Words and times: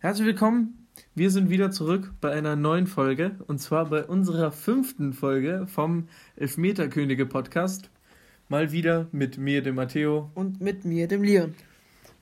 Herzlich 0.00 0.28
willkommen. 0.28 0.86
Wir 1.16 1.28
sind 1.32 1.50
wieder 1.50 1.72
zurück 1.72 2.12
bei 2.20 2.30
einer 2.30 2.54
neuen 2.54 2.86
Folge 2.86 3.32
und 3.48 3.58
zwar 3.58 3.86
bei 3.86 4.04
unserer 4.04 4.52
fünften 4.52 5.12
Folge 5.12 5.66
vom 5.66 6.06
Elfmeterkönige 6.36 7.26
Podcast. 7.26 7.90
Mal 8.48 8.70
wieder 8.70 9.08
mit 9.10 9.38
mir, 9.38 9.60
dem 9.60 9.74
Matteo. 9.74 10.30
Und 10.36 10.60
mit 10.60 10.84
mir, 10.84 11.08
dem 11.08 11.24
Leon. 11.24 11.52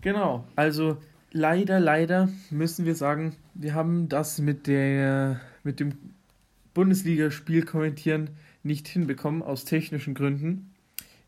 Genau, 0.01 0.47
also 0.57 0.97
leider, 1.33 1.79
leider 1.79 2.31
müssen 2.49 2.87
wir 2.87 2.95
sagen, 2.95 3.37
wir 3.53 3.75
haben 3.75 4.09
das 4.09 4.39
mit, 4.39 4.67
der, 4.67 5.43
mit 5.63 5.79
dem 5.79 5.99
Bundesligaspiel 6.73 7.63
kommentieren 7.63 8.31
nicht 8.63 8.89
hinbekommen 8.89 9.43
aus 9.43 9.67
technischen 9.67 10.15
Gründen. 10.15 10.73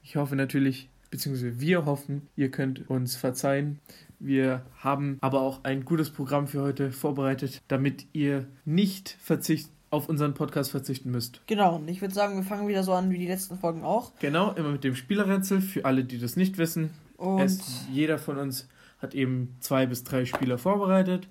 Ich 0.03 0.17
hoffe 0.17 0.35
natürlich, 0.35 0.89
beziehungsweise 1.11 1.61
wir 1.61 1.85
hoffen, 1.85 2.27
ihr 2.37 2.51
könnt 2.51 2.89
uns 2.89 3.17
verzeihen. 3.17 3.81
Wir 4.21 4.63
haben 4.79 5.19
aber 5.21 5.41
auch 5.41 5.65
ein 5.65 5.85
gutes 5.85 6.11
Programm 6.11 6.49
für 6.49 6.63
heute 6.63 6.91
vorbereitet, 6.91 7.63
damit 7.69 8.07
ihr 8.13 8.47
nicht 8.65 9.17
verzicht 9.21 9.71
auf 9.91 10.09
unseren 10.09 10.35
Podcast 10.35 10.71
verzichten 10.71 11.11
müsst. 11.11 11.41
Genau, 11.47 11.77
und 11.77 11.89
ich 11.89 12.01
würde 12.01 12.15
sagen, 12.15 12.37
wir 12.37 12.43
fangen 12.43 12.69
wieder 12.69 12.83
so 12.83 12.93
an 12.93 13.11
wie 13.11 13.19
die 13.19 13.27
letzten 13.27 13.59
Folgen 13.59 13.85
auch. 13.85 14.13
Genau, 14.19 14.53
immer 14.53 14.71
mit 14.71 14.85
dem 14.85 14.95
Spielerrätsel. 14.95 15.61
Für 15.61 15.85
alle, 15.85 16.05
die 16.05 16.19
das 16.19 16.37
nicht 16.37 16.59
wissen, 16.59 16.91
und 17.17 17.41
es, 17.41 17.87
jeder 17.93 18.19
von 18.19 18.39
uns 18.39 18.69
hat 19.01 19.15
eben 19.15 19.57
zwei 19.61 19.87
bis 19.87 20.05
drei 20.05 20.25
Spieler 20.25 20.59
vorbereitet, 20.59 21.29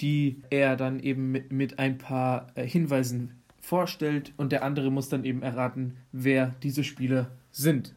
die 0.00 0.42
er 0.50 0.76
dann 0.76 1.00
eben 1.00 1.30
mit, 1.30 1.52
mit 1.52 1.78
ein 1.78 1.98
paar 1.98 2.48
äh, 2.54 2.66
Hinweisen 2.66 3.40
vorstellt 3.60 4.32
und 4.36 4.52
der 4.52 4.64
andere 4.64 4.90
muss 4.90 5.08
dann 5.08 5.24
eben 5.24 5.42
erraten, 5.42 5.96
wer 6.12 6.54
diese 6.62 6.84
Spieler 6.84 7.30
sind. 7.50 7.94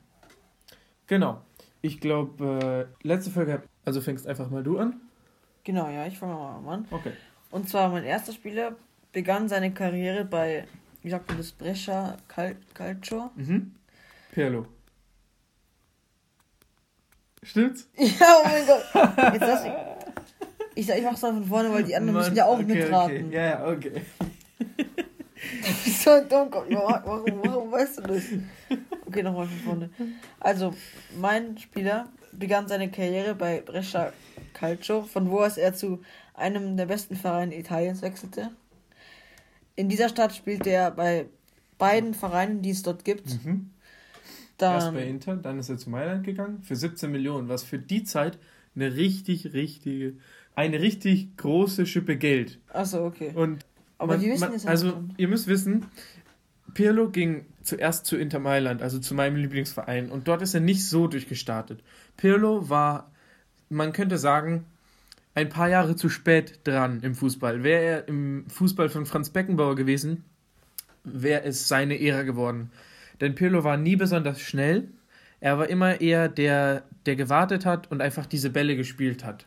Genau. 1.07 1.41
Ich 1.81 1.99
glaube, 1.99 2.89
äh, 3.03 3.07
letzte 3.07 3.31
Folge, 3.31 3.63
also 3.85 4.01
fängst 4.01 4.27
einfach 4.27 4.49
mal 4.49 4.63
du 4.63 4.77
an. 4.77 5.01
Genau, 5.63 5.89
ja, 5.89 6.05
ich 6.05 6.17
fange 6.17 6.33
mal 6.33 6.73
an. 6.73 6.87
Okay. 6.91 7.13
Und 7.49 7.69
zwar 7.69 7.89
mein 7.89 8.03
erster 8.03 8.33
Spieler 8.33 8.75
begann 9.11 9.49
seine 9.49 9.71
Karriere 9.73 10.25
bei, 10.25 10.65
wie 11.01 11.09
sagt 11.09 11.27
man 11.27 11.37
das, 11.37 11.51
Brescia 11.51 12.17
Cal 12.27 12.55
Calcio. 12.73 13.31
Mhm. 13.35 13.73
Perlo. 14.31 14.65
Stimmt's? 17.43 17.89
Ja, 17.97 18.37
oh 18.39 18.47
mein 18.47 18.65
Gott. 18.67 19.33
Jetzt 19.33 19.41
lass 19.41 19.65
ich. 19.65 19.71
Ich, 20.73 20.89
ich 20.89 21.03
mach's 21.03 21.21
mal 21.21 21.33
von 21.33 21.45
vorne, 21.45 21.71
weil 21.71 21.83
die 21.83 21.95
anderen 21.95 22.13
Mann, 22.13 22.23
müssen 22.23 22.35
ja 22.37 22.45
auch 22.45 22.59
okay, 22.59 22.63
mitraten. 22.63 23.25
Okay. 23.27 23.35
Ja, 23.35 23.43
ja, 23.43 23.67
okay. 23.67 24.01
So 26.03 26.21
dumm, 26.27 26.49
warum, 26.51 27.41
warum 27.43 27.71
weißt 27.71 27.99
du 27.99 28.01
das? 28.03 28.23
Okay, 29.05 29.23
nochmal 29.23 29.47
von 29.47 29.57
vorne. 29.59 29.89
Also, 30.39 30.73
mein 31.19 31.57
Spieler 31.57 32.09
begann 32.31 32.67
seine 32.67 32.89
Karriere 32.89 33.35
bei 33.35 33.61
Brescia 33.61 34.13
Calcio, 34.53 35.03
von 35.03 35.29
wo 35.29 35.39
aus 35.39 35.57
er 35.57 35.73
zu 35.73 36.01
einem 36.33 36.77
der 36.77 36.85
besten 36.85 37.15
Vereine 37.15 37.57
Italiens 37.57 38.01
wechselte. 38.01 38.51
In 39.75 39.89
dieser 39.89 40.09
Stadt 40.09 40.35
spielte 40.35 40.69
er 40.69 40.91
bei 40.91 41.27
beiden 41.77 42.13
Vereinen, 42.13 42.61
die 42.61 42.71
es 42.71 42.83
dort 42.83 43.03
gibt. 43.03 43.43
Mhm. 43.43 43.71
Dann, 44.57 44.73
Erst 44.75 44.93
bei 44.93 45.03
Inter, 45.03 45.35
dann 45.37 45.57
ist 45.59 45.69
er 45.69 45.77
zu 45.77 45.89
Mailand 45.89 46.23
gegangen 46.23 46.61
für 46.61 46.75
17 46.75 47.11
Millionen, 47.11 47.49
was 47.49 47.63
für 47.63 47.79
die 47.79 48.03
Zeit 48.03 48.37
eine 48.75 48.95
richtig, 48.95 49.53
richtige, 49.53 50.13
eine 50.53 50.79
richtig 50.79 51.35
große 51.37 51.85
Schippe 51.87 52.17
Geld. 52.17 52.59
Achso, 52.71 53.05
okay. 53.05 53.31
Und 53.33 53.65
aber 54.01 54.13
man, 54.13 54.21
die 54.21 54.31
wissen 54.31 54.53
es 54.53 54.65
Also, 54.65 55.03
ihr 55.17 55.27
müsst 55.27 55.47
wissen, 55.47 55.85
Pirlo 56.73 57.09
ging 57.09 57.45
zuerst 57.63 58.05
zu 58.05 58.17
Inter 58.17 58.39
Mailand, 58.39 58.81
also 58.81 58.99
zu 58.99 59.13
meinem 59.13 59.35
Lieblingsverein, 59.35 60.09
und 60.09 60.27
dort 60.27 60.41
ist 60.41 60.53
er 60.53 60.61
nicht 60.61 60.85
so 60.85 61.07
durchgestartet. 61.07 61.83
Pirlo 62.17 62.69
war, 62.69 63.11
man 63.69 63.93
könnte 63.93 64.17
sagen, 64.17 64.65
ein 65.33 65.49
paar 65.49 65.69
Jahre 65.69 65.95
zu 65.95 66.09
spät 66.09 66.59
dran 66.63 67.01
im 67.01 67.15
Fußball. 67.15 67.63
Wäre 67.63 67.83
er 67.83 68.07
im 68.07 68.45
Fußball 68.49 68.89
von 68.89 69.05
Franz 69.05 69.29
Beckenbauer 69.29 69.75
gewesen, 69.75 70.23
wäre 71.03 71.43
es 71.43 71.67
seine 71.67 72.01
Ära 72.01 72.23
geworden. 72.23 72.71
Denn 73.21 73.35
Pirlo 73.35 73.63
war 73.63 73.77
nie 73.77 73.95
besonders 73.95 74.41
schnell. 74.41 74.89
Er 75.39 75.57
war 75.57 75.69
immer 75.69 76.01
eher 76.01 76.27
der, 76.27 76.83
der 77.05 77.15
gewartet 77.15 77.65
hat 77.65 77.89
und 77.91 78.01
einfach 78.01 78.25
diese 78.25 78.49
Bälle 78.49 78.75
gespielt 78.75 79.23
hat. 79.23 79.45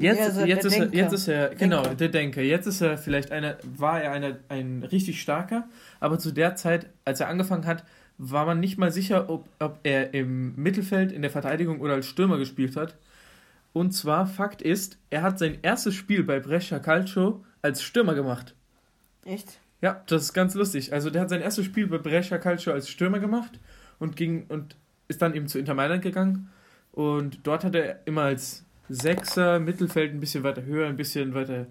Jetzt, 0.00 0.36
ja, 0.38 0.46
jetzt, 0.46 0.64
ist 0.64 0.78
er, 0.78 0.94
jetzt 0.94 1.12
ist 1.12 1.28
er, 1.28 1.54
genau, 1.54 1.82
Denker. 1.82 1.96
der 1.96 2.08
Denker. 2.08 2.42
Jetzt 2.42 2.66
ist 2.66 2.80
er 2.80 2.96
vielleicht 2.96 3.32
einer, 3.32 3.58
war 3.76 4.00
er 4.00 4.12
einer, 4.12 4.38
ein 4.48 4.82
richtig 4.82 5.20
starker, 5.20 5.68
aber 6.00 6.18
zu 6.18 6.32
der 6.32 6.56
Zeit, 6.56 6.86
als 7.04 7.20
er 7.20 7.28
angefangen 7.28 7.66
hat, 7.66 7.84
war 8.16 8.46
man 8.46 8.60
nicht 8.60 8.78
mal 8.78 8.92
sicher, 8.92 9.30
ob, 9.30 9.48
ob 9.58 9.78
er 9.82 10.14
im 10.14 10.54
Mittelfeld, 10.56 11.12
in 11.12 11.22
der 11.22 11.30
Verteidigung 11.30 11.80
oder 11.80 11.94
als 11.94 12.06
Stürmer 12.06 12.38
gespielt 12.38 12.76
hat. 12.76 12.96
Und 13.72 13.92
zwar, 13.92 14.26
Fakt 14.26 14.62
ist, 14.62 14.98
er 15.10 15.22
hat 15.22 15.38
sein 15.38 15.58
erstes 15.62 15.94
Spiel 15.94 16.24
bei 16.24 16.40
Brescia 16.40 16.78
Calcio 16.78 17.44
als 17.62 17.82
Stürmer 17.82 18.14
gemacht. 18.14 18.54
Echt? 19.24 19.58
Ja, 19.80 20.02
das 20.06 20.24
ist 20.24 20.32
ganz 20.32 20.54
lustig. 20.54 20.92
Also 20.92 21.10
der 21.10 21.22
hat 21.22 21.30
sein 21.30 21.40
erstes 21.40 21.64
Spiel 21.64 21.86
bei 21.86 21.98
Brescia 21.98 22.38
Calcio 22.38 22.72
als 22.72 22.88
Stürmer 22.88 23.20
gemacht 23.20 23.58
und 23.98 24.16
ging 24.16 24.44
und 24.48 24.76
ist 25.08 25.22
dann 25.22 25.34
eben 25.34 25.48
zu 25.48 25.58
Inter 25.58 25.74
Mailand 25.74 26.02
gegangen. 26.02 26.50
Und 26.92 27.40
dort 27.44 27.64
hat 27.64 27.74
er 27.74 28.00
immer 28.06 28.22
als 28.22 28.64
Sechser, 28.90 29.60
Mittelfeld 29.60 30.12
ein 30.12 30.20
bisschen 30.20 30.42
weiter 30.42 30.64
höher, 30.64 30.88
ein 30.88 30.96
bisschen 30.96 31.32
weiter 31.32 31.66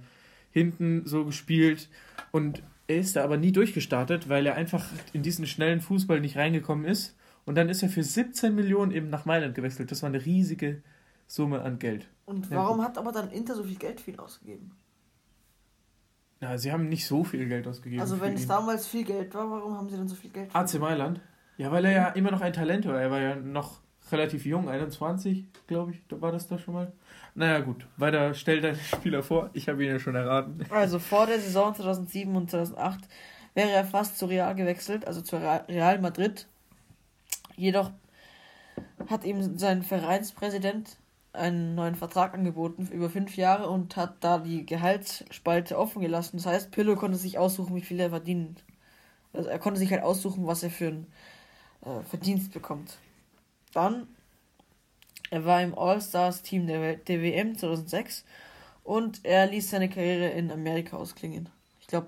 hinten 0.52 1.06
so 1.06 1.26
gespielt. 1.26 1.90
Und 2.32 2.64
er 2.88 2.98
ist 2.98 3.16
da 3.16 3.24
aber 3.24 3.38
nie 3.38 3.52
durchgestartet, 3.52 4.30
weil 4.30 4.46
er 4.46 4.56
einfach 4.56 4.86
in 5.14 5.22
diesen 5.22 5.46
schnellen 5.46 5.82
Fußball 5.82 6.22
nicht 6.22 6.38
reingekommen 6.38 6.86
ist. 6.86 7.16
Und 7.46 7.56
dann 7.56 7.70
ist 7.70 7.84
er 7.84 7.90
für 7.90 8.04
17 8.04 8.56
Millionen 8.56 8.92
eben 8.92 9.10
nach 9.10 9.26
Mailand 9.26 9.54
gewechselt. 9.54 9.92
Das 9.92 10.02
war 10.02 10.10
eine 10.10 10.26
riesige 10.26 10.82
Summe 11.28 11.62
an 11.62 11.78
Geld. 11.78 12.08
Und 12.26 12.50
warum 12.52 12.80
ja, 12.80 12.86
hat 12.86 12.98
aber 12.98 13.12
dann 13.12 13.30
Inter 13.32 13.56
so 13.56 13.64
viel 13.64 13.78
Geld 13.78 14.02
für 14.02 14.12
ihn 14.12 14.20
ausgegeben? 14.20 14.72
Na, 16.40 16.58
sie 16.58 16.72
haben 16.72 16.88
nicht 16.88 17.06
so 17.06 17.24
viel 17.24 17.48
Geld 17.48 17.68
ausgegeben. 17.68 18.02
Also 18.02 18.22
wenn 18.22 18.34
es 18.34 18.48
damals 18.48 18.88
viel 18.88 19.04
Geld 19.04 19.34
war, 19.34 19.50
warum 19.52 19.78
haben 19.78 19.90
sie 19.90 19.98
dann 19.98 20.08
so 20.08 20.16
viel 20.16 20.30
Geld? 20.30 20.56
AC 20.56 20.80
Mailand? 20.80 21.20
Ja, 21.58 21.72
weil 21.72 21.84
er 21.84 21.92
ja 21.92 22.08
immer 22.10 22.32
noch 22.32 22.42
ein 22.42 22.54
Talent 22.54 22.86
war. 22.86 23.00
Er 23.00 23.12
war 23.12 23.20
ja 23.20 23.36
noch 23.36 23.82
relativ 24.12 24.46
jung, 24.46 24.70
21, 24.70 25.46
glaube 25.68 25.92
ich, 25.92 26.02
war 26.10 26.32
das 26.32 26.48
da 26.48 26.58
schon 26.58 26.74
mal. 26.74 26.92
Naja, 27.36 27.60
gut, 27.60 27.86
weiter 27.98 28.34
stell 28.34 28.62
deinen 28.62 28.80
Spieler 28.96 29.24
vor. 29.24 29.50
Ich 29.54 29.70
habe 29.70 29.84
ihn 29.84 29.92
ja 29.92 30.00
schon 30.00 30.16
erraten. 30.16 30.66
Also 30.70 31.00
vor 31.00 31.26
der 31.26 31.40
Saison 31.40 31.74
2007 31.74 32.36
und 32.36 32.50
2008 32.50 33.08
wäre 33.54 33.70
er 33.70 33.86
fast 33.86 34.18
zu 34.18 34.26
Real 34.26 34.56
gewechselt, 34.56 35.06
also 35.06 35.22
zu 35.22 35.38
Real 35.38 36.00
Madrid. 36.00 36.48
Jedoch 37.56 37.92
hat 39.10 39.24
ihm 39.26 39.58
sein 39.58 39.84
Vereinspräsident 39.84 40.98
einen 41.34 41.76
neuen 41.76 41.96
Vertrag 41.96 42.34
angeboten 42.34 42.88
über 42.92 43.10
fünf 43.10 43.36
Jahre 43.38 43.70
und 43.70 43.96
hat 43.96 44.16
da 44.22 44.40
die 44.40 44.66
Gehaltsspalte 44.66 45.78
offen 45.78 46.02
gelassen. 46.02 46.38
Das 46.38 46.46
heißt, 46.46 46.72
Pillow 46.72 46.96
konnte 46.96 47.18
sich 47.18 47.38
aussuchen, 47.38 47.76
wie 47.76 47.82
viel 47.82 48.00
er 48.00 48.10
verdient. 48.10 48.64
Also 49.34 49.50
er 49.50 49.60
konnte 49.60 49.80
sich 49.80 49.92
halt 49.92 50.04
aussuchen, 50.04 50.48
was 50.48 50.64
er 50.64 50.72
für 50.72 50.88
einen 50.88 51.08
äh, 51.86 52.02
Verdienst 52.10 52.52
bekommt. 52.52 52.98
Dann, 53.74 54.08
er 55.30 55.46
war 55.46 55.62
im 55.62 55.78
All-Stars-Team 55.78 56.68
der, 56.68 56.96
der 56.96 57.22
WM 57.22 57.58
2006 57.58 58.26
und 58.84 59.24
er 59.24 59.48
ließ 59.48 59.70
seine 59.70 59.90
Karriere 59.90 60.30
in 60.30 60.52
Amerika 60.52 60.98
ausklingen. 60.98 61.50
Ich 61.82 61.88
glaube, 61.88 62.08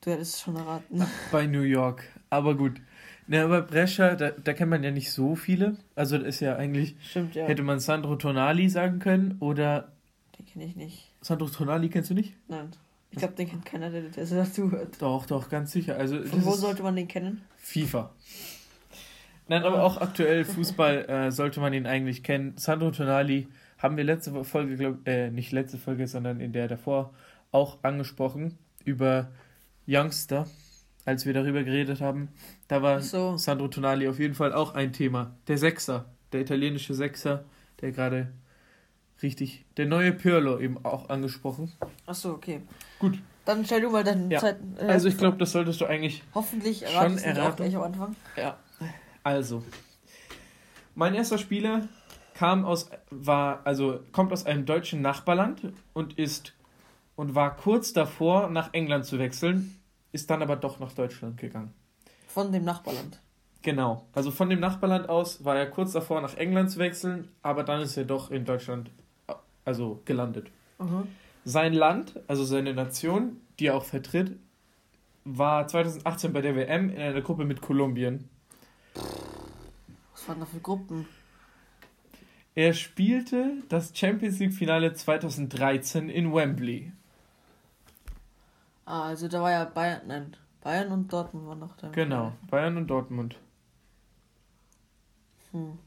du 0.00 0.10
hättest 0.10 0.34
es 0.34 0.40
schon 0.40 0.56
erraten. 0.56 1.04
Bei 1.32 1.46
New 1.46 1.62
York, 1.62 2.04
aber 2.30 2.56
gut. 2.56 2.80
Ne, 3.28 3.42
aber 3.42 3.60
Brescia, 3.60 4.14
da, 4.16 4.30
da 4.30 4.54
kennt 4.54 4.70
man 4.70 4.82
ja 4.82 4.90
nicht 4.90 5.12
so 5.12 5.36
viele. 5.36 5.76
Also 5.94 6.16
das 6.16 6.28
ist 6.28 6.40
ja 6.40 6.56
eigentlich. 6.56 6.96
Stimmt, 7.02 7.34
ja. 7.34 7.46
Hätte 7.46 7.62
man 7.62 7.78
Sandro 7.78 8.16
Tonali 8.16 8.70
sagen 8.70 9.00
können 9.00 9.36
oder. 9.40 9.92
Den 10.38 10.46
kenne 10.46 10.64
ich 10.64 10.76
nicht. 10.76 11.12
Sandro 11.20 11.46
Tonali 11.46 11.90
kennst 11.90 12.08
du 12.08 12.14
nicht? 12.14 12.32
Nein. 12.48 12.70
Ich 13.10 13.18
glaube, 13.18 13.34
den 13.34 13.48
kennt 13.48 13.66
keiner, 13.66 13.90
der 13.90 14.02
das 14.02 14.30
dazu 14.30 14.70
hört. 14.70 15.00
Doch, 15.00 15.26
doch, 15.26 15.48
ganz 15.50 15.72
sicher. 15.72 15.96
Also, 15.96 16.22
Von 16.24 16.44
wo 16.44 16.52
sollte 16.52 16.82
man 16.82 16.96
den 16.96 17.08
kennen? 17.08 17.42
FIFA. 17.58 18.10
Nein, 19.48 19.64
aber 19.64 19.82
auch 19.82 19.98
aktuell 19.98 20.44
Fußball 20.44 21.08
äh, 21.08 21.32
sollte 21.32 21.60
man 21.60 21.72
ihn 21.72 21.86
eigentlich 21.86 22.22
kennen. 22.22 22.54
Sandro 22.56 22.90
Tonali 22.90 23.48
haben 23.78 23.96
wir 23.96 24.04
letzte 24.04 24.44
Folge, 24.44 24.76
glaub, 24.76 25.08
äh, 25.08 25.30
nicht 25.30 25.52
letzte 25.52 25.78
Folge, 25.78 26.06
sondern 26.06 26.40
in 26.40 26.52
der 26.52 26.68
davor 26.68 27.14
auch 27.50 27.78
angesprochen 27.82 28.58
über 28.84 29.30
Youngster, 29.86 30.46
als 31.06 31.24
wir 31.24 31.32
darüber 31.32 31.62
geredet 31.62 32.02
haben. 32.02 32.28
Da 32.68 32.82
war 32.82 33.00
so. 33.00 33.38
Sandro 33.38 33.68
Tonali 33.68 34.06
auf 34.08 34.18
jeden 34.18 34.34
Fall 34.34 34.52
auch 34.52 34.74
ein 34.74 34.92
Thema. 34.92 35.34
Der 35.46 35.56
Sechser, 35.56 36.04
der 36.32 36.42
italienische 36.42 36.92
Sechser, 36.92 37.44
der 37.80 37.92
gerade 37.92 38.28
richtig, 39.22 39.64
der 39.78 39.86
neue 39.86 40.12
Pirlo 40.12 40.58
eben 40.60 40.84
auch 40.84 41.08
angesprochen. 41.08 41.72
Ach 42.06 42.14
so, 42.14 42.32
okay. 42.32 42.60
Gut. 42.98 43.18
Dann 43.46 43.64
stell 43.64 43.80
du 43.80 43.88
mal 43.88 44.04
deine 44.04 44.30
ja. 44.30 44.40
Zeit. 44.40 44.58
Äh, 44.78 44.84
also 44.84 45.08
ich 45.08 45.16
glaube, 45.16 45.38
das 45.38 45.52
solltest 45.52 45.80
du 45.80 45.86
eigentlich 45.86 46.22
hoffentlich 46.34 46.80
schon 46.86 47.16
erraten. 47.16 47.40
Auch 47.40 47.56
gleich 47.56 47.74
am 47.74 47.82
Anfang. 47.82 48.16
Ja. 48.36 48.58
Also, 49.28 49.62
mein 50.94 51.14
erster 51.14 51.36
Spieler 51.36 51.86
kam 52.32 52.64
aus, 52.64 52.88
war, 53.10 53.60
also 53.66 54.00
kommt 54.10 54.32
aus 54.32 54.46
einem 54.46 54.64
deutschen 54.64 55.02
Nachbarland 55.02 55.60
und 55.92 56.18
ist 56.18 56.54
und 57.14 57.34
war 57.34 57.54
kurz 57.54 57.92
davor, 57.92 58.48
nach 58.48 58.72
England 58.72 59.04
zu 59.04 59.18
wechseln, 59.18 59.78
ist 60.12 60.30
dann 60.30 60.40
aber 60.40 60.56
doch 60.56 60.80
nach 60.80 60.94
Deutschland 60.94 61.36
gegangen. 61.36 61.74
Von 62.26 62.52
dem 62.52 62.64
Nachbarland. 62.64 63.20
Genau. 63.60 64.06
Also 64.14 64.30
von 64.30 64.48
dem 64.48 64.60
Nachbarland 64.60 65.10
aus 65.10 65.44
war 65.44 65.58
er 65.58 65.66
kurz 65.66 65.92
davor, 65.92 66.22
nach 66.22 66.38
England 66.38 66.70
zu 66.70 66.78
wechseln, 66.78 67.28
aber 67.42 67.64
dann 67.64 67.82
ist 67.82 67.98
er 67.98 68.06
doch 68.06 68.30
in 68.30 68.46
Deutschland 68.46 68.90
also 69.66 70.00
gelandet. 70.06 70.50
Mhm. 70.78 71.06
Sein 71.44 71.74
Land, 71.74 72.18
also 72.28 72.44
seine 72.44 72.72
Nation, 72.72 73.42
die 73.58 73.66
er 73.66 73.76
auch 73.76 73.84
vertritt, 73.84 74.38
war 75.26 75.68
2018 75.68 76.32
bei 76.32 76.40
der 76.40 76.56
WM 76.56 76.88
in 76.88 76.98
einer 76.98 77.20
Gruppe 77.20 77.44
mit 77.44 77.60
Kolumbien. 77.60 78.30
Was 78.94 80.28
waren 80.28 80.40
da 80.40 80.46
für 80.46 80.60
Gruppen? 80.60 81.06
Er 82.54 82.72
spielte 82.72 83.62
das 83.68 83.96
Champions 83.96 84.40
League 84.40 84.52
Finale 84.52 84.92
2013 84.92 86.08
in 86.08 86.34
Wembley. 86.34 86.92
Ah, 88.84 89.04
also 89.04 89.28
da 89.28 89.42
war 89.42 89.52
ja 89.52 89.64
Bayern, 89.64 90.00
nein, 90.06 90.36
Bayern 90.60 90.90
und 90.90 91.12
Dortmund 91.12 91.46
waren 91.46 91.58
noch 91.60 91.76
da. 91.76 91.88
Genau, 91.90 92.32
Bayern 92.50 92.76
und 92.76 92.88
Dortmund. 92.88 93.36
Hm. 95.52 95.78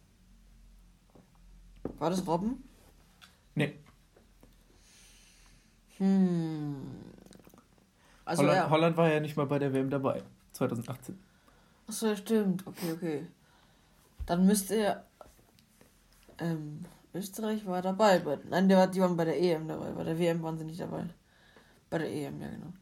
War 2.00 2.10
das 2.10 2.26
Robben? 2.26 2.64
Nee. 3.56 3.74
Hm. 5.98 6.76
Also 8.24 8.44
Holland, 8.44 8.58
ja. 8.58 8.70
Holland 8.70 8.98
war 8.98 9.12
ja 9.12 9.20
nicht 9.20 9.36
mal 9.36 9.46
bei 9.46 9.60
der 9.60 9.74
WM 9.74 9.90
dabei, 9.90 10.24
2018. 10.54 11.20
Achso, 11.88 12.16
stimmt. 12.16 12.66
Okay, 12.66 12.92
okay. 12.94 13.28
Dann 14.26 14.46
müsste 14.46 14.76
er. 14.76 15.06
Ähm, 16.38 16.86
Österreich 17.14 17.66
war 17.66 17.82
dabei. 17.82 18.20
Bei, 18.20 18.40
nein, 18.50 18.70
war, 18.70 18.88
die 18.88 19.02
waren 19.02 19.18
bei 19.18 19.26
der 19.26 19.40
EM 19.40 19.68
dabei. 19.68 19.92
Bei 19.92 20.04
der 20.04 20.18
WM 20.18 20.42
waren 20.42 20.58
sie 20.58 20.64
nicht 20.64 20.80
dabei. 20.80 21.06
Bei 21.90 21.98
der 21.98 22.10
EM, 22.10 22.42
ja, 22.42 22.50
genau. 22.50 22.74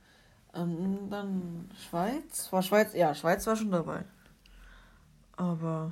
Ähm, 0.54 1.10
dann 1.10 1.70
Schweiz. 1.90 2.52
War 2.52 2.62
Schweiz? 2.62 2.94
Ja, 2.94 3.14
Schweiz 3.14 3.46
war 3.48 3.56
schon 3.56 3.72
dabei. 3.72 4.06
Aber 5.36 5.92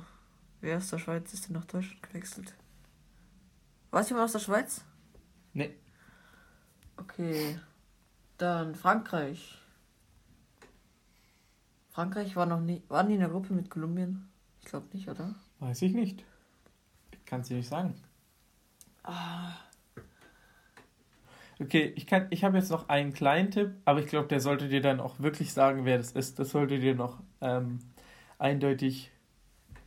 wer 0.60 0.76
aus 0.76 0.90
der 0.90 0.98
Schweiz 0.98 1.32
ist 1.32 1.48
denn 1.48 1.54
nach 1.54 1.64
Deutschland 1.64 2.02
gewechselt? 2.02 2.54
War 3.90 4.02
es 4.02 4.08
jemand 4.08 4.26
aus 4.26 4.32
der 4.32 4.40
Schweiz? 4.40 4.84
Nee. 5.52 5.74
Okay. 6.96 7.58
Dann 8.36 8.74
Frankreich. 8.74 9.58
Frankreich 11.98 12.36
war 12.36 12.46
noch 12.46 12.60
nie. 12.60 12.80
Waren 12.86 13.08
die 13.08 13.14
in 13.14 13.18
der 13.18 13.28
Gruppe 13.28 13.52
mit 13.52 13.70
Kolumbien? 13.70 14.28
Ich 14.60 14.66
glaube 14.66 14.86
nicht, 14.92 15.08
oder? 15.08 15.34
Weiß 15.58 15.82
ich 15.82 15.94
nicht. 15.94 16.24
Kannst 17.26 17.50
du 17.50 17.54
nicht 17.54 17.68
sagen. 17.68 17.92
Ah. 19.02 19.54
Okay, 21.58 21.92
ich, 21.96 22.06
ich 22.30 22.44
habe 22.44 22.56
jetzt 22.56 22.70
noch 22.70 22.88
einen 22.88 23.12
kleinen 23.12 23.50
Tipp, 23.50 23.72
aber 23.84 23.98
ich 23.98 24.06
glaube, 24.06 24.28
der 24.28 24.38
sollte 24.38 24.68
dir 24.68 24.80
dann 24.80 25.00
auch 25.00 25.18
wirklich 25.18 25.52
sagen, 25.52 25.84
wer 25.86 25.98
das 25.98 26.12
ist. 26.12 26.38
Das 26.38 26.50
sollte 26.50 26.78
dir 26.78 26.94
noch 26.94 27.18
ähm, 27.40 27.80
eindeutig 28.38 29.10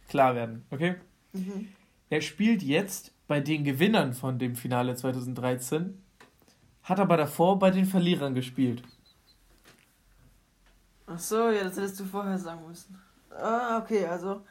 klar 0.09 0.35
werden, 0.35 0.65
okay? 0.69 0.95
Mhm. 1.31 1.69
Er 2.09 2.19
spielt 2.19 2.61
jetzt 2.61 3.13
bei 3.29 3.39
den 3.39 3.63
Gewinnern 3.63 4.11
von 4.11 4.37
dem 4.37 4.57
Finale 4.57 4.95
2013, 4.95 5.97
hat 6.83 6.99
aber 6.99 7.15
davor 7.15 7.57
bei 7.57 7.71
den 7.71 7.85
Verlierern 7.85 8.35
gespielt. 8.35 8.83
Ach 11.13 11.19
so, 11.19 11.49
ja, 11.49 11.63
das 11.63 11.77
hättest 11.77 11.99
du 11.99 12.05
vorher 12.05 12.37
sagen 12.37 12.61
müssen. 12.67 12.99
Ah, 13.29 13.79
okay, 13.79 14.05
also. 14.05 14.41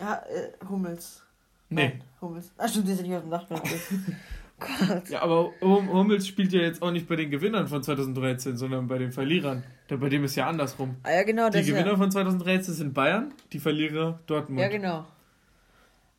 Ja, 0.00 0.22
äh, 0.28 0.52
Hummels. 0.68 1.22
Nee. 1.68 1.88
Nein, 1.88 2.04
Hummels. 2.20 2.52
Ach 2.58 2.68
stimmt, 2.68 2.88
die 2.88 2.94
sind 2.94 3.06
nicht 3.06 3.16
auf 3.16 3.22
dem 3.22 3.30
Dachplatz. 3.30 3.62
Gott. 4.58 5.08
Ja, 5.08 5.22
aber 5.22 5.52
Hummels 5.60 6.26
spielt 6.26 6.52
ja 6.52 6.60
jetzt 6.60 6.82
auch 6.82 6.92
nicht 6.92 7.08
bei 7.08 7.16
den 7.16 7.30
Gewinnern 7.30 7.66
von 7.66 7.82
2013, 7.82 8.56
sondern 8.56 8.86
bei 8.86 8.98
den 8.98 9.12
Verlierern. 9.12 9.64
bei 9.88 10.08
dem 10.08 10.24
ist 10.24 10.36
ja 10.36 10.48
andersrum. 10.48 10.96
Ah 11.02 11.10
ja, 11.10 11.22
genau. 11.24 11.50
Die 11.50 11.62
Gewinner 11.62 11.92
ja. 11.92 11.96
von 11.96 12.10
2013 12.10 12.74
sind 12.74 12.94
Bayern, 12.94 13.34
die 13.52 13.58
Verlierer 13.58 14.20
Dortmund. 14.26 14.60
Ja, 14.60 14.68
genau. 14.68 15.04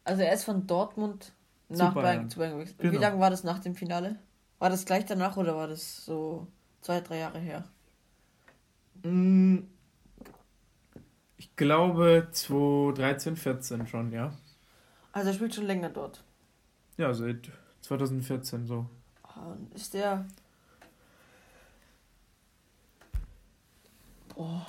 Also 0.03 0.23
er 0.23 0.33
ist 0.33 0.43
von 0.43 0.67
Dortmund 0.67 1.31
zu 1.71 1.77
nach 1.77 1.93
Bayern, 1.93 2.17
Bayern 2.17 2.29
zu 2.29 2.39
Bayern 2.39 2.53
gewechselt. 2.55 2.79
Genau. 2.79 2.93
Wie 2.93 2.97
lange 2.97 3.19
war 3.19 3.29
das 3.29 3.43
nach 3.43 3.59
dem 3.59 3.75
Finale? 3.75 4.17
War 4.59 4.69
das 4.69 4.85
gleich 4.85 5.05
danach 5.05 5.37
oder 5.37 5.55
war 5.55 5.67
das 5.67 6.05
so 6.05 6.47
zwei, 6.81 6.99
drei 6.99 7.19
Jahre 7.19 7.39
her? 7.39 7.63
Mm, 9.03 9.59
ich 11.37 11.55
glaube 11.55 12.27
2013, 12.31 13.35
14 13.35 13.87
schon, 13.87 14.11
ja. 14.11 14.33
Also 15.11 15.29
er 15.29 15.35
spielt 15.35 15.53
schon 15.53 15.65
länger 15.65 15.89
dort. 15.89 16.23
Ja, 16.97 17.13
seit 17.13 17.51
2014 17.81 18.65
so. 18.65 18.89
Ist 19.73 19.93
der. 19.93 20.25
Boah. 24.35 24.65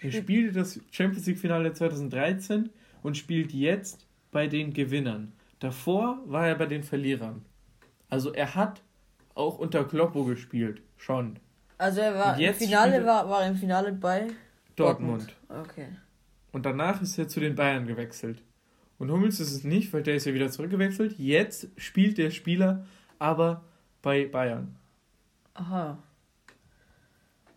Er 0.00 0.12
spielte 0.12 0.52
das 0.52 0.80
Champions 0.90 1.26
League 1.26 1.38
Finale 1.38 1.72
2013 1.72 2.70
und 3.02 3.16
spielt 3.16 3.52
jetzt 3.52 4.06
bei 4.30 4.46
den 4.46 4.72
Gewinnern. 4.72 5.32
Davor 5.58 6.22
war 6.24 6.48
er 6.48 6.54
bei 6.54 6.66
den 6.66 6.82
Verlierern. 6.82 7.44
Also 8.08 8.32
er 8.32 8.54
hat 8.54 8.82
auch 9.34 9.58
unter 9.58 9.84
Kloppo 9.84 10.24
gespielt, 10.24 10.82
schon. 10.96 11.38
Also 11.80 12.02
er 12.02 12.14
war 12.14 12.38
im 12.38 12.54
Finale 12.54 13.06
war, 13.06 13.30
war 13.30 13.46
im 13.46 13.56
Finale 13.56 13.90
bei 13.92 14.26
Dortmund. 14.76 15.34
Dortmund. 15.48 15.66
Okay. 15.70 15.86
Und 16.52 16.66
danach 16.66 17.00
ist 17.00 17.16
er 17.16 17.26
zu 17.26 17.40
den 17.40 17.54
Bayern 17.54 17.86
gewechselt. 17.86 18.42
Und 18.98 19.10
Hummels 19.10 19.40
ist 19.40 19.50
es 19.50 19.64
nicht, 19.64 19.90
weil 19.94 20.02
der 20.02 20.16
ist 20.16 20.26
ja 20.26 20.34
wieder 20.34 20.50
zurückgewechselt. 20.50 21.18
Jetzt 21.18 21.68
spielt 21.78 22.18
der 22.18 22.30
Spieler 22.32 22.84
aber 23.18 23.64
bei 24.02 24.26
Bayern. 24.26 24.76
Aha. 25.54 25.96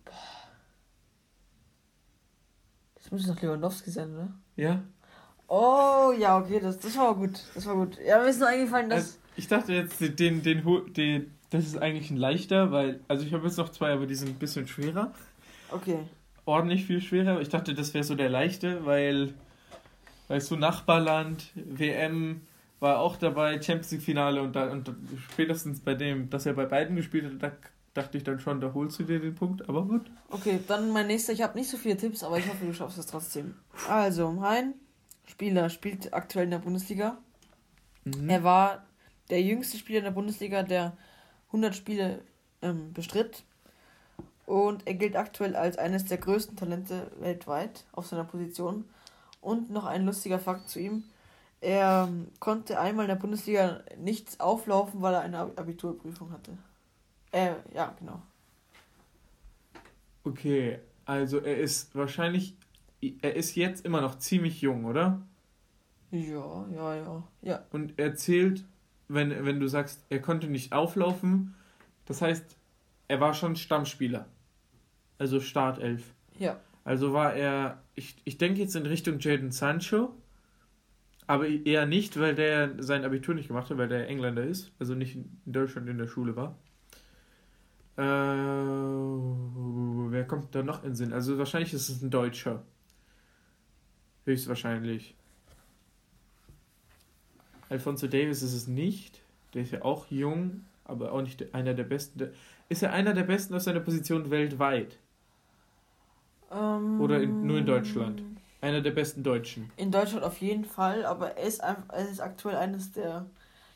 Boah. 0.06 0.14
Das 2.94 3.10
muss 3.10 3.26
doch 3.26 3.42
Lewandowski 3.42 3.90
sein, 3.90 4.10
oder? 4.14 4.32
Ja. 4.56 4.82
Oh, 5.48 6.14
ja, 6.18 6.38
okay, 6.38 6.60
das, 6.60 6.78
das 6.78 6.96
war 6.96 7.14
gut. 7.14 7.42
Das 7.54 7.66
war 7.66 7.74
gut. 7.74 7.98
Ja, 8.02 8.22
mir 8.22 8.30
ist 8.30 8.40
nur 8.40 8.48
eingefallen, 8.48 8.88
dass. 8.88 8.98
Also, 8.98 9.18
ich 9.36 9.48
dachte 9.48 9.74
jetzt, 9.74 10.00
den, 10.00 10.16
den, 10.16 10.42
den, 10.42 10.94
den, 10.94 11.33
das 11.54 11.66
ist 11.66 11.78
eigentlich 11.78 12.10
ein 12.10 12.16
leichter, 12.16 12.72
weil. 12.72 13.00
Also, 13.08 13.24
ich 13.24 13.32
habe 13.32 13.46
jetzt 13.46 13.58
noch 13.58 13.68
zwei, 13.70 13.92
aber 13.92 14.06
die 14.06 14.14
sind 14.14 14.28
ein 14.30 14.38
bisschen 14.38 14.66
schwerer. 14.66 15.12
Okay. 15.70 15.98
Ordentlich 16.44 16.84
viel 16.84 17.00
schwerer. 17.00 17.40
Ich 17.40 17.48
dachte, 17.48 17.74
das 17.74 17.94
wäre 17.94 18.04
so 18.04 18.14
der 18.14 18.28
leichte, 18.28 18.84
weil 18.84 19.32
weißt 20.28 20.50
du, 20.50 20.56
Nachbarland, 20.56 21.50
WM 21.54 22.42
war 22.80 22.98
auch 22.98 23.16
dabei, 23.16 23.60
Champions 23.62 23.92
League 23.92 24.02
Finale 24.02 24.42
und, 24.42 24.56
da, 24.56 24.70
und 24.70 24.90
spätestens 25.30 25.80
bei 25.80 25.94
dem, 25.94 26.30
dass 26.30 26.46
er 26.46 26.54
bei 26.54 26.66
beiden 26.66 26.96
gespielt 26.96 27.24
hat, 27.24 27.42
da 27.42 27.52
dachte 27.94 28.18
ich 28.18 28.24
dann 28.24 28.40
schon, 28.40 28.60
da 28.60 28.72
holst 28.74 28.98
du 28.98 29.04
dir 29.04 29.20
den 29.20 29.34
Punkt, 29.34 29.68
aber 29.68 29.84
gut. 29.84 30.10
Okay, 30.30 30.58
dann 30.66 30.90
mein 30.90 31.06
nächster, 31.06 31.32
ich 31.32 31.42
habe 31.42 31.56
nicht 31.56 31.70
so 31.70 31.76
viele 31.76 31.96
Tipps, 31.96 32.22
aber 32.22 32.38
ich 32.38 32.48
hoffe, 32.48 32.64
du 32.64 32.74
schaffst 32.74 32.98
es 32.98 33.06
trotzdem. 33.06 33.54
Also, 33.88 34.40
Hein, 34.40 34.74
Spieler, 35.26 35.70
spielt 35.70 36.12
aktuell 36.12 36.44
in 36.44 36.50
der 36.50 36.58
Bundesliga. 36.58 37.18
Mhm. 38.04 38.28
Er 38.28 38.42
war 38.42 38.84
der 39.30 39.40
jüngste 39.42 39.78
Spieler 39.78 39.98
in 39.98 40.04
der 40.04 40.10
Bundesliga, 40.10 40.62
der 40.62 40.96
100 41.54 41.74
Spiele 41.74 42.20
ähm, 42.62 42.92
bestritt. 42.92 43.44
Und 44.44 44.86
er 44.86 44.94
gilt 44.94 45.16
aktuell 45.16 45.56
als 45.56 45.78
eines 45.78 46.04
der 46.04 46.18
größten 46.18 46.56
Talente 46.56 47.10
weltweit 47.20 47.84
auf 47.92 48.06
seiner 48.06 48.24
Position. 48.24 48.84
Und 49.40 49.70
noch 49.70 49.84
ein 49.84 50.04
lustiger 50.04 50.38
Fakt 50.38 50.68
zu 50.68 50.80
ihm. 50.80 51.04
Er 51.60 52.08
ähm, 52.08 52.28
konnte 52.40 52.78
einmal 52.78 53.04
in 53.04 53.08
der 53.08 53.16
Bundesliga 53.16 53.82
nichts 53.96 54.40
auflaufen, 54.40 55.00
weil 55.00 55.14
er 55.14 55.20
eine 55.20 55.38
Abiturprüfung 55.38 56.30
hatte. 56.32 56.58
Äh, 57.30 57.54
ja, 57.72 57.94
genau. 57.98 58.20
Okay, 60.24 60.78
also 61.04 61.38
er 61.38 61.58
ist 61.58 61.94
wahrscheinlich, 61.94 62.56
er 63.00 63.36
ist 63.36 63.54
jetzt 63.54 63.84
immer 63.84 64.00
noch 64.00 64.18
ziemlich 64.18 64.60
jung, 64.60 64.84
oder? 64.84 65.22
Ja, 66.10 66.66
ja, 66.74 66.94
ja, 66.96 67.22
ja. 67.42 67.64
Und 67.72 67.98
er 67.98 68.14
zählt, 68.14 68.64
wenn, 69.08 69.44
wenn 69.44 69.60
du 69.60 69.68
sagst, 69.68 70.04
er 70.08 70.20
konnte 70.20 70.46
nicht 70.48 70.72
auflaufen, 70.72 71.54
das 72.06 72.22
heißt, 72.22 72.56
er 73.08 73.20
war 73.20 73.34
schon 73.34 73.56
Stammspieler. 73.56 74.26
Also 75.18 75.40
Startelf. 75.40 76.14
Ja. 76.38 76.60
Also 76.84 77.12
war 77.12 77.34
er, 77.34 77.82
ich, 77.94 78.16
ich 78.24 78.38
denke 78.38 78.60
jetzt 78.60 78.76
in 78.76 78.86
Richtung 78.86 79.18
Jaden 79.18 79.52
Sancho, 79.52 80.14
aber 81.26 81.46
eher 81.46 81.86
nicht, 81.86 82.20
weil 82.20 82.34
der 82.34 82.82
sein 82.82 83.04
Abitur 83.04 83.34
nicht 83.34 83.48
gemacht 83.48 83.70
hat, 83.70 83.78
weil 83.78 83.88
der 83.88 84.08
Engländer 84.08 84.44
ist, 84.44 84.72
also 84.78 84.94
nicht 84.94 85.16
in 85.16 85.40
Deutschland 85.46 85.88
in 85.88 85.96
der 85.96 86.06
Schule 86.06 86.36
war. 86.36 86.58
Äh, 87.96 88.02
wer 90.10 90.26
kommt 90.26 90.54
da 90.54 90.62
noch 90.62 90.84
in 90.84 90.94
Sinn? 90.94 91.12
Also 91.12 91.38
wahrscheinlich 91.38 91.72
ist 91.72 91.88
es 91.88 92.02
ein 92.02 92.10
Deutscher. 92.10 92.64
Höchstwahrscheinlich. 94.26 95.16
Alfonso 97.68 98.06
Davis 98.06 98.42
ist 98.42 98.54
es 98.54 98.66
nicht. 98.66 99.22
Der 99.54 99.62
ist 99.62 99.72
ja 99.72 99.82
auch 99.82 100.06
jung, 100.10 100.64
aber 100.84 101.12
auch 101.12 101.22
nicht 101.22 101.54
einer 101.54 101.74
der 101.74 101.84
besten. 101.84 102.30
Ist 102.68 102.82
er 102.82 102.92
einer 102.92 103.14
der 103.14 103.24
besten 103.24 103.54
aus 103.54 103.64
seiner 103.64 103.80
Position 103.80 104.30
weltweit? 104.30 104.98
Ähm, 106.50 107.00
Oder 107.00 107.20
in, 107.20 107.46
nur 107.46 107.58
in 107.58 107.66
Deutschland? 107.66 108.22
Einer 108.60 108.80
der 108.80 108.92
besten 108.92 109.22
Deutschen. 109.22 109.70
In 109.76 109.90
Deutschland 109.90 110.24
auf 110.24 110.38
jeden 110.38 110.64
Fall, 110.64 111.04
aber 111.04 111.36
er 111.36 111.46
ist, 111.46 111.62
einfach, 111.62 111.88
er 111.90 112.08
ist 112.08 112.20
aktuell 112.20 112.56
eines 112.56 112.92
der, 112.92 113.26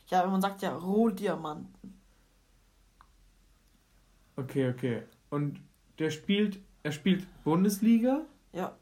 ja, 0.08 0.26
man 0.26 0.40
sagt 0.40 0.62
ja, 0.62 0.74
Rohdiamanten. 0.74 1.98
Okay, 4.36 4.70
okay. 4.70 5.02
Und 5.30 5.60
der 5.98 6.10
spielt, 6.10 6.58
er 6.82 6.92
spielt 6.92 7.26
Bundesliga? 7.44 8.22
Ja. 8.52 8.76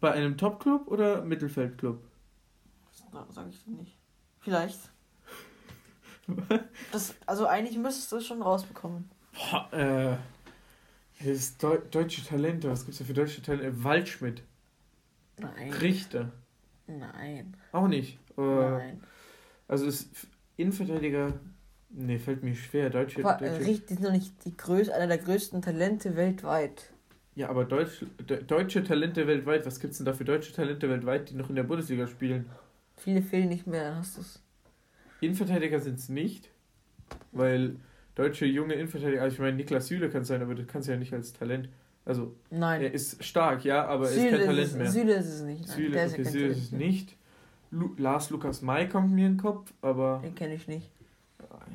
Bei 0.00 0.12
einem 0.12 0.36
Topclub 0.36 0.88
oder 0.88 1.24
Mittelfeldclub? 1.24 2.02
Sage 3.30 3.50
ich 3.50 3.64
dir 3.64 3.70
nicht. 3.70 3.97
Vielleicht. 4.48 4.78
das, 6.90 7.14
also 7.26 7.46
eigentlich 7.46 7.76
müsstest 7.76 8.10
du 8.12 8.16
es 8.16 8.26
schon 8.26 8.40
rausbekommen. 8.40 9.10
Ha, 9.52 9.68
äh, 9.72 10.16
das 11.18 11.26
ist 11.26 11.62
Deu 11.62 11.76
deutsche 11.90 12.24
Talente. 12.24 12.70
Was 12.70 12.86
gibt's 12.86 12.98
da 12.98 13.04
für 13.04 13.12
deutsche 13.12 13.42
Talente? 13.42 13.84
Waldschmidt. 13.84 14.42
Nein. 15.38 15.70
Richter. 15.74 16.32
Nein. 16.86 17.54
Auch 17.72 17.88
nicht. 17.88 18.18
Äh, 18.38 18.40
Nein. 18.40 19.02
Also 19.68 19.84
ist 19.84 20.08
Innenverteidiger. 20.56 21.34
Nee, 21.90 22.18
fällt 22.18 22.42
mir 22.42 22.54
schwer. 22.54 22.88
Deutsche. 22.88 23.22
Aber, 23.22 23.34
deutsche 23.34 23.66
Richter 23.66 23.92
ist 23.92 24.00
noch 24.00 24.12
nicht 24.12 24.32
die 24.46 24.56
größ 24.56 24.88
einer 24.88 25.08
der 25.08 25.18
größten 25.18 25.60
Talente 25.60 26.16
weltweit. 26.16 26.90
Ja, 27.34 27.50
aber 27.50 27.66
Deutsch, 27.66 28.02
de, 28.26 28.42
deutsche 28.42 28.82
Talente 28.82 29.26
weltweit, 29.26 29.66
was 29.66 29.78
gibt's 29.78 29.98
denn 29.98 30.06
da 30.06 30.14
für 30.14 30.24
deutsche 30.24 30.54
Talente 30.54 30.88
weltweit, 30.88 31.28
die 31.28 31.34
noch 31.34 31.50
in 31.50 31.56
der 31.56 31.64
Bundesliga 31.64 32.06
spielen? 32.06 32.48
Viele 32.98 33.22
fehlen 33.22 33.48
nicht 33.48 33.66
mehr, 33.66 33.96
hast 33.96 34.18
du's. 34.18 34.42
Innenverteidiger 35.20 35.80
sind 35.80 35.98
es 35.98 36.08
nicht, 36.08 36.50
weil 37.32 37.76
deutsche 38.14 38.46
junge 38.46 38.74
Innenverteidiger, 38.74 39.22
also 39.22 39.34
ich 39.34 39.40
meine, 39.40 39.56
Niklas 39.56 39.86
Süle 39.86 40.10
kann 40.10 40.24
sein, 40.24 40.42
aber 40.42 40.54
das 40.54 40.66
kannst 40.66 40.88
du 40.88 40.92
ja 40.92 40.98
nicht 40.98 41.12
als 41.12 41.32
Talent. 41.32 41.68
Also, 42.04 42.34
Nein. 42.50 42.82
er 42.82 42.92
ist 42.92 43.22
stark, 43.22 43.64
ja, 43.64 43.86
aber 43.86 44.10
er 44.10 44.16
ist 44.16 44.30
kein 44.30 44.46
Talent 44.46 44.74
mehr. 44.76 44.90
Süle 44.90 45.14
ist 45.14 45.26
es 45.26 45.42
nicht. 45.42 45.66
Nein, 45.68 45.76
Süle, 45.76 46.06
okay, 46.06 46.22
ist, 46.22 46.32
Süle 46.32 46.46
ist 46.46 46.58
es 46.58 46.72
nicht. 46.72 47.16
Lu 47.70 47.94
Lars 47.98 48.30
Lukas 48.30 48.62
May 48.62 48.88
kommt 48.88 49.12
mir 49.12 49.26
in 49.26 49.34
den 49.34 49.40
Kopf, 49.40 49.72
aber. 49.82 50.20
Den 50.24 50.34
kenne 50.34 50.54
ich 50.54 50.66
nicht. 50.68 50.90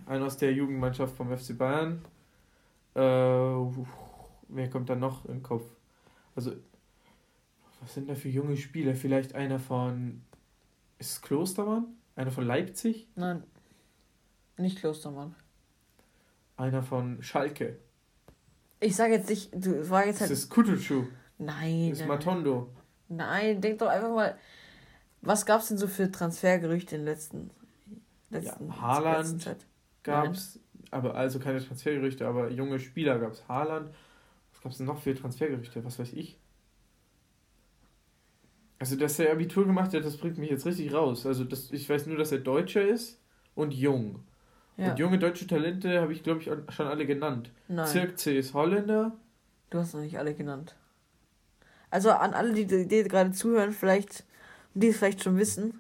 Einer 0.08 0.25
aus 0.25 0.38
der 0.38 0.51
Jugendmannschaft 0.53 1.15
vom 1.15 1.36
FC 1.38 1.58
Bayern. 1.58 2.01
Äh, 2.96 3.00
wer 3.00 4.70
kommt 4.72 4.89
da 4.89 4.96
noch 4.96 5.25
in 5.25 5.36
den 5.36 5.44
Kopf? 5.44 5.65
Also, 6.36 6.53
was 7.82 7.94
sind 7.94 8.10
da 8.10 8.15
für 8.15 8.30
junge 8.30 8.58
Spieler? 8.58 8.96
Vielleicht 8.96 9.36
einer 9.36 9.60
von. 9.60 10.22
Ist 11.03 11.12
es 11.12 11.22
Klostermann? 11.22 11.88
Einer 12.15 12.31
von 12.31 12.48
Leipzig? 12.48 13.10
Nein. 13.15 13.43
Nicht 14.55 14.79
Klostermann. 14.79 15.36
Einer 16.55 16.81
von 16.81 17.22
Schalke. 17.22 17.77
Ich 18.79 18.95
sage 18.95 19.15
jetzt 19.15 19.29
nicht, 19.29 19.51
du 19.53 19.89
war 19.89 20.05
jetzt 20.05 20.22
halt. 20.22 20.31
Das 20.31 20.39
ist 20.39 20.50
Kutucu. 20.50 21.07
Nein. 21.39 21.89
Das 21.89 22.00
ist 22.00 22.07
Matondo. 22.07 22.69
Nein, 23.10 23.60
denk 23.60 23.79
doch 23.79 23.89
einfach 23.89 24.12
mal. 24.12 24.38
Was 25.22 25.45
gab 25.45 25.60
es 25.60 25.67
denn 25.67 25.77
so 25.77 25.88
für 25.88 26.10
Transfergerüchte 26.10 26.95
in 26.95 27.01
den 27.01 27.07
letzten, 27.07 27.50
letzten 28.29 28.67
ja, 28.69 28.81
Haaland 28.81 29.57
gab 30.03 30.31
es, 30.31 30.57
aber 30.89 31.15
also 31.15 31.38
keine 31.39 31.62
Transfergerüchte, 31.62 32.25
aber 32.25 32.50
junge 32.50 32.79
Spieler 32.79 33.19
gab 33.19 33.33
es. 33.33 33.45
Haaland. 33.50 33.93
Was 34.53 34.62
gab 34.62 34.72
es 34.72 34.77
denn 34.77 34.88
noch 34.88 35.01
für 35.01 35.13
Transfergerüchte? 35.13 35.83
Was 35.83 36.00
weiß 36.00 36.13
ich? 36.13 36.39
Also, 38.80 38.96
dass 38.96 39.20
er 39.20 39.32
Abitur 39.32 39.65
gemacht 39.65 39.94
hat, 39.94 40.03
das 40.03 40.18
bringt 40.18 40.38
mich 40.38 40.50
jetzt 40.50 40.65
richtig 40.65 40.94
raus. 40.94 41.25
Also, 41.25 41.44
das, 41.44 41.72
ich 41.72 41.89
weiß 41.89 42.08
nur, 42.08 42.18
dass 42.18 42.32
er 42.32 42.39
Deutscher 42.39 42.88
ist 42.88 43.20
und 43.56 43.74
jung. 43.74 44.20
Ja. 44.77 44.92
Und 44.92 45.00
junge 45.00 45.20
deutsche 45.20 45.46
Talente 45.46 46.01
habe 46.01 46.13
ich, 46.13 46.24
glaube 46.24 46.42
ich, 46.42 46.50
schon 46.74 46.88
alle 46.88 47.06
genannt. 47.06 47.51
Nein. 47.68 47.88
Zirk 47.88 48.18
C 48.18 48.38
ist 48.38 48.53
Holländer. 48.53 49.12
Du 49.70 49.77
hast 49.80 49.94
noch 49.94 50.01
nicht 50.01 50.18
alle 50.18 50.34
genannt. 50.34 50.75
Also 51.89 52.12
an 52.12 52.34
alle, 52.34 52.53
die, 52.53 52.65
die, 52.88 53.03
gerade 53.03 53.32
zuhören, 53.32 53.72
vielleicht, 53.72 54.24
die 54.74 54.88
es 54.88 54.98
vielleicht 54.98 55.24
schon 55.24 55.38
wissen, 55.38 55.80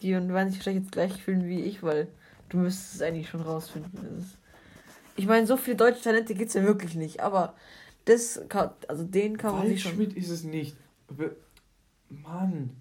die 0.00 0.12
werden 0.12 0.50
sich 0.50 0.62
vielleicht 0.62 0.80
jetzt 0.80 0.92
gleich 0.92 1.22
fühlen 1.22 1.46
wie 1.46 1.60
ich, 1.60 1.82
weil 1.82 2.08
du 2.48 2.56
müsstest 2.56 2.94
es 2.94 3.02
eigentlich 3.02 3.28
schon 3.28 3.42
rausfinden. 3.42 4.30
ich 5.16 5.26
meine, 5.26 5.46
so 5.46 5.58
viele 5.58 5.76
deutsche 5.76 6.02
Talente 6.02 6.34
gibt 6.34 6.48
es 6.48 6.54
ja 6.54 6.62
wirklich 6.62 6.94
nicht, 6.94 7.20
aber 7.20 7.54
das 8.06 8.40
kann, 8.48 8.70
also 8.88 9.04
den 9.04 9.36
kann 9.36 9.56
man 9.56 9.66
sich 9.66 9.82
schon... 9.82 9.92
Schmidt 9.92 10.16
ist 10.16 10.30
es 10.30 10.42
nicht. 10.42 10.74
Mann. 12.10 12.76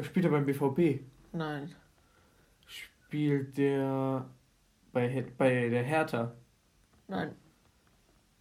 Spielt 0.00 0.26
er 0.26 0.30
beim 0.30 0.46
BVB? 0.46 1.02
Nein 1.32 1.74
spielt 3.06 3.56
der 3.56 4.26
bei, 4.92 5.24
bei 5.38 5.68
der 5.68 5.84
Hertha? 5.84 6.32
Nein. 7.08 7.34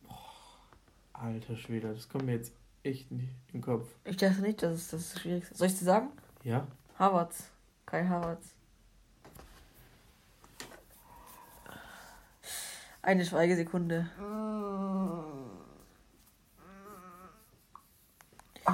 Boah, 0.03 0.15
alter 1.13 1.55
Schwede, 1.55 1.93
das 1.93 2.09
kommt 2.09 2.25
mir 2.25 2.33
jetzt 2.33 2.53
echt 2.83 3.11
nicht 3.11 3.29
in 3.47 3.59
den 3.59 3.61
Kopf. 3.61 3.87
Ich 4.03 4.17
dachte 4.17 4.41
nicht, 4.41 4.61
dass 4.63 4.73
es 4.73 4.89
das 4.89 5.21
Schwierigste 5.21 5.53
ist. 5.53 5.59
Soll 5.59 5.67
ich 5.67 5.79
dir 5.79 5.85
sagen? 5.85 6.09
Ja. 6.43 6.67
Havertz. 6.97 7.49
Kai 7.85 8.05
Havertz. 8.05 8.53
Eine 13.01 13.23
Schweigesekunde. 13.23 14.09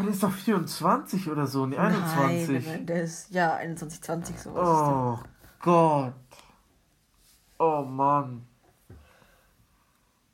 Ach, 0.02 0.06
der 0.06 0.14
ist 0.14 0.24
doch 0.24 0.32
24 0.32 1.30
oder 1.30 1.46
so, 1.46 1.68
ne 1.68 1.78
21. 1.78 2.50
Nein, 2.50 2.64
nein, 2.66 2.86
der 2.88 3.04
ist, 3.04 3.32
ja, 3.32 3.54
21, 3.56 4.02
20 4.02 4.40
sowas. 4.40 4.68
Oh 4.68 5.20
Gott. 5.62 6.14
Oh 7.60 7.84
Mann. 7.84 8.48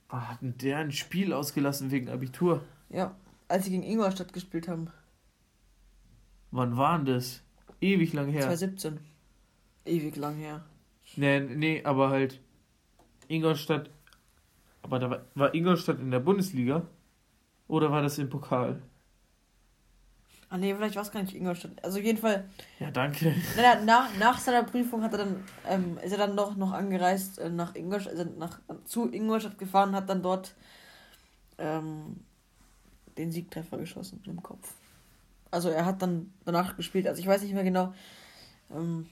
Wann 0.07 0.29
hat 0.29 0.41
denn 0.41 0.57
der 0.57 0.77
ein 0.77 0.93
Spiel 0.93 1.33
ausgelassen 1.33 1.91
wegen 1.91 2.07
Abitur? 2.09 2.61
Ja, 2.89 3.13
als 3.49 3.65
sie 3.65 3.71
gegen 3.71 3.83
Ingolstadt 3.83 4.31
gespielt 4.31 4.69
haben. 4.69 4.89
Wann 6.51 6.77
war 6.77 6.97
denn 6.97 7.13
das? 7.13 7.41
Ewig 7.81 8.13
lang 8.13 8.29
her. 8.29 8.43
2017. 8.43 8.99
Ewig 9.83 10.15
lang 10.15 10.35
her. 10.35 10.63
Nee, 11.17 11.41
nee, 11.41 11.83
aber 11.83 12.09
halt 12.09 12.39
Ingolstadt. 13.27 13.89
Aber 14.81 14.99
da 14.99 15.09
war, 15.09 15.21
war 15.35 15.53
Ingolstadt 15.53 15.99
in 15.99 16.11
der 16.11 16.21
Bundesliga? 16.21 16.83
Oder 17.67 17.91
war 17.91 18.01
das 18.01 18.17
im 18.17 18.29
Pokal? 18.29 18.81
Ah 20.49 20.57
nee, 20.57 20.73
vielleicht 20.73 20.95
war 20.95 21.03
es 21.03 21.11
gar 21.11 21.21
nicht 21.21 21.35
Ingolstadt. 21.35 21.71
Also 21.83 21.99
auf 21.99 22.05
jeden 22.05 22.17
Fall. 22.17 22.45
Ja, 22.79 22.89
danke. 22.89 23.35
Na, 23.57 23.81
nach, 23.81 24.17
nach 24.17 24.39
seiner 24.39 24.63
Prüfung 24.63 25.03
hat 25.03 25.11
er 25.11 25.19
dann, 25.19 25.43
ähm, 25.67 25.97
ist 26.01 26.13
er 26.13 26.17
dann 26.17 26.37
doch 26.37 26.55
noch 26.55 26.71
angereist 26.71 27.39
äh, 27.39 27.49
nach 27.49 27.75
Ingolstadt, 27.75 28.13
also 28.13 28.31
nach, 28.37 28.59
zu 28.85 29.11
Ingolstadt 29.11 29.57
gefahren, 29.57 29.93
hat 29.93 30.09
dann 30.09 30.21
dort 30.21 30.55
ähm, 31.57 32.21
den 33.17 33.31
Siegtreffer 33.31 33.77
geschossen 33.77 34.21
im 34.25 34.41
Kopf. 34.41 34.73
Also 35.51 35.69
er 35.69 35.85
hat 35.85 36.01
dann 36.01 36.33
danach 36.45 36.77
gespielt, 36.77 37.07
also 37.07 37.19
ich 37.19 37.27
weiß 37.27 37.41
nicht 37.41 37.53
mehr 37.53 37.63
genau. 37.63 37.93
Ähm, 38.73 39.07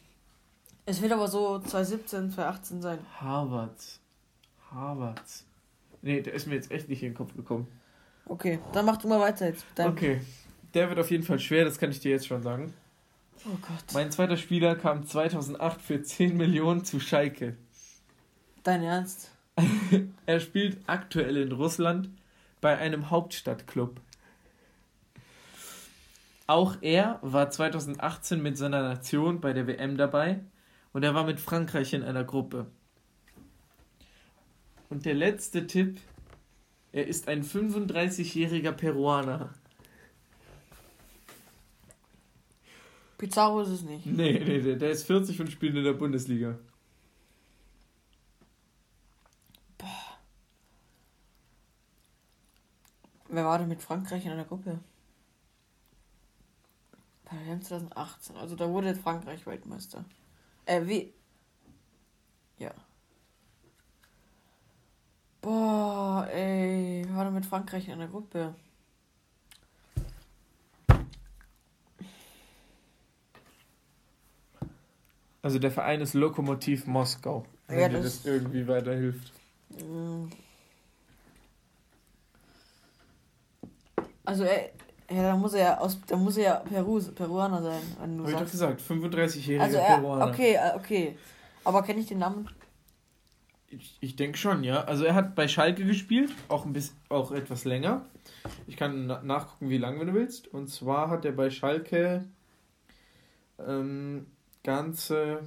es 0.86 1.02
wird 1.02 1.12
aber 1.12 1.28
so 1.28 1.60
2017, 1.60 2.32
2018 2.32 2.82
sein. 2.82 3.00
Harvard. 3.20 4.00
Harvard. 4.72 5.22
Nee, 6.02 6.22
der 6.22 6.34
ist 6.34 6.48
mir 6.48 6.56
jetzt 6.56 6.72
echt 6.72 6.88
nicht 6.88 7.02
in 7.04 7.10
den 7.10 7.16
Kopf 7.16 7.36
gekommen. 7.36 7.68
Okay, 8.26 8.60
dann 8.72 8.86
mach 8.86 8.98
du 8.98 9.08
mal 9.08 9.20
weiter 9.20 9.48
jetzt. 9.48 9.66
Dann. 9.76 9.90
Okay. 9.90 10.22
Der 10.76 10.90
wird 10.90 11.00
auf 11.00 11.10
jeden 11.10 11.24
Fall 11.24 11.40
schwer, 11.40 11.64
das 11.64 11.80
kann 11.80 11.90
ich 11.90 12.02
dir 12.02 12.12
jetzt 12.12 12.28
schon 12.28 12.44
sagen. 12.44 12.74
Oh 13.46 13.58
Gott. 13.62 13.94
Mein 13.94 14.12
zweiter 14.12 14.36
Spieler 14.36 14.76
kam 14.76 15.08
2008 15.08 15.82
für 15.82 16.04
10 16.04 16.36
Millionen 16.36 16.84
zu 16.84 17.00
Schalke. 17.00 17.56
Dein 18.64 18.84
Ernst? 18.84 19.32
er 20.26 20.40
spielt 20.42 20.78
aktuell 20.86 21.38
in 21.38 21.54
Russland 21.54 22.10
bei 22.60 22.78
einem 22.78 23.10
Hauptstadtclub. 23.10 24.02
Auch 26.48 26.76
er 26.82 27.20
war 27.22 27.50
2018 27.50 28.42
mit 28.42 28.58
seiner 28.58 28.82
Nation 28.82 29.40
bei 29.40 29.54
der 29.54 29.68
WM 29.68 29.96
dabei 29.96 30.42
und 30.92 31.04
er 31.04 31.16
war 31.16 31.24
mit 31.24 31.40
Frankreich 31.40 31.94
in 31.94 32.04
einer 32.04 32.26
Gruppe. 32.26 32.68
Und 34.90 35.06
der 35.06 35.14
letzte 35.14 35.68
Tipp, 35.68 36.02
er 36.92 37.08
ist 37.08 37.30
ein 37.30 37.44
35-jähriger 37.44 38.74
Peruaner. 38.74 39.54
Pizarro 43.18 43.62
ist 43.62 43.70
es 43.70 43.82
nicht. 43.84 44.06
Nee, 44.06 44.40
nee, 44.40 44.62
der, 44.62 44.76
der 44.76 44.90
ist 44.92 45.06
40 45.06 45.40
und 45.40 45.52
spielt 45.52 45.76
in 45.76 45.84
der 45.84 45.94
Bundesliga. 45.94 46.58
Boah. 49.78 50.20
Wer 53.30 53.46
war 53.46 53.60
denn 53.60 53.70
mit 53.70 53.82
Frankreich 53.82 54.26
in 54.26 54.32
einer 54.32 54.46
Gruppe? 54.46 54.80
Bei 57.26 57.38
der 57.38 57.48
WM 57.48 57.62
2018. 57.62 58.36
Also 58.36 58.56
da 58.56 58.70
wurde 58.70 58.96
Frankreich 58.96 59.46
Weltmeister. 59.46 60.04
Äh, 60.66 60.86
wie? 60.86 61.14
Ja. 62.60 62.74
Boah, 65.42 66.28
ey. 66.32 67.06
Wer 67.08 67.16
war 67.16 67.26
denn 67.26 67.34
mit 67.34 67.46
Frankreich 67.46 67.88
in 67.88 67.94
einer 67.94 68.08
Gruppe? 68.08 68.56
Also 75.46 75.60
der 75.60 75.70
Verein 75.70 76.02
ist 76.02 76.16
Lokomotiv 76.16 76.88
Moskau, 76.88 77.46
wenn 77.68 77.80
ja, 77.80 77.88
dir 77.88 78.02
das 78.02 78.26
irgendwie 78.26 78.68
weiterhilft. 78.68 79.32
Mm. 79.70 80.26
Also 84.26 84.44
er, 84.44 84.72
ja, 85.12 85.22
da 85.22 85.36
muss 85.38 85.54
er 85.54 85.64
ja 85.64 85.78
aus, 85.78 86.00
da 86.08 86.18
muss 86.18 86.38
er 86.38 86.44
ja 86.44 86.56
Peru, 86.62 87.00
Peruaner 87.00 87.62
sein. 87.62 87.82
Wenn 88.00 88.18
du 88.18 88.24
Hab 88.24 88.32
sagst. 88.32 88.56
ich 88.56 88.60
doch 88.60 88.76
gesagt, 88.76 88.82
35-jähriger 88.82 89.60
also 89.60 89.78
er, 89.78 89.98
Peruaner. 89.98 90.28
Okay, 90.30 90.56
äh, 90.56 90.76
okay. 90.78 91.18
Aber 91.64 91.84
kenne 91.84 92.00
ich 92.00 92.08
den 92.08 92.18
Namen? 92.18 92.50
Ich, 93.68 93.98
ich 94.00 94.16
denke 94.16 94.40
schon, 94.40 94.64
ja. 94.64 94.86
Also 94.86 95.06
er 95.06 95.14
hat 95.14 95.36
bei 95.36 95.48
Schalke 95.48 95.86
gespielt, 95.86 96.34
auch 96.48 96.66
ein 96.66 96.74
bisschen, 96.74 96.98
auch 97.10 97.32
etwas 97.32 97.66
länger. 97.66 98.04
Ich 98.66 98.78
kann 98.78 99.06
nachgucken, 99.06 99.70
wie 99.70 99.78
lange, 99.78 100.00
wenn 100.00 100.08
du 100.08 100.16
willst. 100.16 100.48
Und 100.48 100.70
zwar 100.70 101.12
hat 101.12 101.24
er 101.24 101.34
bei 101.34 101.52
Schalke 101.52 102.26
ähm, 103.60 104.26
ganze, 104.66 105.44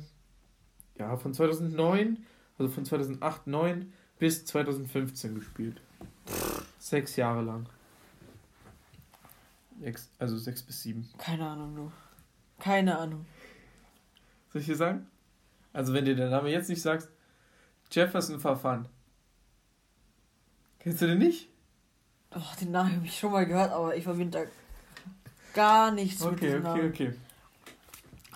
ja, 0.97 1.17
von 1.17 1.35
2009, 1.35 2.25
also 2.59 2.73
von 2.73 2.85
2008, 2.85 3.47
9 3.47 3.93
bis 4.19 4.47
2015 4.47 5.35
gespielt. 5.35 5.83
Sechs 6.79 7.17
Jahre 7.17 7.43
lang. 7.43 7.69
Also 10.19 10.39
sechs 10.39 10.63
bis 10.63 10.83
sieben. 10.83 11.09
Keine 11.19 11.47
Ahnung, 11.47 11.77
du. 11.77 11.93
Keine 12.59 12.99
Ahnung. 12.99 13.27
Soll 14.53 14.63
ich 14.63 14.67
dir 14.67 14.77
sagen? 14.77 15.07
Also 15.73 15.93
wenn 15.93 16.05
dir 16.05 16.17
der 16.17 16.31
Name 16.31 16.51
jetzt 16.51 16.69
nicht 16.69 16.83
sagst, 16.83 17.09
Jefferson 17.91 18.41
Verfahren. 18.41 18.89
Kennst 20.81 21.03
du 21.03 21.07
den 21.07 21.19
nicht? 21.19 21.49
Oh, 22.35 22.41
den 22.61 22.73
Namen 22.73 22.97
habe 22.97 23.07
ich 23.07 23.19
schon 23.19 23.33
mal 23.33 23.47
gehört, 23.47 23.73
aber 23.73 23.97
ich 23.97 24.05
verbinde 24.05 24.39
da 24.39 24.45
gar 25.55 25.91
nichts 25.91 26.23
okay, 26.23 26.31
mit 26.31 26.43
diesem 26.43 26.59
okay, 26.59 26.63
Namen. 26.65 26.89
Okay, 26.91 27.09
okay. 27.09 27.19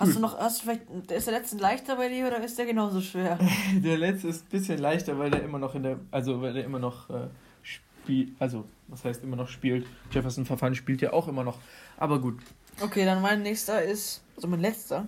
Hast 0.03 0.17
du 0.17 0.21
noch, 0.21 0.39
hast 0.39 0.59
du 0.59 0.63
vielleicht, 0.65 1.11
ist 1.11 1.27
der 1.27 1.35
letzte 1.35 1.57
leichter 1.57 1.97
bei 1.97 2.09
dir 2.09 2.27
oder 2.27 2.43
ist 2.43 2.59
der 2.59 2.67
genauso 2.67 3.01
schwer? 3.01 3.39
der 3.77 3.99
letzte 3.99 4.29
ist 4.29 4.45
ein 4.47 4.51
bisschen 4.51 4.79
leichter, 4.79 5.19
weil 5.19 5.31
der 5.31 5.43
immer 5.43 5.59
noch 5.59 5.75
in 5.75 5.85
der, 5.85 6.01
also 6.11 6.43
weil 6.43 6.55
der 6.55 6.65
immer 6.65 6.81
noch 6.81 7.09
äh, 7.09 7.29
spielt, 7.63 8.33
also 8.41 8.65
was 8.89 9.05
heißt 9.05 9.23
immer 9.23 9.37
noch 9.37 9.49
spielt. 9.49 9.87
Jefferson 10.11 10.45
Verfahren 10.45 10.75
spielt 10.75 11.01
ja 11.03 11.13
auch 11.13 11.29
immer 11.29 11.45
noch, 11.45 11.59
aber 11.97 12.21
gut. 12.21 12.41
Okay, 12.81 13.05
dann 13.05 13.23
mein 13.23 13.43
nächster 13.43 13.83
ist, 13.83 14.23
also 14.35 14.49
mein 14.49 14.61
letzter. 14.61 15.07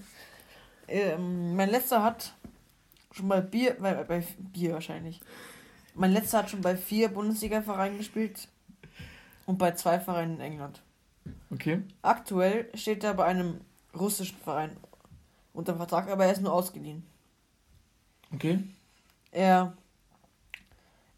Ähm, 0.87 1.57
mein 1.57 1.71
letzter 1.71 2.03
hat 2.03 2.35
schon 3.11 3.29
bei 3.29 3.41
Bier, 3.41 3.77
bei, 3.81 3.95
bei 4.05 4.23
Bier 4.53 4.75
wahrscheinlich. 4.75 5.21
Mein 5.95 6.13
letzter 6.13 6.39
hat 6.39 6.51
schon 6.51 6.61
bei 6.61 6.77
vier 6.77 7.09
Bundesliga-Vereinen 7.09 7.99
gespielt 7.99 8.49
und 9.47 9.59
bei 9.59 9.73
zwei 9.73 9.99
Vereinen 9.99 10.37
in 10.37 10.41
England. 10.41 10.83
Okay. 11.51 11.83
Aktuell 12.03 12.69
steht 12.75 13.03
er 13.05 13.15
bei 13.15 13.25
einem 13.25 13.61
russischen 13.99 14.39
Verein 14.39 14.77
unter 15.53 15.77
Vertrag, 15.77 16.09
aber 16.09 16.27
er 16.27 16.33
ist 16.33 16.43
nur 16.43 16.53
ausgeliehen. 16.53 17.05
Okay. 18.33 18.63
Er 19.31 19.77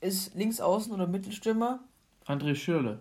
ist 0.00 0.35
Linksaußen 0.35 0.92
oder 0.92 1.06
Mittelstürmer. 1.06 1.80
André 2.26 2.54
Schürle. 2.54 3.00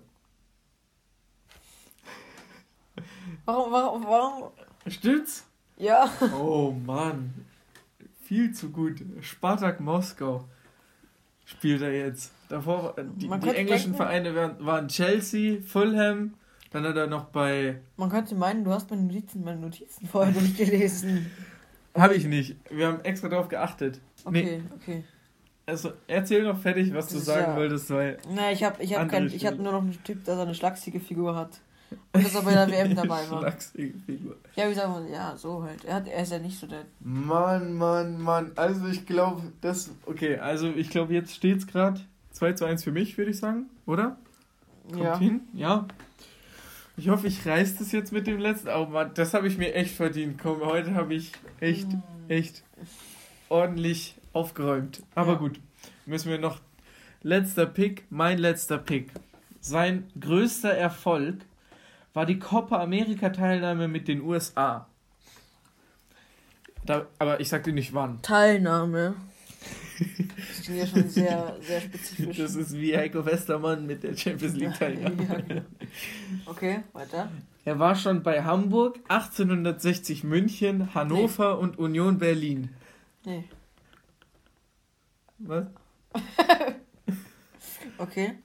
Warum, 3.46 3.72
warum, 3.72 4.04
warum? 4.06 4.52
Stimmt's? 4.88 5.46
Ja. 5.78 6.10
Oh 6.40 6.72
Mann. 6.72 7.46
Viel 8.22 8.54
zu 8.54 8.72
gut. 8.72 9.04
Spartak 9.22 9.80
Moskau 9.80 10.46
spielt 11.46 11.82
er 11.82 11.94
jetzt. 11.94 12.32
Davor, 12.50 12.96
die, 12.98 13.28
die 13.28 13.50
englischen 13.50 13.92
denken, 13.92 13.96
Vereine 13.96 14.36
waren, 14.36 14.66
waren 14.66 14.88
Chelsea, 14.88 15.62
Fulham, 15.62 16.36
dann 16.76 16.84
hat 16.84 16.98
er 16.98 17.08
noch 17.08 17.26
bei. 17.26 17.80
Man 17.96 18.10
könnte 18.10 18.36
meinen, 18.36 18.66
du 18.66 18.72
hast 18.72 18.90
meine 18.90 19.04
Notizen, 19.04 19.44
meine 19.46 19.60
Notizen 19.60 20.08
vorher 20.08 20.34
durchgelesen. 20.34 21.32
Habe 21.96 22.16
ich 22.16 22.26
nicht. 22.26 22.58
Wir 22.70 22.88
haben 22.88 23.00
extra 23.02 23.30
darauf 23.30 23.48
geachtet. 23.48 24.02
Okay, 24.26 24.62
nee. 24.62 24.62
okay. 24.76 25.04
Also 25.66 25.94
erzähl 26.08 26.44
noch 26.44 26.60
fertig, 26.60 26.94
was 26.94 27.08
du 27.08 27.18
sagen 27.18 27.54
ja, 27.54 27.56
wolltest, 27.56 27.90
weil. 27.90 28.18
Na, 28.30 28.52
ich 28.52 28.64
habe 28.64 28.84
ich 28.84 28.94
hab 28.96 29.08
kein, 29.08 29.28
ich 29.28 29.46
hatte 29.46 29.62
nur 29.62 29.72
noch 29.72 29.82
einen 29.82 29.98
Typ, 30.04 30.26
der 30.26 30.36
so 30.36 30.42
eine 30.42 30.54
schlachsige 30.54 31.00
Figur 31.00 31.36
hat. 31.36 31.62
Und 32.12 32.26
dass 32.26 32.36
er 32.36 32.42
bei 32.42 32.54
der 32.54 32.70
WM 32.70 32.94
dabei 32.94 33.24
war. 33.30 33.40
Schlachsige 33.40 33.98
Figur. 34.06 34.36
Ja, 34.56 34.70
wie 34.70 34.74
sagen 34.74 34.94
wir, 34.94 35.12
ja, 35.12 35.36
so 35.38 35.64
halt. 35.64 35.86
Er, 35.86 35.96
hat, 35.96 36.08
er 36.08 36.22
ist 36.22 36.32
ja 36.34 36.40
nicht 36.40 36.60
so 36.60 36.68
der. 36.68 36.84
Mann, 37.00 37.74
Mann, 37.76 38.22
Mann. 38.22 38.52
Also 38.58 38.86
ich 38.88 39.06
glaube, 39.06 39.44
das. 39.62 39.92
Okay, 40.06 40.38
also 40.38 40.68
ich 40.68 40.90
glaube, 40.90 41.14
jetzt 41.14 41.34
steht 41.34 41.60
es 41.60 41.68
gerade 41.68 42.02
2 42.32 42.54
zu 42.54 42.66
1 42.66 42.84
für 42.84 42.92
mich, 42.92 43.18
würde 43.18 43.32
ich 43.32 43.38
sagen, 43.40 43.70
oder? 43.86 44.18
Kommt 44.92 45.04
ja. 45.04 45.18
hin? 45.18 45.42
Ja. 45.54 45.88
Ich 46.98 47.10
hoffe, 47.10 47.28
ich 47.28 47.46
reiß 47.46 47.78
das 47.78 47.92
jetzt 47.92 48.14
mit 48.14 48.26
dem 48.26 48.40
letzten. 48.40 48.70
Oh 48.70 48.86
Mann, 48.86 49.12
das 49.16 49.34
habe 49.34 49.48
ich 49.48 49.58
mir 49.58 49.74
echt 49.74 49.96
verdient. 49.96 50.40
Komm, 50.42 50.62
heute 50.62 50.96
habe 50.96 51.14
ich 51.14 51.34
echt, 51.60 51.90
mm. 51.90 52.02
echt 52.30 52.64
ordentlich 53.50 54.16
aufgeräumt. 54.32 55.04
Aber 55.14 55.34
ja. 55.34 55.38
gut, 55.40 55.60
müssen 56.06 56.30
wir 56.30 56.40
noch. 56.40 56.62
Letzter 57.22 57.66
Pick, 57.66 58.06
mein 58.10 58.38
letzter 58.38 58.78
Pick. 58.78 59.12
Sein 59.60 60.08
größter 60.20 60.72
Erfolg 60.72 61.38
war 62.14 62.26
die 62.26 62.40
Copa 62.40 62.82
America 62.82 63.30
Teilnahme 63.30 63.88
mit 63.88 64.08
den 64.08 64.22
USA. 64.22 64.88
Da, 66.86 67.08
aber 67.18 67.40
ich 67.40 67.50
sag 67.50 67.64
dir 67.64 67.74
nicht 67.74 67.94
wann. 67.94 68.22
Teilnahme. 68.22 69.16
Das 70.38 70.62
klingt 70.64 70.80
ja 70.80 70.88
schon 70.88 71.10
sehr, 71.10 71.58
sehr 71.62 71.82
spezifisch. 71.82 72.38
Das 72.38 72.56
ist 72.56 72.74
wie 72.74 72.96
Heiko 72.98 73.26
Westermann 73.26 73.86
mit 73.86 74.04
der 74.04 74.16
Champions 74.16 74.56
League 74.56 74.74
Teilnahme. 74.74 75.46
ja. 75.50 75.62
Okay, 76.46 76.84
weiter. 76.94 77.30
Er 77.64 77.80
war 77.80 77.96
schon 77.96 78.22
bei 78.22 78.44
Hamburg, 78.44 79.00
1860 79.08 80.24
München, 80.24 80.94
Hannover 80.94 81.56
nee. 81.56 81.62
und 81.62 81.80
Union 81.80 82.18
Berlin. 82.18 82.70
Nee. 83.24 83.46
Was? 85.40 85.66
okay. 87.98 88.36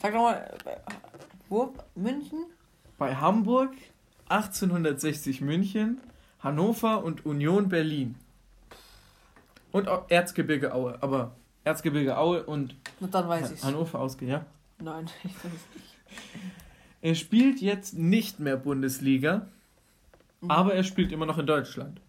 Sag 0.00 0.14
nochmal, 0.14 0.56
wo? 1.48 1.74
München? 1.94 2.44
Bei 2.96 3.16
Hamburg, 3.16 3.72
1860 4.28 5.40
München, 5.40 6.00
Hannover 6.40 7.02
und 7.02 7.26
Union 7.26 7.68
Berlin. 7.68 8.14
Und 9.72 9.88
auch 9.88 10.10
Erzgebirge 10.10 10.74
Aue, 10.74 10.98
aber 11.02 11.36
Erzgebirge 11.64 12.16
Aue 12.16 12.44
und 12.44 12.74
Na, 13.00 13.08
dann 13.08 13.28
weiß 13.28 13.52
ich's. 13.52 13.64
Hannover 13.64 14.00
ausgehen, 14.00 14.30
ja? 14.30 14.46
Nein, 14.78 15.06
ich 15.24 15.34
weiß 15.34 15.52
es 15.52 15.74
nicht. 15.74 15.96
Er 17.00 17.14
spielt 17.14 17.60
jetzt 17.60 17.94
nicht 17.94 18.40
mehr 18.40 18.56
Bundesliga, 18.56 19.48
mhm. 20.40 20.50
aber 20.50 20.74
er 20.74 20.84
spielt 20.84 21.12
immer 21.12 21.26
noch 21.26 21.38
in 21.38 21.46
Deutschland. 21.46 22.00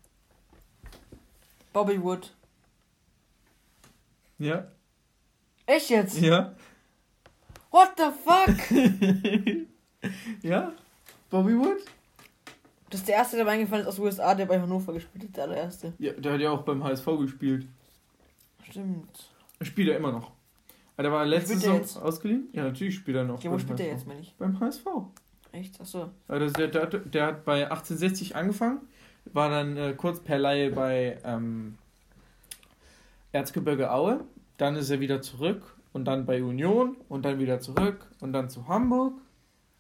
Bobby 1.74 2.02
Wood. 2.02 2.34
Ja. 4.40 4.68
Echt 5.66 5.90
jetzt? 5.90 6.20
Ja. 6.20 6.56
What 7.70 7.92
the 7.98 8.10
fuck? 8.26 8.72
ja? 10.42 10.72
Bobby 11.30 11.56
Wood? 11.56 11.78
Das 12.90 13.02
ist 13.02 13.08
der 13.08 13.16
erste, 13.16 13.36
der 13.36 13.46
mir 13.46 13.52
eingefallen 13.52 13.84
ist 13.84 13.88
aus 13.88 13.96
den 13.96 14.06
USA, 14.06 14.36
der 14.36 14.46
bei 14.46 14.60
Hannover 14.60 14.94
gespielt 14.94 15.26
hat, 15.26 15.38
der 15.38 15.44
allererste. 15.44 15.94
Ja, 16.00 16.14
der 16.14 16.34
hat 16.34 16.42
ja 16.42 16.52
auch 16.52 16.64
beim 16.64 16.84
HSV 16.84 17.06
gespielt. 17.20 17.68
Stimmt. 18.70 19.30
Er 19.60 19.66
spielt 19.66 19.90
ja 19.90 19.96
immer 19.96 20.12
noch. 20.12 20.32
Der 20.98 21.12
war 21.12 21.26
letzte 21.26 21.58
Saison 21.58 22.04
ausgeliehen? 22.04 22.50
Ja, 22.52 22.64
natürlich 22.64 22.96
spielt 22.96 23.16
er 23.16 23.24
noch. 23.24 23.42
Ja, 23.42 23.52
wo 23.52 23.58
spielt 23.58 23.80
er 23.80 23.88
jetzt, 23.88 24.06
meine 24.06 24.20
ich? 24.20 24.36
Beim 24.38 24.60
HSV. 24.60 24.86
Echt? 25.52 25.80
Achso. 25.80 26.10
Also 26.28 26.54
der, 26.54 26.68
der, 26.68 26.86
der, 26.88 27.26
hat 27.26 27.46
bei 27.46 27.64
1860 27.64 28.36
angefangen, 28.36 28.80
war 29.32 29.50
dann 29.50 29.78
äh, 29.78 29.94
kurz 29.96 30.20
per 30.20 30.38
Laie 30.38 30.72
bei 30.72 31.18
ähm, 31.24 31.78
Erzgebirge 33.32 33.92
Aue, 33.92 34.26
dann 34.58 34.76
ist 34.76 34.90
er 34.90 35.00
wieder 35.00 35.22
zurück 35.22 35.76
und 35.94 36.06
dann 36.06 36.26
bei 36.26 36.44
Union 36.44 36.98
und 37.08 37.24
dann 37.24 37.40
wieder 37.40 37.60
zurück 37.60 38.06
und 38.20 38.34
dann 38.34 38.50
zu 38.50 38.68
Hamburg 38.68 39.14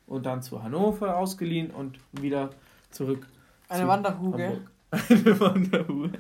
und 0.08 0.26
dann 0.26 0.41
zu 0.41 0.63
Hannover 0.63 1.17
ausgeliehen 1.17 1.72
und 1.72 2.00
wieder 2.13 2.52
zurück. 2.91 3.28
Eine 3.67 3.88
Wanderhuge. 3.88 4.62
Eine 4.91 5.39
Wanderhuge. 5.39 6.12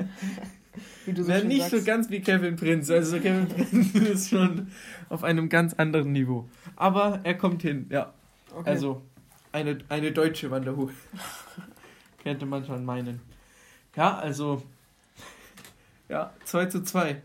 wie 1.05 1.13
du 1.13 1.23
so 1.23 1.31
ja, 1.31 1.43
nicht 1.43 1.61
sagst. 1.61 1.77
so 1.77 1.83
ganz 1.83 2.09
wie 2.09 2.21
Kevin 2.21 2.55
Prinz. 2.55 2.89
Also 2.89 3.19
Kevin 3.19 3.47
Prinz 3.49 3.95
ist 3.95 4.29
schon 4.29 4.67
auf 5.09 5.23
einem 5.23 5.49
ganz 5.49 5.73
anderen 5.73 6.11
Niveau. 6.11 6.47
Aber 6.75 7.19
er 7.23 7.35
kommt 7.35 7.61
hin, 7.63 7.87
ja. 7.89 8.13
Okay. 8.55 8.69
Also 8.69 9.01
eine, 9.51 9.79
eine 9.89 10.11
deutsche 10.11 10.51
Wanderhuge. 10.51 10.93
Könnte 12.23 12.45
man 12.45 12.65
schon 12.65 12.85
meinen. 12.85 13.21
Ja, 13.95 14.17
also. 14.17 14.61
Ja, 16.07 16.33
2 16.45 16.65
zu 16.67 16.83
2. 16.83 17.21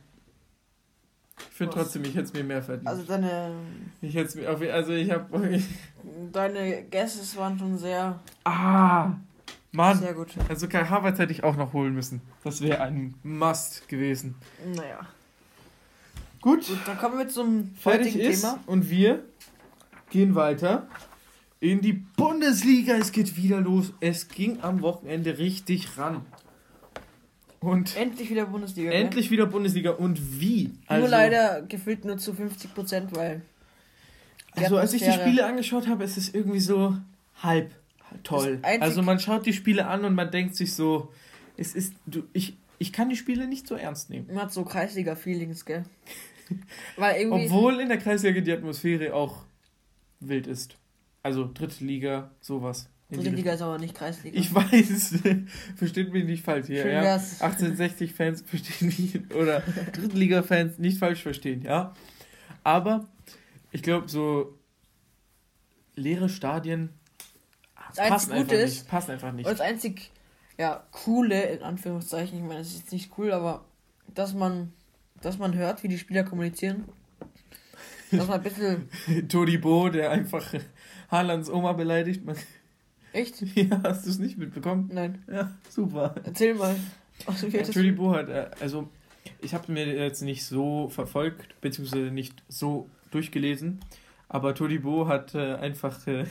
Ich 1.38 1.56
finde 1.56 1.74
trotzdem, 1.74 2.04
ich 2.04 2.14
hätte 2.14 2.24
es 2.24 2.32
mir 2.32 2.44
mehr 2.44 2.62
verdient. 2.62 2.88
Also 2.88 3.02
deine. 3.04 3.52
Ich 4.00 4.14
hätte 4.14 4.38
mir. 4.38 4.48
Also 4.74 4.92
ich 4.92 5.10
habe. 5.10 5.60
Deine 6.32 6.84
Guesses 6.84 7.36
waren 7.36 7.58
schon 7.58 7.78
sehr. 7.78 8.20
Ah! 8.44 9.12
Mann. 9.74 9.98
Sehr 9.98 10.14
gut. 10.14 10.28
Also 10.48 10.68
Kai 10.68 10.84
Havertz 10.84 11.18
hätte 11.18 11.32
ich 11.32 11.42
auch 11.42 11.56
noch 11.56 11.72
holen 11.72 11.94
müssen. 11.94 12.22
Das 12.44 12.60
wäre 12.60 12.80
ein 12.80 13.14
Must 13.24 13.88
gewesen. 13.88 14.36
Naja. 14.74 15.00
Gut. 16.40 16.66
gut 16.68 16.78
dann 16.86 16.96
kommen 16.98 17.18
wir 17.18 17.28
zum 17.28 17.74
Fertig 17.74 18.16
ist 18.16 18.42
Thema. 18.42 18.60
Und 18.66 18.88
wir 18.88 19.24
gehen 20.10 20.36
weiter 20.36 20.86
in 21.58 21.80
die 21.80 21.92
Bundesliga. 21.92 22.94
Es 22.94 23.10
geht 23.10 23.36
wieder 23.36 23.60
los. 23.60 23.92
Es 23.98 24.28
ging 24.28 24.60
am 24.62 24.80
Wochenende 24.80 25.38
richtig 25.38 25.98
ran. 25.98 26.24
Und 27.58 27.96
endlich 27.96 28.30
wieder 28.30 28.46
Bundesliga. 28.46 28.92
Endlich 28.92 29.30
wieder 29.30 29.46
Bundesliga. 29.46 29.90
Und 29.92 30.40
wie? 30.40 30.72
Also, 30.86 31.00
nur 31.00 31.08
leider 31.08 31.62
gefühlt 31.62 32.04
nur 32.04 32.18
zu 32.18 32.32
50 32.32 32.74
Prozent, 32.74 33.16
weil. 33.16 33.42
Also 34.54 34.76
als 34.76 34.92
ich 34.92 35.02
die 35.02 35.10
Spiele 35.10 35.44
angeschaut 35.46 35.88
habe, 35.88 36.04
ist 36.04 36.16
es 36.16 36.32
irgendwie 36.32 36.60
so 36.60 36.96
halb 37.42 37.72
toll. 38.22 38.60
Also 38.62 39.02
man 39.02 39.18
schaut 39.18 39.46
die 39.46 39.52
Spiele 39.52 39.86
an 39.86 40.04
und 40.04 40.14
man 40.14 40.30
denkt 40.30 40.54
sich 40.54 40.74
so, 40.74 41.12
es 41.56 41.74
ist, 41.74 41.94
du, 42.06 42.24
ich, 42.32 42.56
ich 42.78 42.92
kann 42.92 43.08
die 43.08 43.16
Spiele 43.16 43.46
nicht 43.46 43.66
so 43.66 43.74
ernst 43.74 44.10
nehmen. 44.10 44.26
Man 44.28 44.42
hat 44.42 44.52
so 44.52 44.64
Kreisliga-Feelings, 44.64 45.64
gell? 45.64 45.84
Weil 46.96 47.22
irgendwie 47.22 47.46
Obwohl 47.46 47.80
in 47.80 47.88
der 47.88 47.98
Kreisliga 47.98 48.40
die 48.40 48.52
Atmosphäre 48.52 49.14
auch 49.14 49.44
wild 50.20 50.46
ist. 50.46 50.76
Also 51.22 51.50
dritte 51.52 51.84
Liga, 51.84 52.30
sowas. 52.40 52.88
Drittliga 53.10 53.52
ist 53.52 53.62
aber 53.62 53.78
nicht 53.78 53.94
Kreisliga. 53.94 54.38
Ich 54.38 54.54
weiß, 54.54 55.20
versteht 55.76 56.12
mich 56.12 56.24
nicht 56.24 56.44
falsch 56.44 56.66
hier. 56.66 56.86
Ja? 56.86 57.16
1860-Fans 57.16 58.42
verstehen 58.42 58.88
mich 58.88 59.34
oder 59.34 59.60
Drittliga-Fans 59.92 60.78
nicht 60.78 60.98
falsch 60.98 61.22
verstehen, 61.22 61.62
ja. 61.62 61.94
Aber 62.62 63.06
ich 63.72 63.82
glaube, 63.82 64.08
so 64.08 64.58
leere 65.94 66.28
Stadien 66.28 66.90
das 67.96 68.08
passen 68.08 68.32
einfach 68.32 68.52
ist. 68.52 68.88
Passen 68.88 69.10
einfach 69.12 69.32
nicht. 69.32 69.46
Und 69.46 69.52
das 69.52 69.60
einzig 69.60 70.10
ja, 70.58 70.84
coole, 70.92 71.42
in 71.42 71.62
Anführungszeichen, 71.62 72.38
ich 72.38 72.44
meine, 72.44 72.58
das 72.58 72.68
ist 72.68 72.78
jetzt 72.78 72.92
nicht 72.92 73.10
cool, 73.18 73.32
aber 73.32 73.64
dass 74.14 74.34
man, 74.34 74.72
dass 75.20 75.38
man 75.38 75.54
hört, 75.54 75.82
wie 75.82 75.88
die 75.88 75.98
Spieler 75.98 76.24
kommunizieren. 76.24 76.84
Dass 78.10 78.28
man 78.28 78.38
ein 78.38 78.42
bisschen. 78.42 78.88
Todibo, 79.28 79.88
der 79.88 80.10
einfach 80.10 80.54
Haalands 81.10 81.50
Oma 81.50 81.72
beleidigt. 81.72 82.24
Man 82.24 82.36
Echt? 83.12 83.42
Ja, 83.56 83.80
hast 83.84 84.06
du 84.06 84.10
es 84.10 84.18
nicht 84.18 84.38
mitbekommen? 84.38 84.90
Nein. 84.92 85.24
Ja, 85.30 85.52
super. 85.68 86.14
Erzähl 86.24 86.54
mal. 86.54 86.76
Also, 87.26 87.46
ja, 87.46 87.62
Todibo 87.62 88.12
hat, 88.12 88.28
äh, 88.28 88.50
also 88.58 88.88
ich 89.40 89.54
habe 89.54 89.70
mir 89.70 89.86
jetzt 89.86 90.20
nicht 90.20 90.44
so 90.44 90.88
verfolgt, 90.88 91.60
beziehungsweise 91.60 92.10
nicht 92.10 92.42
so 92.48 92.90
durchgelesen, 93.12 93.78
aber 94.28 94.56
Todibo 94.56 95.06
hat 95.06 95.32
äh, 95.36 95.54
einfach 95.54 96.04
äh, 96.08 96.24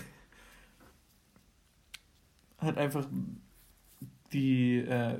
hat 2.63 2.78
einfach 2.78 3.06
die 4.32 4.78
äh, 4.78 5.17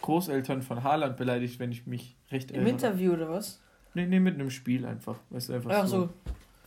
Großeltern 0.00 0.62
von 0.62 0.82
Haaland 0.84 1.16
beleidigt, 1.16 1.58
wenn 1.58 1.72
ich 1.72 1.86
mich 1.86 2.16
recht 2.30 2.50
erinnere. 2.50 2.68
Im 2.68 2.74
Interview 2.76 3.12
oder 3.12 3.28
was? 3.28 3.60
Nee, 3.94 4.06
nee, 4.06 4.20
mit 4.20 4.34
einem 4.34 4.50
Spiel 4.50 4.84
einfach. 4.84 5.18
Weißt 5.30 5.48
du, 5.48 5.54
einfach 5.54 5.70
Ach 5.72 5.86
so. 5.86 6.10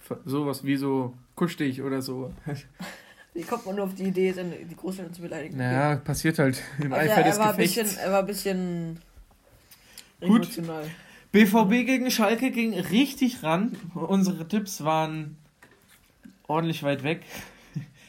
so. 0.08 0.18
Sowas 0.26 0.64
wie 0.64 0.76
so 0.76 1.14
kuschtig 1.36 1.82
oder 1.82 2.02
so. 2.02 2.34
Wie 3.36 3.44
kommt 3.44 3.66
man 3.68 3.76
nur 3.76 3.86
auf 3.86 3.94
die 3.94 4.06
Idee, 4.06 4.34
die 4.34 4.76
Großeltern 4.76 5.14
zu 5.14 5.22
beleidigen? 5.22 5.58
Naja, 5.58 5.98
passiert 5.98 6.40
halt 6.40 6.62
im 6.80 6.92
also 6.92 7.12
Eifer 7.12 7.24
des 7.24 7.38
er 7.38 7.44
war 7.44 7.54
Gefechts. 7.54 7.76
Bisschen, 7.76 7.98
er 8.00 8.12
war 8.12 8.20
ein 8.20 8.26
bisschen 8.26 9.00
Gut. 10.20 10.30
emotional. 10.30 10.86
BVB 11.32 11.70
gegen 11.86 12.10
Schalke 12.10 12.50
ging 12.50 12.74
richtig 12.74 13.44
ran. 13.44 13.78
Unsere 13.94 14.48
Tipps 14.48 14.84
waren 14.84 15.38
ordentlich 16.48 16.82
weit 16.82 17.04
weg. 17.04 17.22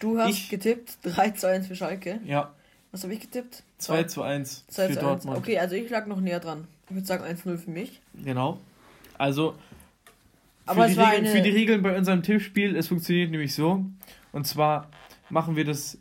Du 0.01 0.19
hast 0.19 0.31
ich, 0.31 0.49
getippt 0.49 0.99
3 1.03 1.31
zu 1.31 1.49
1 1.49 1.69
für 1.69 1.77
Schalke. 1.77 2.21
Ja. 2.25 2.53
Was 2.91 3.05
habe 3.05 3.13
ich 3.13 3.21
getippt? 3.21 3.63
2 3.79 4.05
zu 4.05 4.23
1 4.23 4.65
2 4.67 4.89
für 4.89 4.95
zu 4.95 5.01
Dortmund. 5.01 5.37
1. 5.37 5.45
Okay, 5.47 5.59
also 5.59 5.77
ich 5.77 5.89
lag 5.89 6.07
noch 6.07 6.21
näher 6.21 6.41
dran. 6.41 6.67
Ich 6.89 6.95
würde 6.95 7.07
sagen 7.07 7.25
1-0 7.25 7.57
für 7.57 7.71
mich. 7.71 8.01
Genau. 8.15 8.59
Also 9.17 9.55
Aber 10.67 10.89
für, 10.89 10.95
die 10.95 11.01
Regeln, 11.01 11.27
für 11.27 11.43
die 11.43 11.51
Regeln 11.51 11.83
bei 11.83 11.97
unserem 11.97 12.23
Tippspiel, 12.23 12.75
es 12.75 12.89
funktioniert 12.89 13.31
nämlich 13.31 13.55
so. 13.55 13.85
Und 14.33 14.47
zwar 14.47 14.91
machen 15.29 15.55
wir 15.55 15.65
das 15.65 15.99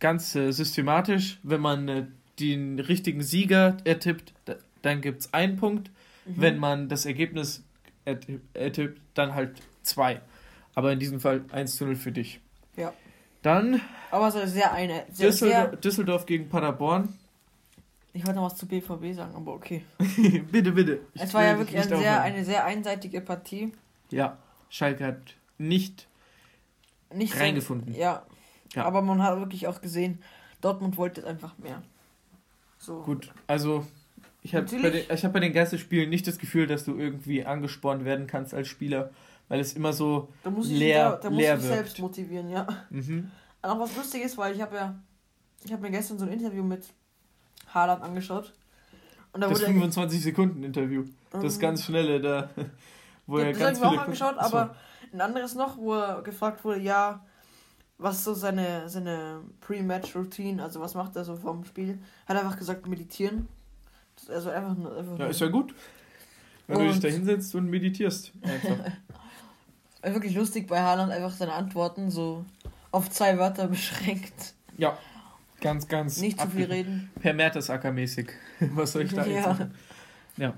ganz 0.00 0.34
äh, 0.34 0.50
systematisch. 0.50 1.38
Wenn 1.44 1.60
man 1.60 1.88
äh, 1.88 2.06
den 2.40 2.80
richtigen 2.80 3.22
Sieger 3.22 3.76
ertippt, 3.84 4.32
dann 4.80 5.00
gibt 5.02 5.20
es 5.20 5.34
einen 5.34 5.56
Punkt. 5.56 5.90
Mhm. 6.24 6.34
Wenn 6.36 6.58
man 6.58 6.88
das 6.88 7.06
Ergebnis 7.06 7.62
ertippt, 8.54 9.00
dann 9.14 9.34
halt 9.34 9.60
zwei. 9.82 10.20
Aber 10.74 10.92
in 10.92 10.98
diesem 10.98 11.20
Fall 11.20 11.44
1 11.52 11.76
zu 11.76 11.84
0 11.84 11.94
für 11.94 12.10
dich. 12.10 12.40
Dann. 13.42 13.80
Aber 14.10 14.30
so 14.30 14.44
sehr 14.46 14.72
eine. 14.72 15.04
Sehr, 15.10 15.28
Düsseldorf, 15.28 15.70
sehr 15.70 15.76
Düsseldorf 15.76 16.26
gegen 16.26 16.48
Paderborn. 16.48 17.18
Ich 18.14 18.26
wollte 18.26 18.40
noch 18.40 18.46
was 18.46 18.56
zu 18.56 18.66
BVB 18.66 19.14
sagen, 19.14 19.34
aber 19.34 19.54
okay. 19.54 19.84
bitte, 20.52 20.72
bitte. 20.72 21.00
Ich 21.14 21.22
es 21.22 21.34
war 21.34 21.44
ja 21.44 21.58
wirklich 21.58 21.78
ein 21.78 21.88
sehr, 21.88 22.20
eine 22.20 22.44
sehr 22.44 22.64
einseitige 22.64 23.20
Partie. 23.22 23.72
Ja, 24.10 24.36
Schalke 24.68 25.04
hat 25.04 25.34
nicht, 25.56 26.06
nicht 27.14 27.38
reingefunden. 27.40 27.94
So, 27.94 28.00
ja. 28.00 28.22
ja, 28.74 28.84
aber 28.84 29.00
man 29.00 29.22
hat 29.22 29.38
wirklich 29.38 29.66
auch 29.66 29.80
gesehen, 29.80 30.22
Dortmund 30.60 30.98
wollte 30.98 31.22
es 31.22 31.26
einfach 31.26 31.56
mehr. 31.56 31.82
So. 32.78 33.00
Gut, 33.00 33.32
also 33.46 33.86
ich 34.42 34.54
habe 34.54 34.66
bei, 34.82 34.90
den, 34.90 35.08
hab 35.08 35.32
bei 35.32 35.40
den 35.40 35.52
Geisterspielen 35.52 36.10
nicht 36.10 36.26
das 36.26 36.38
Gefühl, 36.38 36.66
dass 36.66 36.84
du 36.84 36.98
irgendwie 36.98 37.46
angespornt 37.46 38.04
werden 38.04 38.26
kannst 38.26 38.52
als 38.52 38.68
Spieler 38.68 39.10
weil 39.52 39.60
es 39.60 39.74
immer 39.74 39.92
so 39.92 40.30
da 40.42 40.48
muss 40.48 40.70
ich 40.70 40.78
leer, 40.78 41.10
da, 41.10 41.28
da 41.28 41.28
leer 41.28 41.56
muss 41.56 41.64
ich 41.64 41.70
selbst 41.70 41.98
motivieren, 41.98 42.48
ja. 42.48 42.66
Mhm. 42.88 43.30
Auch 43.60 43.78
was 43.78 43.94
lustig 43.94 44.22
ist, 44.22 44.38
weil 44.38 44.54
ich 44.54 44.62
habe 44.62 44.74
ja, 44.74 44.94
ich 45.62 45.70
habe 45.70 45.82
mir 45.82 45.90
gestern 45.90 46.18
so 46.18 46.24
ein 46.24 46.32
Interview 46.32 46.62
mit 46.64 46.86
Haaland 47.68 48.02
angeschaut. 48.02 48.54
Und 49.30 49.42
da 49.42 49.48
das 49.48 49.60
25 49.60 50.22
Sekunden 50.22 50.64
Interview, 50.64 51.04
das 51.30 51.56
mhm. 51.56 51.60
ganz 51.60 51.84
schnelle 51.84 52.18
da, 52.18 52.48
wo 53.26 53.40
ja, 53.40 53.44
er 53.44 53.52
ganz 53.52 53.78
viele. 53.78 53.92
Ich 53.92 53.98
auch 53.98 54.04
angeschaut, 54.04 54.38
aber 54.38 54.74
ein 55.12 55.20
anderes 55.20 55.54
noch, 55.54 55.76
wo 55.76 55.96
er 55.96 56.22
gefragt 56.22 56.64
wurde, 56.64 56.80
ja, 56.80 57.22
was 57.98 58.16
ist 58.16 58.24
so 58.24 58.32
seine, 58.32 58.88
seine 58.88 59.42
Pre-Match-Routine, 59.60 60.62
also 60.62 60.80
was 60.80 60.94
macht 60.94 61.14
er 61.16 61.26
so 61.26 61.36
vom 61.36 61.66
Spiel? 61.66 61.98
Hat 62.24 62.38
einfach 62.38 62.56
gesagt, 62.56 62.86
meditieren. 62.86 63.48
Also 64.30 64.48
einfach, 64.48 64.70
einfach 64.70 65.18
ja, 65.18 65.26
ist 65.26 65.42
ja 65.42 65.48
gut. 65.48 65.74
Wenn 66.66 66.76
und 66.78 66.86
du 66.86 66.90
dich 66.92 67.00
da 67.00 67.08
hinsetzt 67.08 67.54
und 67.54 67.66
meditierst. 67.68 68.32
Einfach. 68.40 68.78
wirklich 70.02 70.34
lustig 70.34 70.66
bei 70.66 70.80
Haaland 70.80 71.12
einfach 71.12 71.30
seine 71.30 71.52
Antworten 71.52 72.10
so 72.10 72.44
auf 72.90 73.10
zwei 73.10 73.38
Wörter 73.38 73.66
beschränkt. 73.68 74.54
Ja, 74.76 74.98
ganz, 75.60 75.88
ganz. 75.88 76.20
Nicht 76.20 76.40
zu 76.40 76.48
viel 76.48 76.64
reden. 76.64 77.10
Per 77.20 77.34
Mertesacker-mäßig. 77.34 78.30
Was 78.74 78.92
soll 78.92 79.02
ich 79.02 79.14
da 79.14 79.24
ja. 79.26 79.42
sagen? 79.42 79.74
Ja. 80.36 80.54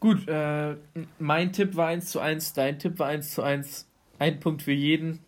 Gut, 0.00 0.28
äh, 0.28 0.76
mein 1.18 1.52
Tipp 1.52 1.76
war 1.76 1.88
1 1.88 2.06
zu 2.06 2.20
1, 2.20 2.52
dein 2.52 2.78
Tipp 2.78 2.98
war 2.98 3.08
1 3.08 3.32
zu 3.32 3.42
1. 3.42 3.86
Ein 4.18 4.38
Punkt 4.38 4.62
für 4.62 4.72
jeden. 4.72 5.20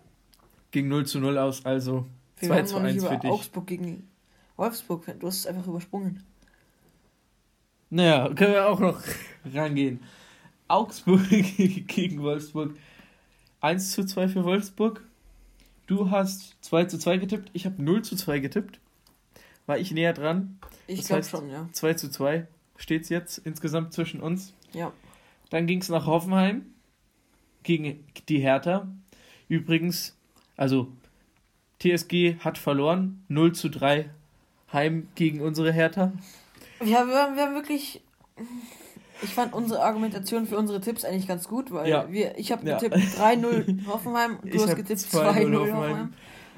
Ging 0.71 0.89
0 0.89 1.07
zu 1.07 1.19
0 1.19 1.39
aus, 1.39 1.65
also 1.65 2.07
Wir 2.39 2.49
2 2.49 2.63
zu 2.63 2.77
1 2.77 3.05
für 3.05 3.17
dich. 3.17 3.31
Augsburg 3.31 3.67
gegen 3.67 4.09
Wolfsburg, 4.57 5.07
du 5.19 5.27
hast 5.27 5.39
es 5.39 5.47
einfach 5.47 5.67
übersprungen. 5.67 6.23
Naja, 7.89 8.29
können 8.35 8.53
wir 8.53 8.69
auch 8.69 8.81
noch 8.81 9.01
rangehen. 9.55 10.01
Augsburg 10.69 11.29
gegen 11.29 12.21
Wolfsburg 12.23 12.77
1 13.61 13.93
zu 13.93 14.05
2 14.05 14.29
für 14.29 14.45
Wolfsburg. 14.45 15.03
Du 15.87 16.11
hast 16.11 16.57
2 16.63 16.85
zu 16.87 16.99
2 16.99 17.19
getippt. 17.19 17.51
Ich 17.53 17.65
habe 17.67 17.83
0 17.83 18.03
zu 18.03 18.17
2 18.17 18.41
getippt. 18.41 18.81
War 19.67 19.79
ich 19.79 19.91
näher 19.91 20.13
dran. 20.13 20.59
Ich 20.87 21.05
glaube 21.05 21.25
schon, 21.25 21.51
ja. 21.51 21.69
2 21.73 21.95
zu 21.95 22.11
2 22.11 22.47
steht 22.77 23.03
es 23.03 23.09
jetzt 23.09 23.39
insgesamt 23.39 23.93
zwischen 23.93 24.21
uns. 24.21 24.53
Ja. 24.73 24.93
Dann 25.51 25.67
ging 25.67 25.81
es 25.81 25.89
nach 25.89 26.07
Hoffenheim 26.07 26.67
gegen 27.63 28.05
die 28.29 28.39
Hertha. 28.39 28.89
Übrigens, 29.49 30.17
also 30.57 30.93
TSG 31.81 32.37
hat 32.41 32.59
verloren. 32.59 33.25
0 33.29 33.55
zu 33.55 33.69
3 33.69 34.11
Heim 34.73 35.09
gegen 35.15 35.41
unsere 35.41 35.73
Hertha. 35.73 36.13
Ja, 36.81 37.07
wir 37.07 37.17
haben, 37.17 37.37
wir 37.37 37.43
haben 37.45 37.55
wirklich 37.55 38.03
ich 39.23 39.35
fand 39.35 39.55
unsere 39.55 39.83
Argumentation 39.83 40.47
für 40.47 40.59
unsere 40.59 40.81
Tipps 40.81 41.05
eigentlich 41.05 41.27
ganz 41.29 41.49
gut, 41.49 41.71
weil 41.73 41.89
ja. 41.89 42.11
wir, 42.11 42.39
ich 42.39 42.53
habe 42.53 42.65
getippt 42.65 42.97
ja. 42.97 43.31
3-0 43.31 43.87
Hoffenheim, 43.87 44.39
du 44.43 44.49
ich 44.49 44.63
hast 44.63 44.77
getippt 44.77 45.01
2-0 45.01 45.25
Hoffenheim. 45.25 45.55
Hoffenheim. 45.55 46.13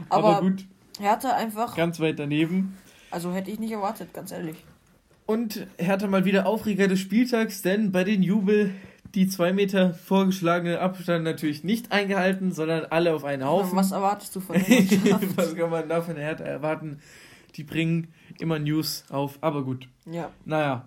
Aber, 0.08 0.28
Aber 0.28 0.50
gut. 0.50 0.66
Hertha 0.98 1.30
einfach. 1.30 1.76
Ganz 1.76 2.00
weit 2.00 2.18
daneben. 2.18 2.76
Also 3.10 3.32
hätte 3.32 3.50
ich 3.50 3.58
nicht 3.58 3.72
erwartet, 3.72 4.12
ganz 4.12 4.32
ehrlich. 4.32 4.56
Und 5.26 5.66
Hertha 5.76 6.06
mal 6.06 6.24
wieder 6.24 6.46
Aufreger 6.46 6.88
des 6.88 7.00
Spieltags, 7.00 7.62
denn 7.62 7.92
bei 7.92 8.04
den 8.04 8.22
Jubel 8.22 8.74
die 9.14 9.28
zwei 9.28 9.52
Meter 9.52 9.94
vorgeschlagene 9.94 10.80
Abstand 10.80 11.24
natürlich 11.24 11.64
nicht 11.64 11.92
eingehalten, 11.92 12.52
sondern 12.52 12.86
alle 12.86 13.14
auf 13.14 13.24
einen 13.24 13.44
Haufen. 13.44 13.76
Was 13.76 13.92
erwartest 13.92 14.36
du 14.36 14.40
von 14.40 14.56
der 14.56 14.68
Was 15.36 15.56
kann 15.56 15.70
man 15.70 15.88
da 15.88 16.02
von 16.02 16.16
Hertha 16.16 16.44
erwarten? 16.44 17.00
Die 17.56 17.64
bringen 17.64 18.08
immer 18.38 18.58
News 18.58 19.04
auf, 19.08 19.38
aber 19.40 19.64
gut. 19.64 19.88
Ja. 20.04 20.30
Naja, 20.44 20.84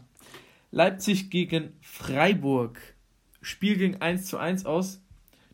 Leipzig 0.71 1.29
gegen 1.29 1.73
Freiburg. 1.81 2.79
Spiel 3.41 3.77
ging 3.77 4.01
1 4.01 4.25
zu 4.25 4.37
1 4.37 4.65
aus. 4.65 5.01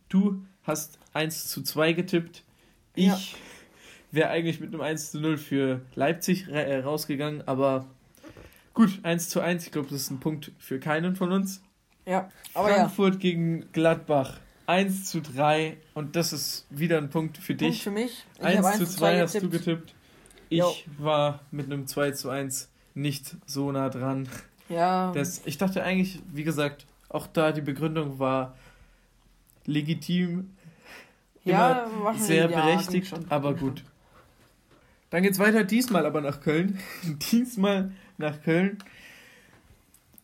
Du 0.09 0.45
hast 0.63 0.99
1 1.13 1.47
zu 1.47 1.63
2 1.63 1.93
getippt. 1.93 2.43
Ich 2.93 3.07
ja. 3.07 3.19
wäre 4.11 4.29
eigentlich 4.29 4.59
mit 4.59 4.73
einem 4.73 4.81
1 4.81 5.11
zu 5.11 5.19
0 5.19 5.37
für 5.37 5.81
Leipzig 5.95 6.47
äh, 6.47 6.79
rausgegangen, 6.79 7.47
aber 7.47 7.87
gut, 8.73 8.99
1 9.03 9.29
zu 9.29 9.41
1. 9.41 9.65
Ich 9.65 9.71
glaube, 9.71 9.89
das 9.89 10.01
ist 10.01 10.11
ein 10.11 10.19
Punkt 10.19 10.51
für 10.59 10.79
keinen 10.79 11.15
von 11.15 11.31
uns. 11.31 11.61
Ja, 12.05 12.29
aber 12.53 12.69
Frankfurt 12.69 13.15
ja. 13.15 13.19
gegen 13.19 13.71
Gladbach. 13.71 14.39
1 14.67 15.05
zu 15.05 15.21
3 15.21 15.77
und 15.93 16.15
das 16.17 16.33
ist 16.33 16.67
wieder 16.69 16.97
ein 16.97 17.09
Punkt 17.09 17.37
für 17.37 17.55
dich. 17.55 17.83
Punkt 17.83 17.83
für 17.83 17.91
mich. 17.91 18.25
Ich 18.37 18.45
1 18.45 18.77
zu 18.77 18.85
2 18.85 19.21
hast 19.21 19.41
du 19.41 19.49
getippt. 19.49 19.95
Ich 20.49 20.59
jo. 20.59 20.73
war 20.97 21.41
mit 21.51 21.65
einem 21.65 21.87
2 21.87 22.11
zu 22.11 22.29
1 22.29 22.69
nicht 22.93 23.37
so 23.45 23.71
nah 23.71 23.89
dran. 23.89 24.27
Ja. 24.69 25.11
Das, 25.13 25.41
ich 25.45 25.57
dachte 25.57 25.83
eigentlich, 25.83 26.21
wie 26.33 26.43
gesagt, 26.43 26.85
auch 27.09 27.27
da 27.27 27.51
die 27.51 27.61
Begründung 27.61 28.19
war 28.19 28.55
legitim, 29.65 30.51
ja, 31.43 31.87
sehr 32.17 32.47
berechtigt, 32.47 33.07
schon. 33.07 33.25
aber 33.29 33.53
gut. 33.53 33.83
Dann 35.09 35.23
geht's 35.23 35.39
weiter, 35.39 35.63
diesmal 35.63 36.05
aber 36.05 36.19
nach 36.21 36.41
Köln. 36.41 36.79
diesmal 37.31 37.91
nach 38.17 38.41
Köln. 38.41 38.77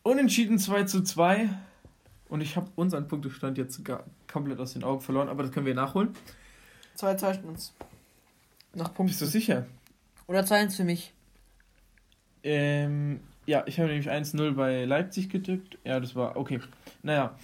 Unentschieden 0.02 0.58
2 0.58 0.84
zu 0.84 1.02
2. 1.02 1.48
Und 2.28 2.40
ich 2.42 2.56
habe 2.56 2.68
unseren 2.76 3.08
Punktestand 3.08 3.56
jetzt 3.56 3.82
gar 3.84 4.04
komplett 4.30 4.58
aus 4.58 4.74
den 4.74 4.84
Augen 4.84 5.00
verloren, 5.00 5.28
aber 5.28 5.44
das 5.44 5.52
können 5.52 5.66
wir 5.66 5.74
nachholen. 5.74 6.14
2 6.96 7.14
2 7.14 7.38
uns. 7.40 7.72
Nach 8.74 8.92
Punkten. 8.92 9.06
Bist 9.06 9.22
du 9.22 9.26
sicher? 9.26 9.66
Oder 10.26 10.40
2-1 10.40 10.76
für 10.76 10.84
mich? 10.84 11.12
Ähm, 12.42 13.20
ja, 13.46 13.64
ich 13.66 13.78
habe 13.78 13.88
nämlich 13.88 14.10
1-0 14.10 14.52
bei 14.52 14.84
Leipzig 14.84 15.28
getippt. 15.28 15.78
Ja, 15.84 16.00
das 16.00 16.14
war 16.14 16.36
okay. 16.36 16.60
Naja, 17.02 17.36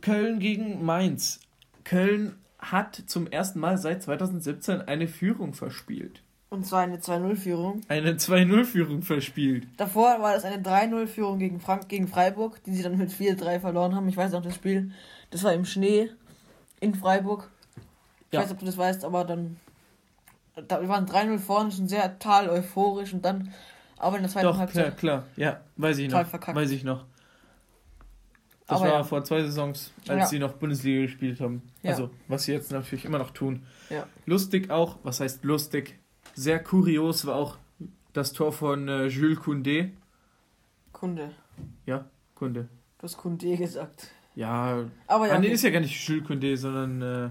Köln 0.00 0.38
gegen 0.38 0.84
Mainz. 0.84 1.40
Köln 1.84 2.36
hat 2.58 3.02
zum 3.06 3.26
ersten 3.26 3.60
Mal 3.60 3.78
seit 3.78 4.02
2017 4.02 4.82
eine 4.82 5.08
Führung 5.08 5.54
verspielt. 5.54 6.22
Und 6.48 6.64
zwar 6.64 6.82
eine 6.82 6.98
2-0-Führung. 6.98 7.80
Eine 7.88 8.12
2-0-Führung 8.12 9.02
verspielt. 9.02 9.66
Davor 9.76 10.20
war 10.20 10.32
das 10.32 10.44
eine 10.44 10.62
3-0-Führung 10.62 11.38
gegen, 11.38 11.60
Frank 11.60 11.88
gegen 11.88 12.06
Freiburg, 12.06 12.62
die 12.64 12.72
sie 12.72 12.82
dann 12.82 12.96
mit 12.96 13.10
4-3 13.10 13.60
verloren 13.60 13.94
haben. 13.94 14.08
Ich 14.08 14.16
weiß 14.16 14.32
noch 14.32 14.42
das 14.42 14.54
Spiel. 14.54 14.92
Das 15.30 15.42
war 15.42 15.52
im 15.52 15.64
Schnee 15.64 16.10
in 16.80 16.94
Freiburg. 16.94 17.50
Ich 18.28 18.34
ja. 18.34 18.40
weiß 18.40 18.48
nicht, 18.48 18.54
ob 18.54 18.60
du 18.60 18.66
das 18.66 18.78
weißt, 18.78 19.04
aber 19.04 19.24
dann. 19.24 19.56
Da, 20.68 20.80
wir 20.80 20.88
waren 20.88 21.06
3-0 21.06 21.38
vorne, 21.38 21.70
schon 21.70 21.88
sehr 21.88 22.18
total 22.18 22.48
euphorisch 22.48 23.12
und 23.12 23.24
dann. 23.24 23.52
Aber 23.98 24.16
in 24.16 24.22
der 24.22 24.30
zweiten 24.30 24.46
Doch, 24.46 24.58
Halbzeit. 24.58 24.96
Klar, 24.98 25.22
klar. 25.22 25.26
Ja, 25.36 25.60
weiß 25.76 25.98
ich 25.98 26.10
noch. 26.10 26.26
Verkackt. 26.26 26.56
Weiß 26.56 26.70
ich 26.70 26.84
noch. 26.84 27.04
Das 28.66 28.80
aber 28.80 28.90
war 28.90 28.98
ja. 28.98 29.04
vor 29.04 29.22
zwei 29.22 29.42
Saisons, 29.42 29.92
als 30.08 30.18
ja. 30.18 30.26
sie 30.26 30.38
noch 30.40 30.54
Bundesliga 30.54 31.02
gespielt 31.02 31.40
haben. 31.40 31.62
Ja. 31.82 31.92
Also, 31.92 32.10
was 32.26 32.44
sie 32.44 32.52
jetzt 32.52 32.72
natürlich 32.72 33.04
immer 33.04 33.18
noch 33.18 33.30
tun. 33.30 33.64
Lustig 34.24 34.70
auch, 34.70 34.98
was 35.04 35.20
heißt 35.20 35.44
lustig? 35.44 35.98
Sehr 36.34 36.62
kurios 36.62 37.26
war 37.26 37.36
auch 37.36 37.58
das 38.12 38.32
Tor 38.32 38.52
von 38.52 38.88
äh, 38.88 39.06
Jules 39.06 39.38
Koundé. 39.38 39.90
Kunde. 40.92 41.30
Ja, 41.84 42.06
Kunde. 42.34 42.68
Du 42.98 43.04
hast 43.04 43.18
Koundé 43.18 43.56
gesagt. 43.56 44.10
Ja, 44.34 44.84
aber 45.06 45.28
ja, 45.28 45.34
ah, 45.34 45.38
nee, 45.38 45.48
ist 45.48 45.62
ja 45.62 45.70
gar 45.70 45.80
nicht 45.80 46.08
Jules 46.08 46.28
Koundé, 46.28 46.56
sondern 46.56 47.02
äh, 47.02 47.30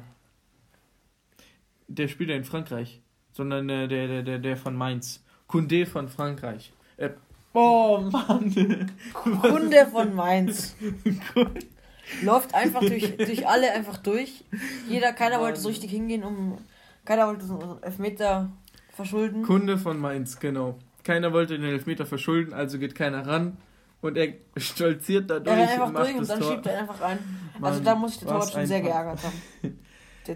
der 1.88 2.08
spielt 2.08 2.30
ja 2.30 2.36
in 2.36 2.46
Frankreich. 2.46 3.02
Sondern 3.34 3.68
äh, 3.68 3.90
der, 3.90 4.08
der, 4.08 4.24
der, 4.24 4.40
der 4.40 4.56
von 4.56 4.76
Mainz. 4.76 5.25
Koundé 5.48 5.86
von 5.86 6.10
Frankreich. 6.10 6.72
Äh, 6.98 7.10
oh 7.54 8.00
Mann! 8.12 8.92
Kunde 9.14 9.88
von 9.88 10.14
Mainz. 10.16 10.76
Läuft 12.22 12.54
einfach 12.54 12.82
durch, 12.82 13.18
durch 13.18 13.48
alle 13.48 13.72
einfach 13.72 13.98
durch. 13.98 14.44
Jeder, 14.88 15.14
keiner 15.14 15.40
wollte 15.40 15.60
so 15.60 15.70
richtig 15.70 15.92
hingehen, 15.92 16.24
um. 16.24 16.58
Keiner 17.04 17.28
wollte 17.28 17.46
so 17.46 17.60
einen 17.60 17.84
Elfmeter 17.84 18.50
verschulden. 18.90 19.44
Kunde 19.44 19.78
von 19.78 20.00
Mainz, 20.00 20.40
genau. 20.40 20.80
Keiner 21.04 21.34
wollte 21.34 21.58
den 21.58 21.70
Elfmeter 21.70 22.06
verschulden, 22.06 22.54
also 22.54 22.80
geht 22.80 22.96
keiner 22.96 23.28
ran. 23.28 23.58
Und 24.02 24.18
er 24.18 24.34
stolziert 24.58 25.30
da 25.30 25.40
durch. 25.40 25.56
Er 25.56 25.70
einfach 25.70 25.88
und 25.88 25.94
macht 25.94 26.06
durch 26.06 26.18
und 26.18 26.30
dann 26.30 26.40
Tor. 26.40 26.52
schiebt 26.52 26.66
er 26.68 26.80
einfach 26.80 27.02
ein. 27.02 27.20
Mann, 27.60 27.72
also 27.72 27.84
da 27.84 27.96
muss 27.96 28.14
ich 28.14 28.20
den 28.20 28.28
Torwart 28.28 28.52
schon 28.52 28.66
sehr 28.66 28.82
geärgert 28.82 29.20
haben. 29.24 29.80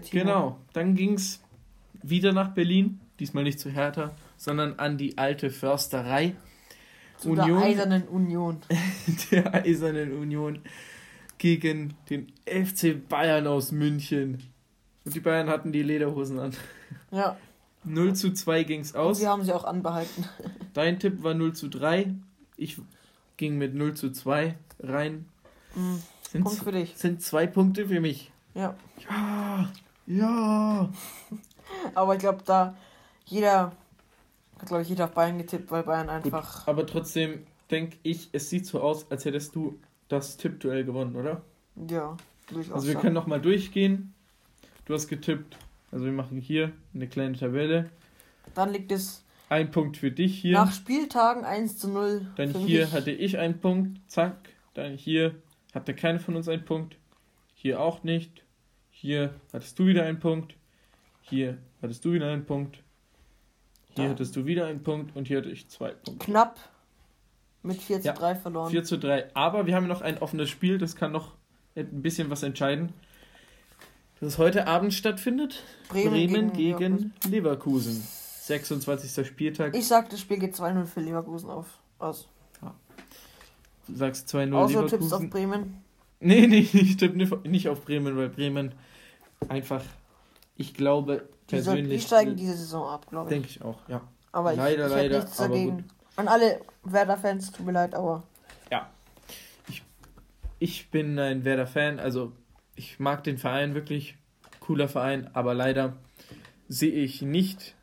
genau, 0.10 0.58
dann 0.72 0.94
ging 0.94 1.14
es 1.14 1.40
wieder 2.02 2.32
nach 2.32 2.48
Berlin. 2.52 3.00
Diesmal 3.18 3.44
nicht 3.44 3.60
zu 3.60 3.70
Hertha, 3.70 4.12
sondern 4.40 4.78
an 4.78 4.96
die 4.96 5.18
alte 5.18 5.50
Försterei. 5.50 6.34
Zu 7.18 7.32
Union, 7.32 7.60
der 7.60 7.68
Eisernen 7.68 8.08
Union. 8.08 8.60
der 9.30 9.54
Eisernen 9.54 10.16
Union 10.16 10.60
gegen 11.36 11.92
den 12.08 12.32
FC 12.46 13.06
Bayern 13.06 13.46
aus 13.46 13.70
München. 13.70 14.42
Und 15.04 15.14
die 15.14 15.20
Bayern 15.20 15.50
hatten 15.50 15.72
die 15.72 15.82
Lederhosen 15.82 16.38
an. 16.38 16.56
Ja. 17.10 17.36
0 17.84 18.14
zu 18.14 18.32
2 18.32 18.64
ging 18.64 18.80
es 18.80 18.94
aus. 18.94 19.20
Wir 19.20 19.28
haben 19.28 19.44
sie 19.44 19.52
auch 19.52 19.64
anbehalten. 19.64 20.24
Dein 20.72 20.98
Tipp 20.98 21.22
war 21.22 21.34
0 21.34 21.52
zu 21.52 21.68
3. 21.68 22.14
Ich 22.56 22.80
ging 23.36 23.58
mit 23.58 23.74
0 23.74 23.92
zu 23.92 24.10
2 24.10 24.56
rein. 24.80 25.26
Mhm. 25.74 26.02
Sind, 26.30 26.44
Punkt 26.44 26.62
für 26.62 26.72
dich. 26.72 26.96
Sind 26.96 27.20
zwei 27.20 27.46
Punkte 27.46 27.88
für 27.88 28.00
mich. 28.00 28.32
Ja. 28.54 28.74
Ja. 29.06 29.70
Ja. 30.06 30.90
Aber 31.94 32.14
ich 32.14 32.20
glaube, 32.20 32.42
da 32.46 32.74
jeder 33.26 33.72
hat, 34.60 34.68
glaube 34.68 34.82
ich, 34.82 34.88
jeder 34.88 35.04
auf 35.04 35.12
Bayern 35.12 35.38
getippt, 35.38 35.70
weil 35.70 35.82
Bayern 35.82 36.08
einfach. 36.08 36.60
Gut, 36.60 36.68
aber 36.68 36.86
trotzdem 36.86 37.46
denke 37.70 37.96
ich, 38.02 38.28
es 38.32 38.50
sieht 38.50 38.66
so 38.66 38.80
aus, 38.80 39.10
als 39.10 39.24
hättest 39.24 39.54
du 39.54 39.78
das 40.08 40.36
Tippduell 40.36 40.84
gewonnen, 40.84 41.16
oder? 41.16 41.42
Ja, 41.88 42.16
durchaus. 42.48 42.74
Also 42.74 42.88
wir 42.88 42.94
können 42.96 43.14
nochmal 43.14 43.40
durchgehen. 43.40 44.12
Du 44.84 44.94
hast 44.94 45.08
getippt 45.08 45.56
also 45.92 46.04
wir 46.04 46.12
machen 46.12 46.38
hier 46.38 46.72
eine 46.94 47.08
kleine 47.08 47.36
Tabelle. 47.36 47.90
Dann 48.54 48.72
liegt 48.72 48.92
es. 48.92 49.24
Ein 49.48 49.72
Punkt 49.72 49.96
für 49.96 50.12
dich 50.12 50.40
hier. 50.40 50.52
Nach 50.52 50.72
Spieltagen 50.72 51.44
1 51.44 51.78
zu 51.78 51.88
0. 51.88 52.30
Dann 52.36 52.54
hier 52.54 52.84
mich. 52.84 52.92
hatte 52.92 53.10
ich 53.10 53.38
einen 53.38 53.58
Punkt. 53.58 53.98
Zack. 54.08 54.50
Dann 54.74 54.96
hier 54.96 55.34
hatte 55.74 55.94
keine 55.94 56.20
von 56.20 56.36
uns 56.36 56.48
einen 56.48 56.64
Punkt. 56.64 56.96
Hier 57.54 57.80
auch 57.80 58.04
nicht. 58.04 58.44
Hier 58.90 59.34
hattest 59.52 59.78
du 59.78 59.86
wieder 59.86 60.04
einen 60.04 60.20
Punkt. 60.20 60.54
Hier 61.22 61.58
hattest 61.82 62.04
du 62.04 62.12
wieder 62.12 62.30
einen 62.30 62.46
Punkt. 62.46 62.78
Hier 63.94 64.04
ja. 64.04 64.10
hattest 64.10 64.36
du 64.36 64.46
wieder 64.46 64.66
einen 64.66 64.82
Punkt 64.82 65.16
und 65.16 65.28
hier 65.28 65.38
hatte 65.38 65.50
ich 65.50 65.68
zwei 65.68 65.90
Punkte. 65.90 66.24
Knapp 66.24 66.58
mit 67.62 67.82
4 67.82 68.00
zu 68.00 68.06
ja, 68.06 68.12
3 68.14 68.34
verloren. 68.36 68.70
4 68.70 68.84
zu 68.84 68.98
3. 68.98 69.34
Aber 69.34 69.66
wir 69.66 69.74
haben 69.74 69.86
noch 69.86 70.00
ein 70.00 70.18
offenes 70.18 70.48
Spiel, 70.48 70.78
das 70.78 70.96
kann 70.96 71.12
noch 71.12 71.34
ein 71.76 72.02
bisschen 72.02 72.30
was 72.30 72.42
entscheiden 72.42 72.92
das 74.20 74.38
heute 74.38 74.66
Abend 74.66 74.92
stattfindet. 74.94 75.62
Bremen, 75.88 76.10
Bremen 76.10 76.52
gegen, 76.52 76.78
gegen 76.78 77.14
Leverkusen. 77.28 78.06
26. 78.42 79.26
Spieltag. 79.26 79.74
Ich 79.74 79.86
sag, 79.86 80.10
das 80.10 80.20
Spiel 80.20 80.38
geht 80.38 80.54
2-0 80.54 80.84
für 80.86 81.00
Leverkusen 81.00 81.50
auf, 81.50 81.66
aus. 81.98 82.28
Ja. 82.62 82.74
Du 83.86 83.94
sagst 83.94 84.28
2-0 84.28 84.54
Außer 84.54 84.68
Leverkusen. 84.68 84.98
tippst 84.98 85.14
auf 85.14 85.30
Bremen? 85.30 85.82
Nee, 86.20 86.46
nee, 86.46 86.58
ich 86.72 86.96
tippe 86.96 87.16
nicht 87.48 87.68
auf 87.68 87.84
Bremen, 87.84 88.16
weil 88.16 88.28
Bremen 88.28 88.72
einfach, 89.48 89.82
ich 90.56 90.74
glaube, 90.74 91.28
persönlich... 91.50 92.00
Die, 92.00 92.06
steigen 92.06 92.36
diese 92.36 92.56
Saison 92.56 92.88
ab, 92.88 93.06
glaube 93.08 93.26
ich. 93.26 93.30
Denke 93.30 93.48
ich 93.48 93.62
auch, 93.62 93.78
ja. 93.88 94.00
Aber 94.32 94.54
leider, 94.54 94.86
ich, 94.86 94.92
ich 94.92 94.96
leider, 94.96 95.18
nichts 95.20 95.36
dagegen. 95.36 95.84
An 96.16 96.28
alle 96.28 96.60
Werder-Fans, 96.84 97.52
tut 97.52 97.66
mir 97.66 97.72
leid, 97.72 97.94
aber... 97.94 98.22
Ja. 98.70 98.90
Ich, 99.68 99.82
ich 100.58 100.90
bin 100.90 101.18
ein 101.18 101.44
Werder-Fan, 101.44 101.98
also 101.98 102.32
ich 102.76 102.98
mag 102.98 103.24
den 103.24 103.38
Verein 103.38 103.74
wirklich, 103.74 104.16
cooler 104.60 104.88
Verein, 104.88 105.30
aber 105.34 105.54
leider 105.54 105.96
sehe 106.68 106.92
ich 106.92 107.22
nicht, 107.22 107.74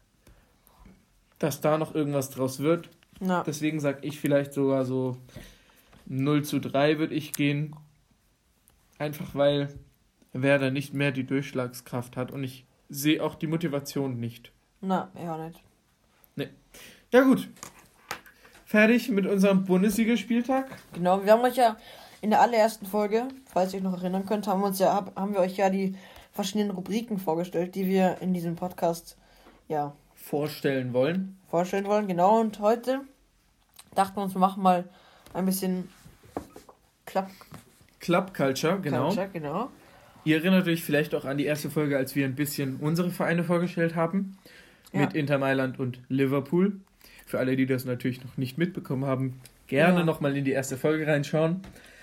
dass 1.40 1.62
da 1.62 1.78
noch 1.78 1.94
irgendwas 1.94 2.30
draus 2.30 2.60
wird. 2.60 2.90
Ja. 3.20 3.44
Deswegen 3.44 3.80
sage 3.80 4.00
ich 4.02 4.20
vielleicht 4.20 4.54
sogar 4.54 4.86
so 4.86 5.18
0 6.06 6.44
zu 6.44 6.60
3 6.60 7.00
würde 7.00 7.14
ich 7.14 7.34
gehen. 7.34 7.76
Einfach 8.98 9.36
weil 9.36 9.74
Werder 10.34 10.72
nicht 10.72 10.94
mehr 10.94 11.12
die 11.12 11.26
Durchschlagskraft 11.26 12.18
hat 12.18 12.32
und 12.32 12.44
ich 12.44 12.66
sehe 12.90 13.24
auch 13.24 13.36
die 13.36 13.48
Motivation 13.48 14.20
nicht. 14.20 14.52
Na, 14.82 15.10
ja 15.22 15.38
nicht. 15.38 15.62
Nee. 16.36 16.50
Ja 17.12 17.22
gut. 17.22 17.50
Fertig 18.66 19.10
mit 19.10 19.26
unserem 19.26 19.64
Bundesligaspieltag. 19.64 20.68
Genau, 20.94 21.24
wir 21.24 21.32
haben 21.32 21.44
euch 21.44 21.56
ja 21.56 21.78
in 22.22 22.32
der 22.32 22.42
allerersten 22.42 22.86
Folge, 22.86 23.28
falls 23.46 23.74
ihr 23.74 23.78
euch 23.78 23.84
noch 23.84 23.98
erinnern 23.98 24.26
könnt, 24.26 24.48
haben 24.48 24.62
wir 24.62 24.68
uns 24.68 24.80
ja 24.80 25.06
haben 25.16 25.34
wir 25.34 25.40
euch 25.40 25.56
ja 25.58 25.70
die 25.70 25.96
verschiedenen 26.34 26.72
Rubriken 26.72 27.18
vorgestellt, 27.18 27.76
die 27.76 27.88
wir 27.88 28.18
in 28.22 28.34
diesem 28.34 28.56
Podcast 28.56 29.18
ja 29.68 29.94
vorstellen 30.16 30.94
wollen. 30.94 31.38
Vorstellen 31.50 31.86
wollen, 31.86 32.08
genau. 32.08 32.40
Und 32.40 32.60
heute 32.60 33.02
dachten 33.96 34.18
wir 34.18 34.24
uns, 34.24 34.36
wir 34.36 34.40
machen 34.40 34.62
mal 34.62 34.90
ein 35.34 35.46
bisschen 35.46 35.90
Club 37.06 37.28
Club 38.00 38.34
Culture, 38.34 38.80
genau. 38.80 39.08
Culture, 39.08 39.30
genau. 39.30 39.70
Ihr 40.28 40.40
erinnert 40.40 40.68
euch 40.68 40.84
vielleicht 40.84 41.16
auch 41.16 41.24
an 41.24 41.38
die 41.38 41.46
erste 41.46 41.70
Folge, 41.70 41.96
als 41.96 42.14
wir 42.14 42.26
ein 42.26 42.36
bisschen 42.36 42.76
unsere 42.82 43.12
Vereine 43.12 43.46
vorgestellt 43.46 43.96
haben. 43.96 44.38
Ja. 44.92 45.00
Mit 45.00 45.14
Inter 45.14 45.38
Mailand 45.38 45.80
und 45.80 46.02
Liverpool. 46.10 46.74
Für 47.26 47.40
alle, 47.40 47.56
die 47.56 47.66
das 47.66 47.86
natürlich 47.86 48.22
noch 48.22 48.36
nicht 48.36 48.58
mitbekommen 48.58 49.06
haben, 49.06 49.40
gerne 49.68 50.00
ja. 50.00 50.06
nochmal 50.06 50.36
in 50.36 50.44
die 50.44 50.52
erste 50.52 50.76
Folge 50.76 51.08
reinschauen. 51.08 51.62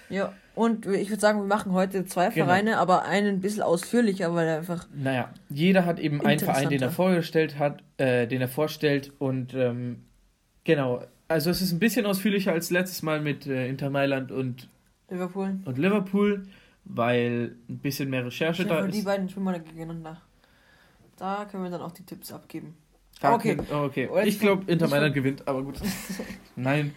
Ja, 0.08 0.32
und 0.54 0.86
ich 0.86 1.10
würde 1.10 1.20
sagen, 1.20 1.40
wir 1.40 1.46
machen 1.46 1.72
heute 1.72 2.06
zwei 2.06 2.30
genau. 2.30 2.46
Vereine, 2.46 2.78
aber 2.78 3.04
einen 3.04 3.28
ein 3.28 3.40
bisschen 3.42 3.62
ausführlicher, 3.62 4.34
weil 4.34 4.46
er 4.46 4.56
einfach. 4.56 4.86
Naja, 4.94 5.28
jeder 5.50 5.84
hat 5.84 6.00
eben 6.00 6.24
einen 6.24 6.40
Verein, 6.40 6.70
den 6.70 6.80
er 6.80 6.90
vorgestellt 6.90 7.58
hat, 7.58 7.82
äh, 7.98 8.26
den 8.26 8.40
er 8.40 8.48
vorstellt 8.48 9.12
und 9.18 9.52
ähm, 9.52 10.02
genau. 10.64 11.02
Also 11.28 11.50
es 11.50 11.60
ist 11.60 11.72
ein 11.72 11.78
bisschen 11.78 12.06
ausführlicher 12.06 12.52
als 12.52 12.70
letztes 12.70 13.02
Mal 13.02 13.20
mit 13.20 13.46
äh, 13.46 13.68
Inter 13.68 13.90
Mailand 13.90 14.32
und 14.32 14.68
Liverpool. 15.10 15.58
Und 15.66 15.76
Liverpool, 15.76 16.44
weil 16.84 17.56
ein 17.68 17.78
bisschen 17.78 18.10
mehr 18.10 18.24
Recherche 18.24 18.64
da 18.64 18.80
ist. 18.80 18.94
Die 18.94 19.02
beiden 19.02 19.28
schwimmen 19.28 19.54
gegeneinander. 19.64 20.20
Da 21.16 21.44
können 21.44 21.64
wir 21.64 21.70
dann 21.70 21.82
auch 21.82 21.92
die 21.92 22.04
Tipps 22.04 22.32
abgeben. 22.32 22.76
Ah, 23.20 23.34
okay. 23.34 23.56
okay. 23.70 24.08
Ich 24.24 24.40
glaube, 24.40 24.70
Inter 24.70 24.88
Mailand 24.88 25.14
gewinnt, 25.14 25.46
aber 25.46 25.62
gut. 25.62 25.80
Nein, 26.56 26.94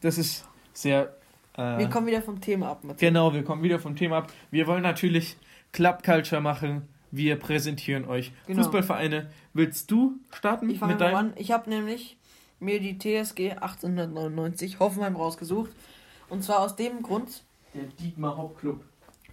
das 0.00 0.18
ist 0.18 0.44
sehr 0.72 1.16
äh, 1.56 1.78
wir 1.78 1.88
kommen 1.88 2.06
wieder 2.06 2.22
vom 2.22 2.40
Thema 2.40 2.70
ab. 2.70 2.84
Matthias. 2.84 3.00
Genau, 3.00 3.32
wir 3.32 3.42
kommen 3.42 3.62
wieder 3.62 3.78
vom 3.78 3.96
Thema 3.96 4.18
ab. 4.18 4.32
Wir 4.50 4.66
wollen 4.66 4.82
natürlich 4.82 5.36
Club 5.72 6.02
Culture 6.02 6.40
machen. 6.40 6.88
Wir 7.10 7.36
präsentieren 7.36 8.04
euch 8.06 8.32
genau. 8.46 8.62
Fußballvereine. 8.62 9.30
Willst 9.54 9.90
du 9.90 10.18
starten 10.32 10.68
ich 10.68 10.80
mit 10.80 11.00
deinem? 11.00 11.16
An. 11.16 11.32
Ich 11.36 11.52
habe 11.52 11.70
nämlich 11.70 12.18
mir 12.60 12.80
die 12.80 12.98
TSG 12.98 13.52
1899 13.52 14.80
Hoffenheim 14.80 15.16
rausgesucht. 15.16 15.70
Und 16.28 16.42
zwar 16.42 16.60
aus 16.60 16.76
dem 16.76 17.02
Grund. 17.02 17.44
Der 17.74 17.84
Dietmar 17.84 18.36
Hauptclub. 18.36 18.84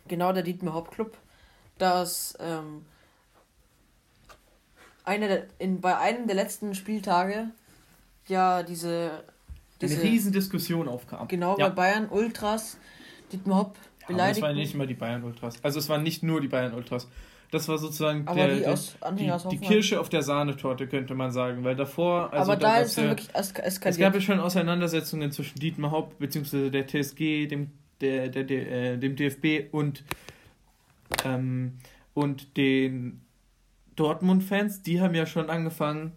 Genau, 0.07 0.33
der 0.33 0.43
Dietmar 0.43 0.73
Hauptclub. 0.73 1.17
Dass 1.77 2.37
ähm, 2.39 2.85
eine 5.03 5.27
der, 5.27 5.47
in, 5.59 5.81
bei 5.81 5.97
einem 5.97 6.27
der 6.27 6.35
letzten 6.35 6.75
Spieltage 6.75 7.47
ja 8.27 8.63
diese, 8.63 9.23
diese 9.81 9.95
eine 9.95 10.03
Riesendiskussion 10.03 10.87
aufkam. 10.87 11.27
Genau, 11.27 11.57
ja. 11.57 11.69
bei 11.69 11.75
Bayern 11.75 12.09
Ultras 12.09 12.77
Dietmar 13.31 13.59
Hopp 13.59 13.77
beleidigt. 14.07 14.37
Ja, 14.37 14.41
das 14.41 14.49
waren 14.49 14.55
nicht 14.55 14.73
immer 14.73 14.85
die 14.85 14.93
Bayern 14.93 15.23
Ultras. 15.23 15.55
Also 15.63 15.79
es 15.79 15.89
waren 15.89 16.03
nicht 16.03 16.23
nur 16.23 16.41
die 16.41 16.47
Bayern 16.47 16.73
Ultras. 16.73 17.07
Das 17.51 17.67
war 17.67 17.77
sozusagen 17.77 18.25
der, 18.25 18.55
die, 18.55 18.65
aus, 18.65 18.97
die, 19.15 19.31
die, 19.51 19.57
Kirsche 19.59 19.99
auf 19.99 20.09
der 20.09 20.23
Sahnetorte, 20.23 20.87
könnte 20.87 21.13
man 21.13 21.31
sagen. 21.31 21.63
Weil 21.63 21.75
davor. 21.75 22.33
Also 22.33 22.51
Aber 22.51 22.59
da, 22.59 22.77
da 22.77 22.81
ist 22.81 22.97
es 22.97 23.03
wirklich 23.03 23.29
eskaliert. 23.35 23.83
Es 23.83 23.97
gab 23.99 24.15
ja 24.15 24.21
schon 24.21 24.39
Auseinandersetzungen 24.39 25.31
zwischen 25.31 25.59
Dietmar 25.59 25.91
Hopp 25.91 26.17
bzw. 26.17 26.71
der 26.71 26.87
TSG, 26.87 27.45
dem, 27.45 27.69
der, 28.01 28.29
der, 28.29 28.43
der, 28.43 28.71
äh, 28.71 28.97
dem 28.97 29.15
DFB 29.15 29.73
und, 29.73 30.03
ähm, 31.23 31.77
und 32.13 32.57
den 32.57 33.21
Dortmund-Fans. 33.95 34.81
Die 34.81 35.01
haben 35.01 35.15
ja 35.15 35.25
schon 35.25 35.49
angefangen, 35.49 36.13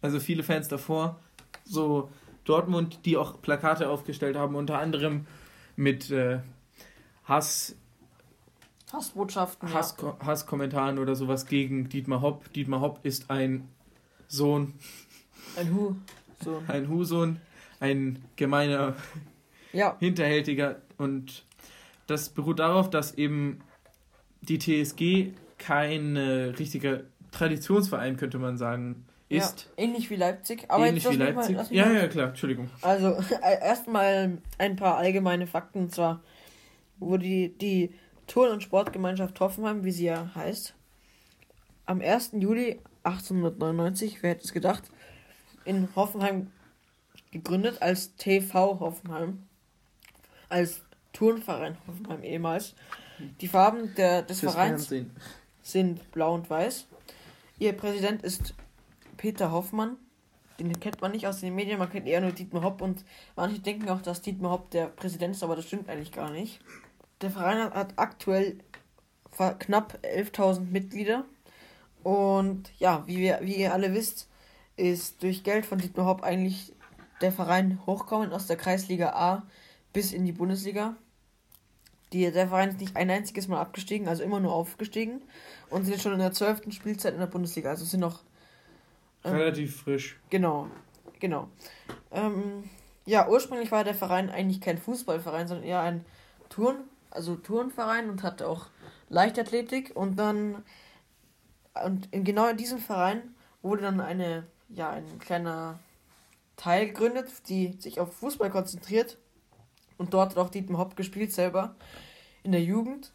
also 0.00 0.20
viele 0.20 0.42
Fans 0.42 0.68
davor, 0.68 1.20
so 1.64 2.10
Dortmund, 2.44 3.00
die 3.04 3.16
auch 3.16 3.40
Plakate 3.42 3.88
aufgestellt 3.88 4.36
haben, 4.36 4.54
unter 4.54 4.78
anderem 4.78 5.26
mit 5.76 6.10
äh, 6.10 6.40
Hass 7.24 7.76
Hassbotschaften. 8.92 9.72
Hass, 9.72 9.96
ja. 10.02 10.16
Hasskommentaren 10.24 10.98
oder 10.98 11.14
sowas 11.14 11.46
gegen 11.46 11.88
Dietmar 11.88 12.22
Hopp. 12.22 12.52
Dietmar 12.52 12.80
Hopp 12.80 13.00
ist 13.04 13.30
ein 13.30 13.68
Sohn. 14.26 14.74
Ein 15.56 15.74
Hu-Sohn. 15.74 16.64
Ein 16.68 16.88
Hu-Sohn. 16.88 17.40
Ein 17.78 18.24
gemeiner, 18.36 18.96
ja. 19.72 19.96
hinterhältiger. 19.98 20.76
Und 20.98 21.44
das 22.06 22.28
beruht 22.28 22.58
darauf, 22.58 22.90
dass 22.90 23.14
eben 23.14 23.60
die 24.42 24.58
TSG 24.58 25.32
kein 25.58 26.16
äh, 26.16 26.52
richtiger 26.58 27.02
Traditionsverein, 27.30 28.16
könnte 28.16 28.38
man 28.38 28.56
sagen, 28.56 29.04
ist. 29.28 29.70
Ja, 29.76 29.84
ähnlich 29.84 30.10
wie 30.10 30.16
Leipzig. 30.16 30.64
Aber 30.68 30.86
ähnlich 30.86 31.08
wie 31.08 31.16
Leipzig. 31.16 31.56
Mal, 31.56 31.66
ja, 31.70 31.90
ja, 31.90 32.08
klar, 32.08 32.28
Entschuldigung. 32.28 32.68
Also, 32.82 33.16
erstmal 33.42 34.38
ein 34.58 34.76
paar 34.76 34.96
allgemeine 34.96 35.46
Fakten. 35.46 35.80
Und 35.80 35.94
zwar 35.94 36.22
wurde 36.98 37.24
die, 37.24 37.56
die 37.56 37.94
Turn- 38.26 38.52
und 38.52 38.62
Sportgemeinschaft 38.62 39.38
Hoffenheim, 39.40 39.84
wie 39.84 39.92
sie 39.92 40.06
ja 40.06 40.30
heißt, 40.34 40.74
am 41.86 42.00
1. 42.00 42.32
Juli 42.34 42.80
1899, 43.02 44.22
wer 44.22 44.30
hätte 44.30 44.44
es 44.44 44.52
gedacht, 44.52 44.84
in 45.64 45.88
Hoffenheim 45.96 46.50
gegründet 47.30 47.80
als 47.82 48.16
TV 48.16 48.80
Hoffenheim, 48.80 49.44
als 50.50 50.82
Turnverein 51.12 51.78
Hoffenheim 51.86 52.22
ehemals. 52.22 52.74
Die 53.40 53.48
Farben 53.48 53.94
der, 53.96 54.22
des 54.22 54.40
Fürs 54.40 54.52
Vereins 54.52 54.86
Fernsehen. 54.86 55.10
sind 55.62 56.10
blau 56.12 56.34
und 56.34 56.48
weiß. 56.48 56.86
Ihr 57.58 57.72
Präsident 57.72 58.22
ist 58.22 58.54
Peter 59.16 59.50
Hoffmann. 59.52 59.96
Den 60.58 60.78
kennt 60.78 61.00
man 61.00 61.12
nicht 61.12 61.26
aus 61.26 61.40
den 61.40 61.54
Medien, 61.54 61.78
man 61.78 61.90
kennt 61.90 62.06
eher 62.06 62.20
nur 62.20 62.32
Dietmar 62.32 62.62
Hopp 62.62 62.82
und 62.82 63.02
manche 63.34 63.60
denken 63.60 63.88
auch, 63.88 64.02
dass 64.02 64.20
Dietmar 64.20 64.52
Hopp 64.52 64.70
der 64.70 64.86
Präsident 64.88 65.34
ist, 65.34 65.42
aber 65.42 65.56
das 65.56 65.66
stimmt 65.66 65.88
eigentlich 65.88 66.12
gar 66.12 66.30
nicht. 66.30 66.60
Der 67.22 67.30
Verein 67.30 67.58
hat 67.72 67.94
aktuell 67.96 68.58
knapp 69.58 69.98
11.000 70.02 70.60
Mitglieder. 70.70 71.24
Und 72.02 72.70
ja, 72.78 73.04
wie, 73.06 73.18
wir, 73.18 73.40
wie 73.42 73.56
ihr 73.56 73.72
alle 73.72 73.94
wisst, 73.94 74.28
ist 74.76 75.22
durch 75.22 75.44
Geld 75.44 75.64
von 75.66 75.78
Dietmar 75.78 76.06
Hopp 76.06 76.22
eigentlich 76.22 76.74
der 77.20 77.32
Verein 77.32 77.80
hochkommen 77.86 78.32
aus 78.32 78.46
der 78.46 78.56
Kreisliga 78.56 79.10
A 79.10 79.42
bis 79.92 80.12
in 80.12 80.24
die 80.24 80.32
Bundesliga. 80.32 80.96
Die, 82.12 82.30
der 82.30 82.48
Verein 82.48 82.70
ist 82.70 82.80
nicht 82.80 82.96
ein 82.96 83.10
einziges 83.10 83.46
Mal 83.46 83.60
abgestiegen, 83.60 84.08
also 84.08 84.22
immer 84.22 84.40
nur 84.40 84.52
aufgestiegen 84.52 85.22
und 85.68 85.84
sind 85.84 86.00
schon 86.02 86.12
in 86.12 86.18
der 86.18 86.32
zwölften 86.32 86.72
Spielzeit 86.72 87.14
in 87.14 87.20
der 87.20 87.26
Bundesliga, 87.26 87.70
also 87.70 87.84
sind 87.84 88.00
noch 88.00 88.22
ähm, 89.24 89.34
relativ 89.34 89.82
frisch. 89.82 90.18
Genau, 90.28 90.68
genau. 91.20 91.48
Ähm, 92.10 92.64
ja, 93.06 93.28
ursprünglich 93.28 93.70
war 93.70 93.84
der 93.84 93.94
Verein 93.94 94.28
eigentlich 94.28 94.60
kein 94.60 94.78
Fußballverein, 94.78 95.46
sondern 95.46 95.66
eher 95.66 95.80
ein 95.80 96.04
Turn, 96.48 96.78
also 97.10 97.36
Turnverein 97.36 98.10
und 98.10 98.22
hatte 98.22 98.48
auch 98.48 98.66
Leichtathletik 99.08 99.94
und 99.94 100.16
dann 100.16 100.64
und 101.84 102.08
in 102.12 102.24
genau 102.24 102.48
in 102.48 102.56
diesem 102.56 102.78
Verein 102.78 103.22
wurde 103.62 103.82
dann 103.82 104.00
eine 104.00 104.46
ja 104.68 104.90
ein 104.90 105.18
kleiner 105.18 105.78
Teil 106.56 106.86
gegründet, 106.86 107.28
die 107.48 107.76
sich 107.78 108.00
auf 108.00 108.12
Fußball 108.14 108.50
konzentriert 108.50 109.16
und 110.00 110.12
dort 110.14 110.30
hat 110.30 110.38
auch 110.38 110.50
Dietmar 110.50 110.80
Hopp 110.80 110.96
gespielt 110.96 111.32
selber 111.32 111.76
in 112.42 112.52
der 112.52 112.62
Jugend 112.62 113.12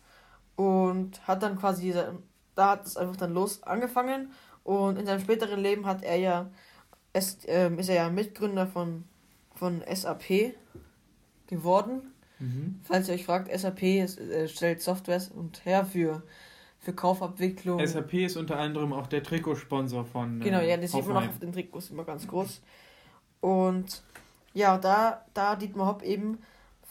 und 0.56 1.28
hat 1.28 1.44
dann 1.44 1.58
quasi 1.58 1.94
da 2.56 2.72
hat 2.72 2.86
es 2.86 2.96
einfach 2.96 3.18
dann 3.18 3.34
los 3.34 3.64
angefangen 3.64 4.32
und 4.64 4.98
in 4.98 5.06
seinem 5.06 5.20
späteren 5.20 5.60
Leben 5.60 5.86
hat 5.86 6.04
er 6.04 6.16
ja 6.16 6.50
ist, 7.12 7.46
ähm, 7.48 7.80
ist 7.80 7.90
er 7.90 7.96
ja 7.96 8.10
Mitgründer 8.10 8.68
von 8.68 9.04
von 9.54 9.84
SAP 9.94 10.56
geworden 11.48 12.14
Mhm. 12.40 12.80
Falls 12.84 13.08
ihr 13.08 13.16
euch 13.16 13.26
fragt, 13.26 13.58
SAP 13.58 13.84
ist, 13.84 14.20
äh, 14.20 14.48
stellt 14.48 14.82
Software 14.82 15.22
und 15.36 15.66
her 15.66 15.86
für, 15.86 16.24
für 16.80 16.94
Kaufabwicklung. 16.94 17.86
SAP 17.86 18.14
ist 18.14 18.38
unter 18.38 18.58
anderem 18.58 18.94
auch 18.94 19.08
der 19.08 19.24
Trikotsponsor 19.24 20.06
von. 20.06 20.42
Äh, 20.42 20.44
genau, 20.44 20.62
ja, 20.62 20.78
das 20.78 20.92
sieht 20.92 21.08
man 21.08 21.18
auch 21.18 21.30
auf 21.30 21.40
den 21.40 21.54
Trikots 21.54 21.90
immer 21.90 22.04
ganz 22.04 22.28
groß. 22.28 22.62
Und 23.42 24.04
ja, 24.54 24.78
da, 24.78 25.26
da 25.34 25.56
Dietmar 25.56 25.88
Hopp 25.88 26.04
eben 26.04 26.40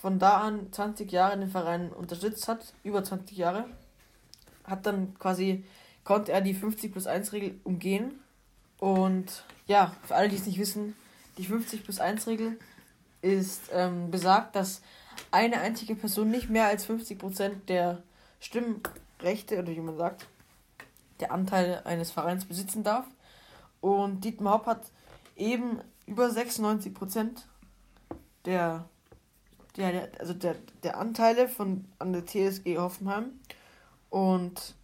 von 0.05 0.19
da 0.19 0.43
an 0.43 0.71
20 0.71 1.11
Jahre 1.11 1.39
den 1.39 1.49
Verein 1.49 1.91
unterstützt 1.91 2.47
hat, 2.47 2.75
über 2.83 3.03
20 3.03 3.39
Jahre, 3.39 3.65
hat 4.65 4.85
dann 4.85 5.19
quasi, 5.19 5.65
konnte 6.05 6.31
er 6.31 6.43
die 6.43 6.53
50 6.53 6.93
plus 6.93 7.07
1 7.07 7.33
Regel 7.33 7.59
umgehen. 7.65 8.21
Und 8.79 9.45
ja, 9.67 9.97
für 10.03 10.15
alle, 10.15 10.29
die 10.29 10.37
es 10.37 10.45
nicht 10.45 10.59
wissen, 10.59 10.95
die 11.39 11.47
50 11.47 11.85
plus 11.85 12.01
1 12.01 12.27
Regel 12.27 12.59
ist 13.23 13.71
ähm, 13.73 14.11
besagt, 14.11 14.57
dass 14.57 14.83
eine 15.31 15.61
einzige 15.61 15.95
Person 15.95 16.31
nicht 16.31 16.51
mehr 16.51 16.67
als 16.67 16.87
50% 16.87 17.65
der 17.67 18.03
Stimmrechte, 18.41 19.59
oder 19.59 19.69
wie 19.69 19.81
man 19.81 19.97
sagt, 19.97 20.27
der 21.21 21.33
Anteile 21.33 21.87
eines 21.87 22.11
Vereins 22.11 22.45
besitzen 22.45 22.85
darf. 22.85 23.07
Und 23.81 24.23
Dietmar 24.23 24.53
Hopp 24.53 24.67
hat 24.67 24.83
eben 25.35 25.81
über 26.05 26.27
96% 26.27 27.39
der, 28.45 28.87
der, 29.77 30.09
also 30.19 30.35
der, 30.35 30.57
der 30.83 30.99
Anteile 30.99 31.49
von, 31.49 31.85
an 31.99 32.13
der 32.13 32.25
TSG 32.27 32.79
Hoffenheim. 32.79 33.31
Und 34.11 34.75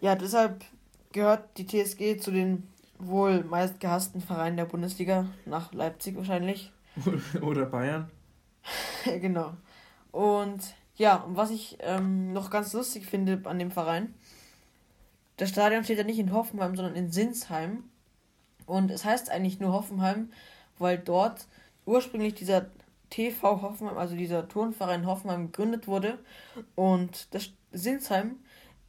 ja, 0.00 0.14
deshalb 0.14 0.64
gehört 1.12 1.58
die 1.58 1.66
TSG 1.66 2.18
zu 2.18 2.30
den 2.30 2.68
wohl 2.98 3.44
meist 3.44 3.80
gehassten 3.80 4.20
Vereinen 4.20 4.56
der 4.56 4.64
Bundesliga, 4.64 5.26
nach 5.44 5.72
Leipzig 5.72 6.16
wahrscheinlich. 6.16 6.72
Oder 7.42 7.66
Bayern. 7.66 8.10
genau. 9.04 9.54
Und 10.12 10.60
ja, 10.96 11.16
und 11.16 11.36
was 11.36 11.50
ich 11.50 11.78
ähm, 11.80 12.32
noch 12.32 12.50
ganz 12.50 12.72
lustig 12.72 13.06
finde 13.06 13.40
an 13.44 13.58
dem 13.58 13.70
Verein, 13.70 14.14
das 15.36 15.48
Stadion 15.48 15.84
steht 15.84 15.98
ja 15.98 16.04
nicht 16.04 16.18
in 16.18 16.32
Hoffenheim, 16.32 16.76
sondern 16.76 16.94
in 16.94 17.10
Sinsheim. 17.10 17.84
Und 18.66 18.90
es 18.90 19.04
heißt 19.04 19.30
eigentlich 19.30 19.58
nur 19.58 19.72
Hoffenheim, 19.72 20.30
weil 20.78 20.98
dort 20.98 21.46
ursprünglich 21.84 22.34
dieser 22.34 22.66
TV 23.12 23.60
Hoffenheim, 23.60 23.98
also 23.98 24.16
dieser 24.16 24.48
Turnverein 24.48 25.06
Hoffenheim 25.06 25.46
gegründet 25.46 25.86
wurde. 25.86 26.18
Und 26.74 27.32
das 27.34 27.50
Sinsheim 27.70 28.36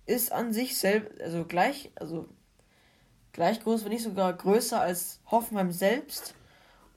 ist 0.05 0.31
an 0.31 0.53
sich 0.53 0.77
selbst, 0.77 1.21
also 1.21 1.43
gleich, 1.45 1.91
also 1.95 2.27
gleich 3.33 3.59
groß, 3.61 3.83
wenn 3.83 3.91
nicht 3.91 4.03
sogar 4.03 4.31
größer 4.33 4.79
als 4.79 5.19
Hoffenheim 5.29 5.71
selbst. 5.71 6.35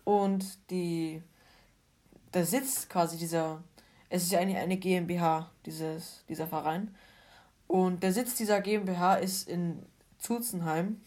Und 0.05 0.71
die 0.71 1.23
der 2.33 2.45
Sitz 2.45 2.89
quasi 2.89 3.17
dieser, 3.17 3.63
es 4.11 4.23
ist 4.23 4.33
ja 4.33 4.39
eigentlich 4.39 4.59
eine 4.59 4.77
GmbH, 4.77 5.51
dieses, 5.65 6.25
dieser 6.29 6.47
Verein. 6.47 6.95
Und 7.67 8.03
der 8.03 8.13
Sitz 8.13 8.37
dieser 8.37 8.61
GmbH 8.61 9.17
ist 9.17 9.49
in 9.49 9.83
Zuzenheim. 10.19 11.01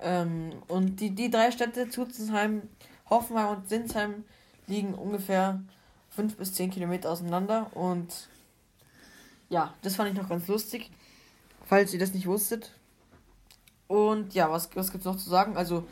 Ähm, 0.00 0.62
und 0.68 1.00
die, 1.00 1.14
die 1.14 1.30
drei 1.30 1.52
Städte, 1.52 1.88
Zuzenheim, 1.88 2.68
Hoffenheim 3.08 3.58
und 3.58 3.68
Sinsheim, 3.68 4.24
liegen 4.66 4.94
ungefähr 4.94 5.60
5 6.10 6.36
bis 6.36 6.54
10 6.54 6.70
Kilometer 6.70 7.10
auseinander. 7.10 7.70
Und 7.74 8.28
ja, 9.48 9.74
das 9.82 9.96
fand 9.96 10.10
ich 10.10 10.16
noch 10.16 10.28
ganz 10.28 10.46
lustig, 10.48 10.90
falls 11.64 11.92
ihr 11.92 12.00
das 12.00 12.14
nicht 12.14 12.26
wusstet. 12.26 12.72
Und 13.88 14.34
ja, 14.34 14.50
was, 14.50 14.74
was 14.74 14.90
gibt 14.90 15.02
es 15.02 15.06
noch 15.06 15.16
zu 15.16 15.28
sagen? 15.28 15.56
Also, 15.56 15.86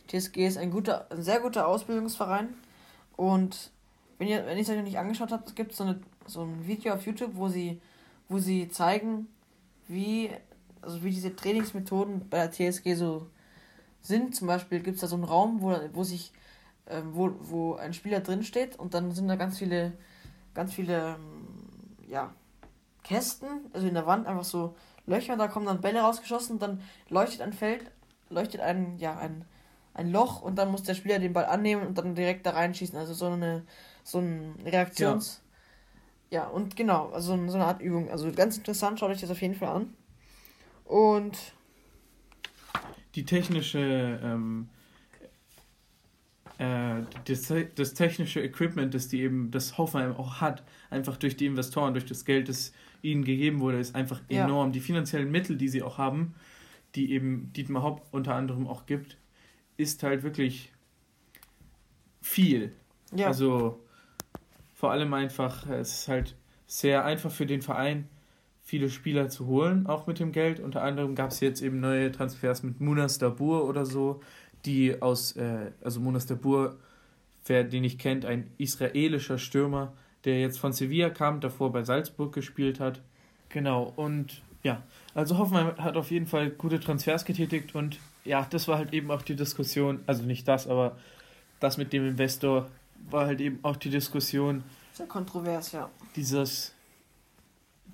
die 0.00 0.18
TSG 0.18 0.46
ist 0.46 0.58
ein 0.58 0.70
guter, 0.70 1.10
ein 1.10 1.22
sehr 1.22 1.40
guter 1.40 1.66
Ausbildungsverein. 1.66 2.54
Und 3.16 3.70
wenn 4.18 4.28
ihr, 4.28 4.44
wenn 4.46 4.56
ihr 4.56 4.62
es 4.62 4.68
euch 4.68 4.76
noch 4.76 4.84
nicht 4.84 4.98
angeschaut 4.98 5.32
habt, 5.32 5.48
es 5.48 5.54
gibt 5.54 5.74
so, 5.74 5.84
eine, 5.84 6.00
so 6.26 6.42
ein 6.42 6.66
Video 6.66 6.92
auf 6.92 7.06
YouTube, 7.06 7.32
wo 7.34 7.48
sie, 7.48 7.80
wo 8.28 8.38
sie 8.38 8.68
zeigen, 8.68 9.28
wie, 9.88 10.30
also 10.82 11.02
wie 11.02 11.10
diese 11.10 11.34
Trainingsmethoden 11.34 12.28
bei 12.28 12.46
der 12.46 12.52
TSG 12.52 12.94
so 12.94 13.26
sind. 14.02 14.34
Zum 14.34 14.46
Beispiel 14.46 14.80
gibt 14.80 14.96
es 14.96 15.00
da 15.00 15.06
so 15.06 15.16
einen 15.16 15.24
Raum, 15.24 15.60
wo, 15.60 15.76
wo 15.92 16.04
sich, 16.04 16.32
äh, 16.86 17.02
wo, 17.04 17.32
wo 17.40 17.74
ein 17.74 17.92
Spieler 17.92 18.20
drin 18.20 18.42
steht 18.42 18.76
und 18.76 18.94
dann 18.94 19.12
sind 19.12 19.28
da 19.28 19.36
ganz 19.36 19.58
viele, 19.58 19.92
ganz 20.54 20.72
viele, 20.72 21.16
ähm, 21.16 22.08
ja, 22.08 22.34
Kästen, 23.02 23.48
also 23.72 23.86
in 23.86 23.94
der 23.94 24.06
Wand 24.06 24.26
einfach 24.26 24.44
so 24.44 24.74
Löcher, 25.06 25.36
da 25.36 25.46
kommen 25.46 25.66
dann 25.66 25.80
Bälle 25.80 26.00
rausgeschossen, 26.00 26.58
dann 26.58 26.80
leuchtet 27.08 27.40
ein 27.40 27.52
Feld, 27.52 27.90
leuchtet 28.30 28.60
ein, 28.60 28.98
ja, 28.98 29.16
ein, 29.16 29.44
ein 29.94 30.10
Loch 30.10 30.42
und 30.42 30.56
dann 30.56 30.70
muss 30.70 30.82
der 30.82 30.94
Spieler 30.94 31.20
den 31.20 31.32
Ball 31.32 31.44
annehmen 31.46 31.86
und 31.86 31.96
dann 31.98 32.14
direkt 32.14 32.44
da 32.44 32.50
reinschießen. 32.50 32.98
Also 32.98 33.14
so 33.14 33.26
eine 33.26 33.64
so 34.02 34.18
ein 34.18 34.54
Reaktions. 34.64 35.42
Ja, 36.30 36.42
ja 36.42 36.48
und 36.48 36.76
genau, 36.76 37.10
also 37.10 37.36
so 37.48 37.56
eine 37.56 37.64
Art 37.64 37.82
Übung. 37.82 38.10
Also 38.10 38.30
ganz 38.32 38.56
interessant, 38.56 39.00
schaut 39.00 39.10
euch 39.10 39.20
das 39.20 39.30
auf 39.30 39.40
jeden 39.40 39.54
Fall 39.54 39.68
an. 39.68 39.94
Und 40.84 41.36
die 43.14 43.24
technische 43.24 44.20
ähm, 44.22 44.68
äh, 44.72 44.75
das, 46.58 47.52
das, 47.74 47.94
technische 47.94 48.40
Equipment, 48.42 48.94
das 48.94 49.08
die 49.08 49.20
eben, 49.20 49.50
das 49.50 49.76
Hoffenheim 49.76 50.16
auch 50.16 50.40
hat, 50.40 50.62
einfach 50.88 51.18
durch 51.18 51.36
die 51.36 51.46
Investoren, 51.46 51.92
durch 51.92 52.06
das 52.06 52.24
Geld, 52.24 52.48
das 52.48 52.72
ihnen 53.02 53.24
gegeben 53.24 53.60
wurde, 53.60 53.78
ist 53.78 53.94
einfach 53.94 54.22
enorm. 54.28 54.68
Ja. 54.68 54.72
Die 54.72 54.80
finanziellen 54.80 55.30
Mittel, 55.30 55.56
die 55.56 55.68
sie 55.68 55.82
auch 55.82 55.98
haben, 55.98 56.34
die 56.94 57.12
eben 57.12 57.52
Dietmar 57.52 57.82
Hopp 57.82 58.06
unter 58.10 58.34
anderem 58.34 58.66
auch 58.66 58.86
gibt, 58.86 59.18
ist 59.76 60.02
halt 60.02 60.22
wirklich 60.22 60.72
viel. 62.22 62.72
Ja. 63.14 63.26
Also 63.26 63.84
vor 64.74 64.90
allem 64.92 65.12
einfach, 65.12 65.66
es 65.68 66.00
ist 66.00 66.08
halt 66.08 66.36
sehr 66.66 67.04
einfach 67.04 67.30
für 67.30 67.46
den 67.46 67.60
Verein, 67.60 68.08
viele 68.62 68.90
Spieler 68.90 69.28
zu 69.28 69.46
holen, 69.46 69.86
auch 69.86 70.06
mit 70.06 70.18
dem 70.18 70.32
Geld. 70.32 70.58
Unter 70.58 70.82
anderem 70.82 71.14
gab 71.14 71.30
es 71.30 71.40
jetzt 71.40 71.62
eben 71.62 71.78
neue 71.80 72.10
Transfers 72.10 72.62
mit 72.64 72.80
Munas 72.80 73.18
Dabur 73.18 73.68
oder 73.68 73.86
so, 73.86 74.20
die 74.66 75.00
aus, 75.00 75.32
äh, 75.36 75.70
also 75.82 76.00
Munas 76.00 76.26
Dabur, 76.26 76.76
wer 77.46 77.64
den 77.64 77.82
nicht 77.82 77.98
kennt, 77.98 78.24
ein 78.24 78.50
israelischer 78.58 79.38
Stürmer, 79.38 79.92
der 80.24 80.40
jetzt 80.40 80.58
von 80.58 80.72
Sevilla 80.72 81.10
kam, 81.10 81.40
davor 81.40 81.72
bei 81.72 81.84
Salzburg 81.84 82.32
gespielt 82.34 82.80
hat. 82.80 83.00
Genau, 83.48 83.92
und 83.96 84.42
ja, 84.62 84.82
also 85.14 85.38
Hoffenheim 85.38 85.76
hat 85.78 85.96
auf 85.96 86.10
jeden 86.10 86.26
Fall 86.26 86.50
gute 86.50 86.80
Transfers 86.80 87.24
getätigt 87.24 87.74
und 87.74 87.98
ja, 88.24 88.46
das 88.50 88.66
war 88.66 88.78
halt 88.78 88.92
eben 88.92 89.10
auch 89.10 89.22
die 89.22 89.36
Diskussion, 89.36 90.00
also 90.06 90.24
nicht 90.24 90.48
das, 90.48 90.66
aber 90.66 90.96
das 91.60 91.76
mit 91.76 91.92
dem 91.92 92.06
Investor 92.06 92.68
war 93.08 93.26
halt 93.26 93.40
eben 93.40 93.60
auch 93.62 93.76
die 93.76 93.90
Diskussion. 93.90 94.64
Sehr 94.92 95.06
kontrovers, 95.06 95.72
ja. 95.72 95.88
Dieses, 96.16 96.74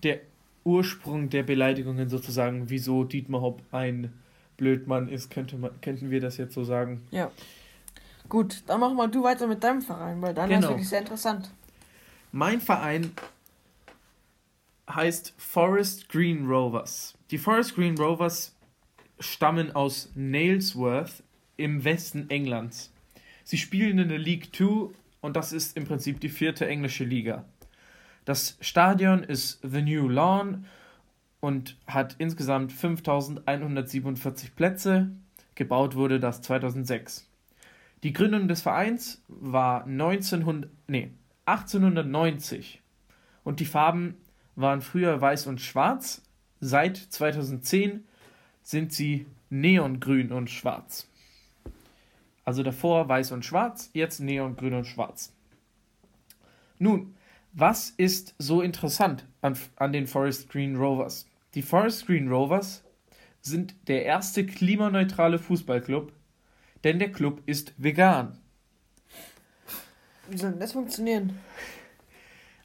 der 0.03 0.21
Ursprung 0.65 1.29
der 1.29 1.43
Beleidigungen 1.43 2.09
sozusagen, 2.09 2.71
wieso 2.71 3.05
Dietmar 3.05 3.43
Hopp 3.43 3.63
ein 3.73 4.13
Blödmann 4.57 5.09
ist, 5.09 5.31
könnte 5.31 5.57
man, 5.57 5.81
könnten 5.81 6.11
wir 6.11 6.21
das 6.21 6.37
jetzt 6.37 6.55
so 6.55 6.65
sagen. 6.65 7.03
Ja. 7.11 7.31
Gut, 8.29 8.63
dann 8.67 8.81
mach 8.81 8.93
mal 8.95 9.09
du 9.09 9.23
weiter 9.23 9.47
mit 9.47 9.63
deinem 9.63 9.83
Verein, 9.83 10.23
weil 10.23 10.35
dann 10.35 10.49
genau. 10.49 10.61
ist 10.61 10.69
wirklich 10.69 10.89
sehr 10.89 11.01
interessant. 11.01 11.51
Mein 12.31 12.61
Verein 12.61 13.13
heißt 14.89 15.35
Forest 15.37 16.09
Green 16.09 16.47
Rovers. 16.47 17.15
Die 17.31 17.39
Forest 17.39 17.75
Green 17.75 17.97
Rovers 17.99 18.55
stammen 19.21 19.75
aus 19.75 20.11
Nailsworth 20.15 21.23
im 21.57 21.85
Westen 21.85 22.31
Englands. 22.31 22.91
Sie 23.45 23.59
spielen 23.59 23.99
in 23.99 24.09
der 24.09 24.19
League 24.19 24.53
Two 24.53 24.93
und 25.21 25.37
das 25.37 25.53
ist 25.53 25.77
im 25.77 25.85
Prinzip 25.85 26.21
die 26.21 26.29
vierte 26.29 26.67
englische 26.67 27.05
Liga. 27.05 27.45
Das 28.25 28.57
Stadion 28.61 29.23
ist 29.23 29.61
The 29.63 29.83
New 29.83 30.09
Lawn 30.09 30.67
und 31.43 31.77
hat 31.89 32.15
insgesamt 32.19 32.73
5147 32.73 34.55
Plätze. 34.55 35.11
Gebaut 35.57 35.97
wurde 35.97 36.21
das 36.21 36.41
2006. 36.41 37.29
Die 38.05 38.13
Gründung 38.13 38.49
des 38.49 38.63
Vereins 38.63 39.21
war 39.29 39.85
1900, 39.85 40.71
nee, 40.87 41.11
1890 41.45 42.81
und 43.45 43.61
die 43.61 43.65
Farben 43.65 44.15
waren 44.55 44.81
früher 44.81 45.21
weiß 45.21 45.49
und 45.49 45.61
schwarz. 45.61 46.23
Seit 46.61 46.97
2010 46.97 48.05
sind 48.63 48.93
sie 48.93 49.27
neongrün 49.51 50.31
und 50.31 50.49
schwarz. 50.49 51.09
Also 52.45 52.63
davor 52.63 53.09
weiß 53.09 53.33
und 53.33 53.45
schwarz, 53.45 53.91
jetzt 53.95 54.21
neongrün 54.21 54.75
und 54.75 54.87
schwarz. 54.87 55.33
Nun, 56.79 57.15
was 57.53 57.91
ist 57.91 58.35
so 58.39 58.63
interessant 58.63 59.27
an, 59.41 59.59
an 59.77 59.93
den 59.93 60.07
Forest 60.07 60.49
Green 60.49 60.77
Rovers? 60.77 61.27
Die 61.55 61.63
Forest 61.63 62.07
Green 62.07 62.29
Rovers 62.29 62.83
sind 63.43 63.75
der 63.89 64.05
erste 64.05 64.47
klimaneutrale 64.47 65.39
Fußballclub, 65.39 66.13
denn 66.85 66.99
der 66.99 67.13
Club 67.13 67.43
ist 67.47 67.75
vegan. 67.77 68.39
Wie 70.29 70.39
soll 70.39 70.53
das 70.53 70.73
funktionieren? 70.73 71.39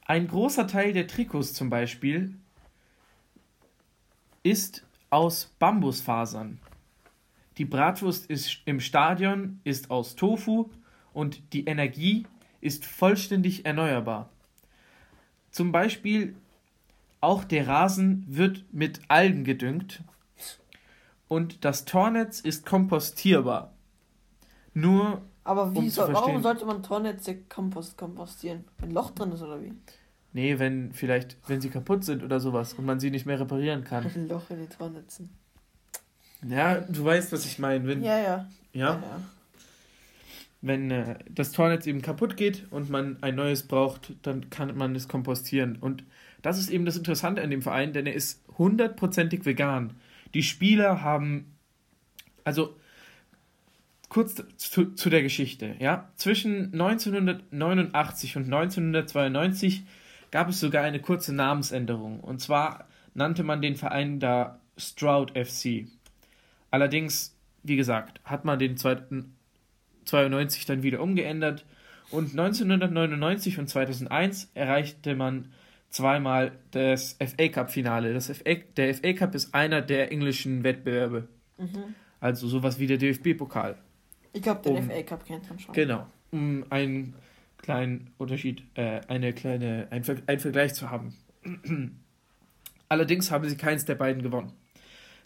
Ein 0.06 0.28
großer 0.28 0.68
Teil 0.68 0.94
der 0.94 1.08
Trikots 1.08 1.54
zum 1.54 1.70
Beispiel 1.70 2.34
ist 4.44 4.86
aus 5.10 5.54
Bambusfasern. 5.60 6.60
Die 7.58 7.66
Bratwurst 7.66 8.28
ist 8.28 8.62
im 8.66 8.80
Stadion 8.80 9.60
ist 9.66 9.92
aus 9.92 10.16
Tofu 10.16 10.70
und 11.12 11.54
die 11.54 11.66
Energie 11.66 12.26
ist 12.62 12.86
vollständig 12.86 13.66
erneuerbar. 13.66 14.30
Zum 15.52 15.74
Beispiel 15.74 16.36
auch 17.28 17.44
der 17.44 17.68
Rasen 17.68 18.24
wird 18.26 18.64
mit 18.72 19.02
Algen 19.10 19.44
gedüngt 19.44 20.02
und 21.28 21.66
das 21.66 21.84
Tornetz 21.84 22.40
ist 22.40 22.66
kompostierbar. 22.66 23.74
Nur. 24.74 25.22
Aber 25.44 25.74
wie 25.74 25.80
um 25.80 25.90
soll, 25.90 26.14
warum 26.14 26.42
sollte 26.42 26.66
man 26.66 26.84
Tornetze 26.84 27.36
kompost, 27.50 27.98
kompostieren? 27.98 28.64
Wenn 28.78 28.90
ein 28.90 28.94
Loch 28.94 29.12
drin 29.12 29.34
ist 29.34 29.42
oder 29.42 29.62
wie? 29.62 29.74
Nee, 30.32 30.58
wenn 30.58 30.94
vielleicht, 30.94 31.36
wenn 31.48 31.60
sie 31.60 31.70
kaputt 31.70 32.06
sind 32.06 32.24
oder 32.24 32.40
sowas 32.40 32.74
und 32.76 32.86
man 32.86 33.02
sie 33.02 33.12
nicht 33.12 33.26
mehr 33.26 33.40
reparieren 33.42 33.84
kann. 33.84 34.06
Ein 34.06 34.30
Loch 34.30 34.50
in 34.50 34.62
die 34.62 34.68
Tornetzen. 34.68 35.30
Ja, 36.48 36.80
du 36.80 37.04
weißt, 37.04 37.34
was 37.34 37.46
ich 37.46 37.60
meine. 37.60 37.86
Wenn, 37.88 38.04
ja, 38.04 38.20
ja. 38.20 38.26
Ja? 38.26 38.48
ja, 38.72 38.94
ja. 39.02 39.22
Wenn 40.62 40.92
äh, 40.92 41.20
das 41.30 41.52
Tornetz 41.52 41.88
eben 41.88 42.02
kaputt 42.02 42.38
geht 42.38 42.72
und 42.72 42.90
man 42.90 43.22
ein 43.22 43.36
neues 43.36 43.64
braucht, 43.64 44.14
dann 44.22 44.50
kann 44.50 44.78
man 44.78 44.96
es 44.96 45.10
kompostieren. 45.10 45.76
Und 45.76 46.06
das 46.42 46.60
ist 46.60 46.70
eben 46.70 46.86
das 46.86 46.98
Interessante 46.98 47.42
an 47.42 47.50
dem 47.50 47.62
Verein, 47.62 47.94
denn 47.94 48.06
er 48.06 48.14
ist 48.14 48.44
hundertprozentig 48.58 49.46
vegan. 49.46 49.94
Die 50.34 50.44
Spieler 50.44 51.02
haben, 51.02 51.56
also 52.44 52.76
kurz 54.10 54.42
zu, 54.58 54.94
zu 54.94 55.10
der 55.10 55.24
Geschichte, 55.24 55.76
ja, 55.80 56.10
zwischen 56.16 56.74
1989 56.74 58.38
und 58.38 58.46
1992 58.46 59.84
gab 60.32 60.50
es 60.50 60.60
sogar 60.60 60.84
eine 60.84 61.00
kurze 61.00 61.34
Namensänderung. 61.34 62.20
Und 62.20 62.42
zwar 62.42 62.88
nannte 63.14 63.44
man 63.44 63.62
den 63.62 63.76
Verein 63.76 64.20
da 64.20 64.60
Stroud 64.78 65.32
FC. 65.32 65.88
Allerdings, 66.70 67.36
wie 67.64 67.76
gesagt, 67.76 68.22
hat 68.24 68.46
man 68.46 68.60
den 68.60 68.78
92 68.78 70.66
dann 70.66 70.84
wieder 70.84 71.02
umgeändert 71.02 71.66
und 72.12 72.32
1999 72.32 73.60
und 73.60 73.68
2001 73.68 74.52
erreichte 74.54 75.16
man 75.16 75.52
zweimal 75.90 76.52
das 76.72 77.18
FA 77.20 77.48
Cup 77.50 77.72
Finale. 77.72 78.14
Das 78.14 78.28
FA, 78.28 78.56
der 78.76 78.94
FA 78.94 79.14
Cup 79.14 79.36
ist 79.36 79.54
einer 79.54 79.82
der 79.82 80.12
englischen 80.12 80.64
Wettbewerbe. 80.64 81.28
Mhm. 81.58 81.96
Also 82.20 82.48
sowas 82.48 82.80
wie 82.80 82.88
der 82.88 82.98
DFB-Pokal. 82.98 83.78
Ich 84.34 84.42
glaube, 84.42 84.62
den 84.62 84.78
um, 84.78 84.90
FA 84.90 85.04
Cup 85.04 85.26
kennt 85.26 85.50
man 85.50 85.60
schon. 85.60 85.74
Genau, 85.74 86.08
um 86.32 86.66
einen 86.70 87.16
kleinen 87.58 88.12
Unterschied, 88.18 88.64
äh, 88.76 89.02
eine 89.08 89.34
kleine, 89.34 89.88
ein, 89.90 90.04
ein 90.28 90.40
Vergleich 90.40 90.74
zu 90.74 90.90
haben. 90.90 91.16
Allerdings 92.90 93.32
haben 93.32 93.48
sie 93.50 93.58
keins 93.58 93.86
der 93.86 93.96
beiden 93.96 94.24
gewonnen. 94.24 94.54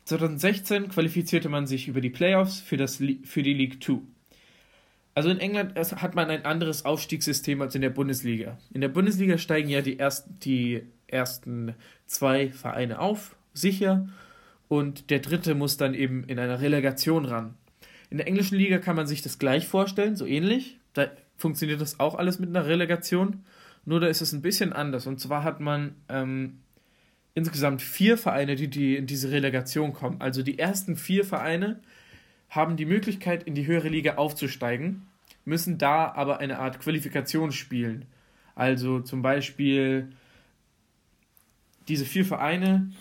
2016 0.05 0.89
qualifizierte 0.89 1.49
man 1.49 1.67
sich 1.67 1.87
über 1.87 2.01
die 2.01 2.09
Playoffs 2.09 2.59
für, 2.59 2.77
das, 2.77 2.95
für 2.95 3.43
die 3.43 3.53
League 3.53 3.83
2. 3.83 3.99
Also 5.13 5.29
in 5.29 5.39
England 5.39 5.75
hat 5.77 6.15
man 6.15 6.29
ein 6.29 6.45
anderes 6.45 6.85
Aufstiegssystem 6.85 7.61
als 7.61 7.75
in 7.75 7.81
der 7.81 7.89
Bundesliga. 7.89 8.57
In 8.73 8.81
der 8.81 8.87
Bundesliga 8.87 9.37
steigen 9.37 9.69
ja 9.69 9.81
die 9.81 9.99
ersten, 9.99 10.39
die 10.39 10.83
ersten 11.07 11.75
zwei 12.05 12.49
Vereine 12.49 12.99
auf, 12.99 13.35
sicher, 13.53 14.07
und 14.69 15.09
der 15.09 15.19
dritte 15.19 15.53
muss 15.53 15.75
dann 15.75 15.93
eben 15.93 16.23
in 16.23 16.39
einer 16.39 16.61
Relegation 16.61 17.25
ran. 17.25 17.55
In 18.09 18.17
der 18.17 18.27
englischen 18.27 18.57
Liga 18.57 18.77
kann 18.77 18.95
man 18.95 19.05
sich 19.05 19.21
das 19.21 19.37
gleich 19.37 19.67
vorstellen, 19.67 20.15
so 20.15 20.25
ähnlich. 20.25 20.79
Da 20.93 21.09
funktioniert 21.35 21.81
das 21.81 21.99
auch 21.99 22.15
alles 22.15 22.39
mit 22.39 22.49
einer 22.49 22.65
Relegation, 22.65 23.43
nur 23.83 23.99
da 23.99 24.07
ist 24.07 24.21
es 24.21 24.31
ein 24.31 24.41
bisschen 24.41 24.71
anders. 24.71 25.07
Und 25.07 25.19
zwar 25.19 25.43
hat 25.43 25.59
man 25.59 25.95
ähm, 26.07 26.59
insgesamt 27.33 27.81
vier 27.81 28.17
Vereine, 28.17 28.55
die, 28.55 28.69
die 28.69 28.95
in 28.95 29.07
diese 29.07 29.31
Relegation 29.31 29.93
kommen. 29.93 30.21
Also 30.21 30.43
die 30.43 30.59
ersten 30.59 30.95
vier 30.95 31.25
Vereine 31.25 31.81
haben 32.51 32.75
die 32.75 32.85
Möglichkeit, 32.85 33.43
in 33.43 33.55
die 33.55 33.65
höhere 33.65 33.87
Liga 33.87 34.15
aufzusteigen, 34.15 35.07
müssen 35.45 35.77
da 35.77 36.11
aber 36.11 36.39
eine 36.39 36.59
Art 36.59 36.79
Qualifikation 36.79 37.51
spielen. 37.51 38.05
Also 38.53 38.99
zum 38.99 39.21
Beispiel 39.21 40.11
diese 41.87 42.05
vier 42.05 42.25
Vereine 42.25 42.91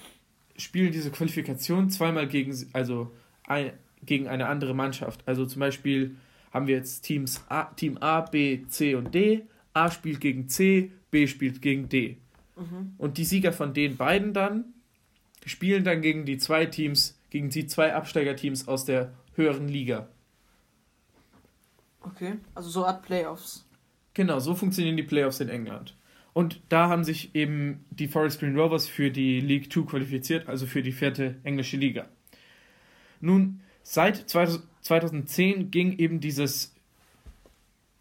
spielen 0.57 0.92
diese 0.92 1.11
Qualifikation 1.11 1.90
zweimal 1.90 2.28
gegen, 2.28 2.57
also 2.72 3.11
ein, 3.46 3.72
gegen 4.07 4.28
eine 4.28 4.46
andere 4.46 4.72
Mannschaft. 4.72 5.26
Also 5.26 5.44
zum 5.44 5.61
Beispiel 5.61 6.16
haben 6.53 6.68
wir 6.68 6.76
jetzt 6.76 7.03
Teams 7.03 7.44
A, 7.48 7.64
Team 7.64 7.98
A, 7.98 8.20
B, 8.20 8.62
C 8.68 8.94
und 8.94 9.12
D. 9.12 9.42
A 9.74 9.90
spielt 9.90 10.20
gegen 10.20 10.48
C, 10.48 10.92
B 11.11 11.26
spielt 11.26 11.61
gegen 11.61 11.88
D. 11.88 12.18
Mhm. 12.57 12.94
Und 12.98 13.18
die 13.18 13.24
Sieger 13.24 13.53
von 13.53 13.74
den 13.74 13.96
beiden 13.96 14.32
dann 14.32 14.64
spielen 15.44 15.82
dann 15.82 16.03
gegen 16.03 16.24
die 16.24 16.38
zwei 16.38 16.66
Teams, 16.66 17.18
gegen 17.30 17.51
die 17.51 17.66
zwei 17.66 17.94
Absteigerteams 17.94 18.68
aus 18.68 18.84
der 18.84 19.12
höheren 19.35 19.68
Liga. 19.68 20.09
Okay, 22.03 22.35
also 22.55 22.70
so 22.70 22.85
Art 22.85 23.03
Playoffs. 23.03 23.66
Genau, 24.14 24.39
so 24.39 24.55
funktionieren 24.55 24.97
die 24.97 25.03
Playoffs 25.03 25.41
in 25.41 25.49
England. 25.49 25.97
Und 26.33 26.61
da 26.68 26.89
haben 26.89 27.05
sich 27.05 27.35
eben 27.35 27.85
die 27.91 28.09
Forest 28.09 28.41
Green 28.41 28.57
Rovers 28.57 28.87
für 28.87 29.11
die 29.11 29.41
League 29.41 29.72
2 29.72 29.83
qualifiziert, 29.83 30.49
also 30.49 30.66
für 30.66 30.83
die 30.83 30.93
vierte 30.93 31.37
englische 31.43 31.76
Liga. 31.76 32.09
Nun, 33.20 33.61
seit 33.83 34.28
2010 34.28 35.70
ging 35.70 35.99
eben 35.99 36.20
dieses 36.20 36.74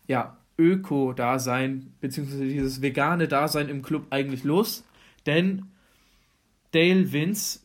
ja, 0.08 0.38
Öko-Dasein, 0.58 1.94
beziehungsweise 2.02 2.46
dieses 2.46 2.82
vegane 2.82 3.28
Dasein 3.28 3.70
im 3.70 3.82
Club 3.82 4.08
eigentlich 4.10 4.44
los, 4.44 4.84
denn 5.26 5.66
Dale 6.72 7.12
Vince 7.12 7.62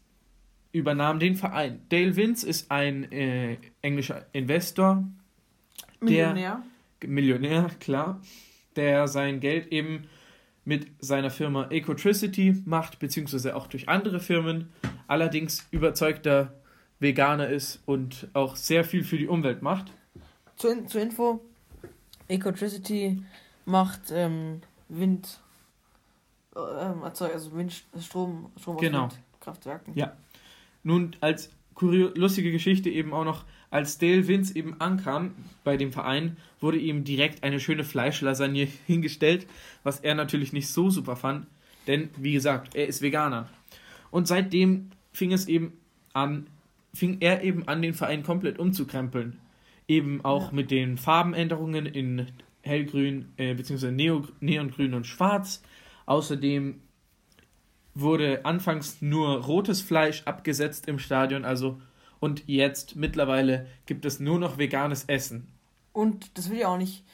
übernahm 0.75 1.21
den 1.21 1.37
Verein. 1.37 1.83
Dale 1.89 2.17
Vince 2.17 2.47
ist 2.47 2.71
ein 2.71 3.11
äh, 3.13 3.57
englischer 3.81 4.27
Investor, 4.33 5.05
Millionär. 6.01 6.63
Der, 7.01 7.09
Millionär, 7.09 7.71
klar, 7.79 8.21
der 8.75 9.07
sein 9.07 9.39
Geld 9.39 9.69
eben 9.69 10.09
mit 10.65 10.91
seiner 10.99 11.31
Firma 11.31 11.69
Ecotricity 11.71 12.63
macht, 12.65 12.99
beziehungsweise 12.99 13.55
auch 13.55 13.69
durch 13.69 13.89
andere 13.89 14.19
Firmen, 14.19 14.73
allerdings 15.07 15.65
überzeugter 15.71 16.53
Veganer 16.99 17.49
ist 17.49 17.81
und 17.87 18.29
auch 18.33 18.57
sehr 18.57 18.83
viel 18.83 19.05
für 19.05 19.17
die 19.17 19.29
Umwelt 19.29 19.63
macht. 19.63 19.93
Zur, 20.57 20.87
zur 20.87 21.03
Info, 21.03 21.41
Ecotricity 22.27 23.23
macht 23.65 24.11
ähm, 24.11 24.61
Wind, 24.89 25.41
ähm, 26.57 27.03
also 27.05 27.29
Wind, 27.55 27.85
Strom, 28.01 28.51
Strom 28.59 28.79
genau. 28.79 29.07
aus 29.07 29.13
Windkraftwerken. 29.15 29.95
Ja. 29.95 30.17
Nun, 30.85 31.17
als 31.21 31.51
lustige 31.81 32.53
Geschichte 32.53 32.89
eben 32.91 33.13
auch 33.13 33.25
noch, 33.25 33.45
als 33.71 33.99
Dale 33.99 34.29
Vince 34.29 34.55
eben 34.55 34.81
ankam 34.81 35.33
bei 35.65 35.77
dem 35.77 35.91
Verein, 35.91 36.37
wurde 36.61 36.79
ihm 36.79 37.03
direkt 37.03 37.43
eine 37.43 37.59
schöne 37.59 37.83
Fleischlasagne 37.83 38.69
hingestellt, 38.87 39.47
was 39.83 40.01
er 40.01 40.15
natürlich 40.15 40.53
nicht 40.53 40.69
so 40.69 40.91
super 40.91 41.17
fand, 41.17 41.47
denn 41.87 42.11
wie 42.17 42.33
gesagt, 42.33 42.77
er 42.77 42.87
ist 42.87 43.03
Veganer. 43.03 43.49
Und 44.11 44.29
seitdem 44.29 44.91
fing 45.13 45.33
es 45.33 45.49
eben 45.49 45.73
an, 46.13 46.47
fing 46.95 47.17
er 47.21 47.43
eben 47.43 47.67
an, 47.67 47.83
den 47.83 47.95
Verein 47.95 48.23
komplett 48.23 48.59
umzukrempeln. 48.59 49.39
Eben 49.89 50.25
auch 50.25 50.49
ja. 50.49 50.55
mit 50.55 50.71
den 50.71 50.97
Farbenänderungen 50.97 51.87
in 51.87 52.29
hellgrün 52.63 53.33
äh, 53.37 53.55
bzw. 53.55 53.91
neongrün 53.91 54.95
und 54.95 55.07
schwarz. 55.07 55.63
Außerdem 56.07 56.81
wurde 57.95 58.45
anfangs 58.45 59.01
nur 59.01 59.45
rotes 59.45 59.81
Fleisch 59.81 60.23
abgesetzt 60.25 60.89
im 60.89 60.99
Stadion, 60.99 61.45
also 61.45 61.81
und 62.21 62.45
jetzt 62.47 62.97
mittlerweile 62.97 63.67
gibt 63.87 64.05
es 64.07 64.19
nur 64.19 64.39
noch 64.39 64.57
veganes 64.57 65.05
Essen. 65.05 65.47
Und 65.93 66.39
das 66.39 66.51
will 66.51 66.59
ja 66.59 66.69
auch 66.69 66.79
nicht. 66.79 67.05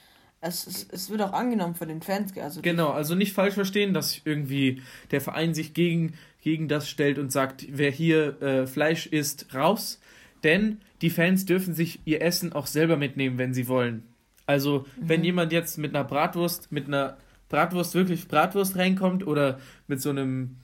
Es, 0.40 0.66
es, 0.66 0.88
es 0.88 1.10
wird 1.10 1.20
auch 1.20 1.32
angenommen 1.32 1.74
von 1.74 1.88
den 1.88 2.00
Fans. 2.00 2.36
Also 2.38 2.62
genau, 2.62 2.90
also 2.90 3.14
nicht 3.14 3.32
falsch 3.34 3.54
verstehen, 3.54 3.92
dass 3.92 4.20
irgendwie 4.24 4.82
der 5.10 5.20
Verein 5.20 5.52
sich 5.52 5.74
gegen, 5.74 6.14
gegen 6.40 6.68
das 6.68 6.88
stellt 6.88 7.18
und 7.18 7.30
sagt, 7.30 7.66
wer 7.70 7.90
hier 7.90 8.40
äh, 8.40 8.66
Fleisch 8.66 9.06
isst, 9.06 9.54
raus. 9.54 10.00
Denn 10.44 10.80
die 11.02 11.10
Fans 11.10 11.44
dürfen 11.44 11.74
sich 11.74 12.00
ihr 12.04 12.22
Essen 12.22 12.52
auch 12.52 12.66
selber 12.66 12.96
mitnehmen, 12.96 13.36
wenn 13.36 13.52
sie 13.52 13.68
wollen. 13.68 14.04
Also, 14.46 14.86
mhm. 14.96 15.08
wenn 15.08 15.24
jemand 15.24 15.52
jetzt 15.52 15.76
mit 15.76 15.94
einer 15.94 16.04
Bratwurst, 16.04 16.72
mit 16.72 16.86
einer 16.86 17.18
Bratwurst 17.50 17.94
wirklich 17.94 18.28
Bratwurst 18.28 18.76
reinkommt 18.76 19.26
oder 19.26 19.60
mit 19.88 20.00
so 20.00 20.10
einem 20.10 20.56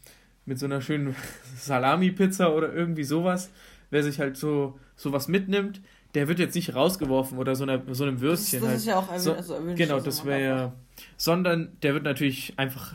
mit 0.47 0.59
so 0.59 0.67
einer 0.67 0.81
schönen 0.81 1.15
Salami-Pizza 1.57 2.55
oder 2.55 2.73
irgendwie 2.73 3.05
sowas, 3.05 3.51
wer 3.91 4.03
sich 4.03 4.19
halt 4.19 4.37
so 4.37 4.79
sowas 4.97 5.29
mitnimmt, 5.29 5.81
der 6.15 6.29
wird 6.29 6.39
jetzt 6.39 6.55
nicht 6.55 6.75
rausgeworfen 6.75 7.37
oder 7.37 7.55
so, 7.55 7.65
einer, 7.65 7.83
so 7.95 8.05
einem 8.05 8.21
Würstchen. 8.21 8.61
Das, 8.61 8.63
das 8.63 8.71
halt. 8.71 8.79
ist 8.79 8.87
ja 8.87 8.97
auch 8.97 9.19
so, 9.19 9.35
also 9.35 9.61
Genau, 9.75 10.01
das 10.01 10.25
wäre 10.25 10.43
ja. 10.43 10.73
Sondern 11.19 11.77
der 11.83 11.93
wird 11.93 12.05
natürlich 12.05 12.55
einfach, 12.57 12.95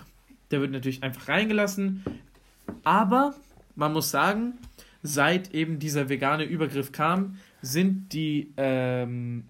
der 0.50 0.62
wird 0.62 0.72
natürlich 0.72 1.04
einfach 1.04 1.28
reingelassen. 1.28 2.04
Aber 2.84 3.36
man 3.76 3.94
muss 3.94 4.10
sagen, 4.10 4.54
seit 5.04 5.54
eben 5.54 5.78
dieser 5.78 6.10
vegane 6.10 6.46
Übergriff 6.46 6.92
kam, 6.92 7.38
sind 7.62 8.12
die 8.14 8.54
ähm, 8.58 9.44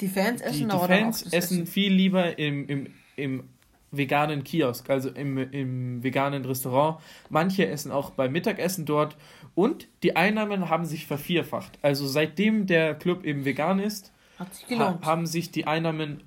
die 0.00 0.08
Fans 0.08 0.40
essen, 0.40 0.68
die, 0.68 0.76
die 0.76 0.86
Fans 0.86 1.22
essen, 1.22 1.34
essen 1.34 1.66
viel 1.66 1.92
lieber 1.92 2.38
im, 2.38 2.66
im, 2.66 2.86
im 3.16 3.44
veganen 3.92 4.44
Kiosk, 4.44 4.88
also 4.88 5.10
im, 5.10 5.38
im 5.38 6.02
veganen 6.02 6.44
Restaurant. 6.44 6.98
Manche 7.28 7.66
essen 7.66 7.90
auch 7.90 8.10
beim 8.10 8.32
Mittagessen 8.32 8.86
dort 8.86 9.16
und 9.54 9.88
die 10.02 10.16
Einnahmen 10.16 10.68
haben 10.68 10.84
sich 10.84 11.06
vervierfacht. 11.06 11.78
Also 11.82 12.06
seitdem 12.06 12.66
der 12.66 12.94
Club 12.94 13.24
eben 13.24 13.44
vegan 13.44 13.78
ist, 13.78 14.12
ha 14.38 14.98
haben 15.02 15.26
sich 15.26 15.50
die 15.50 15.66
Einnahmen 15.66 16.22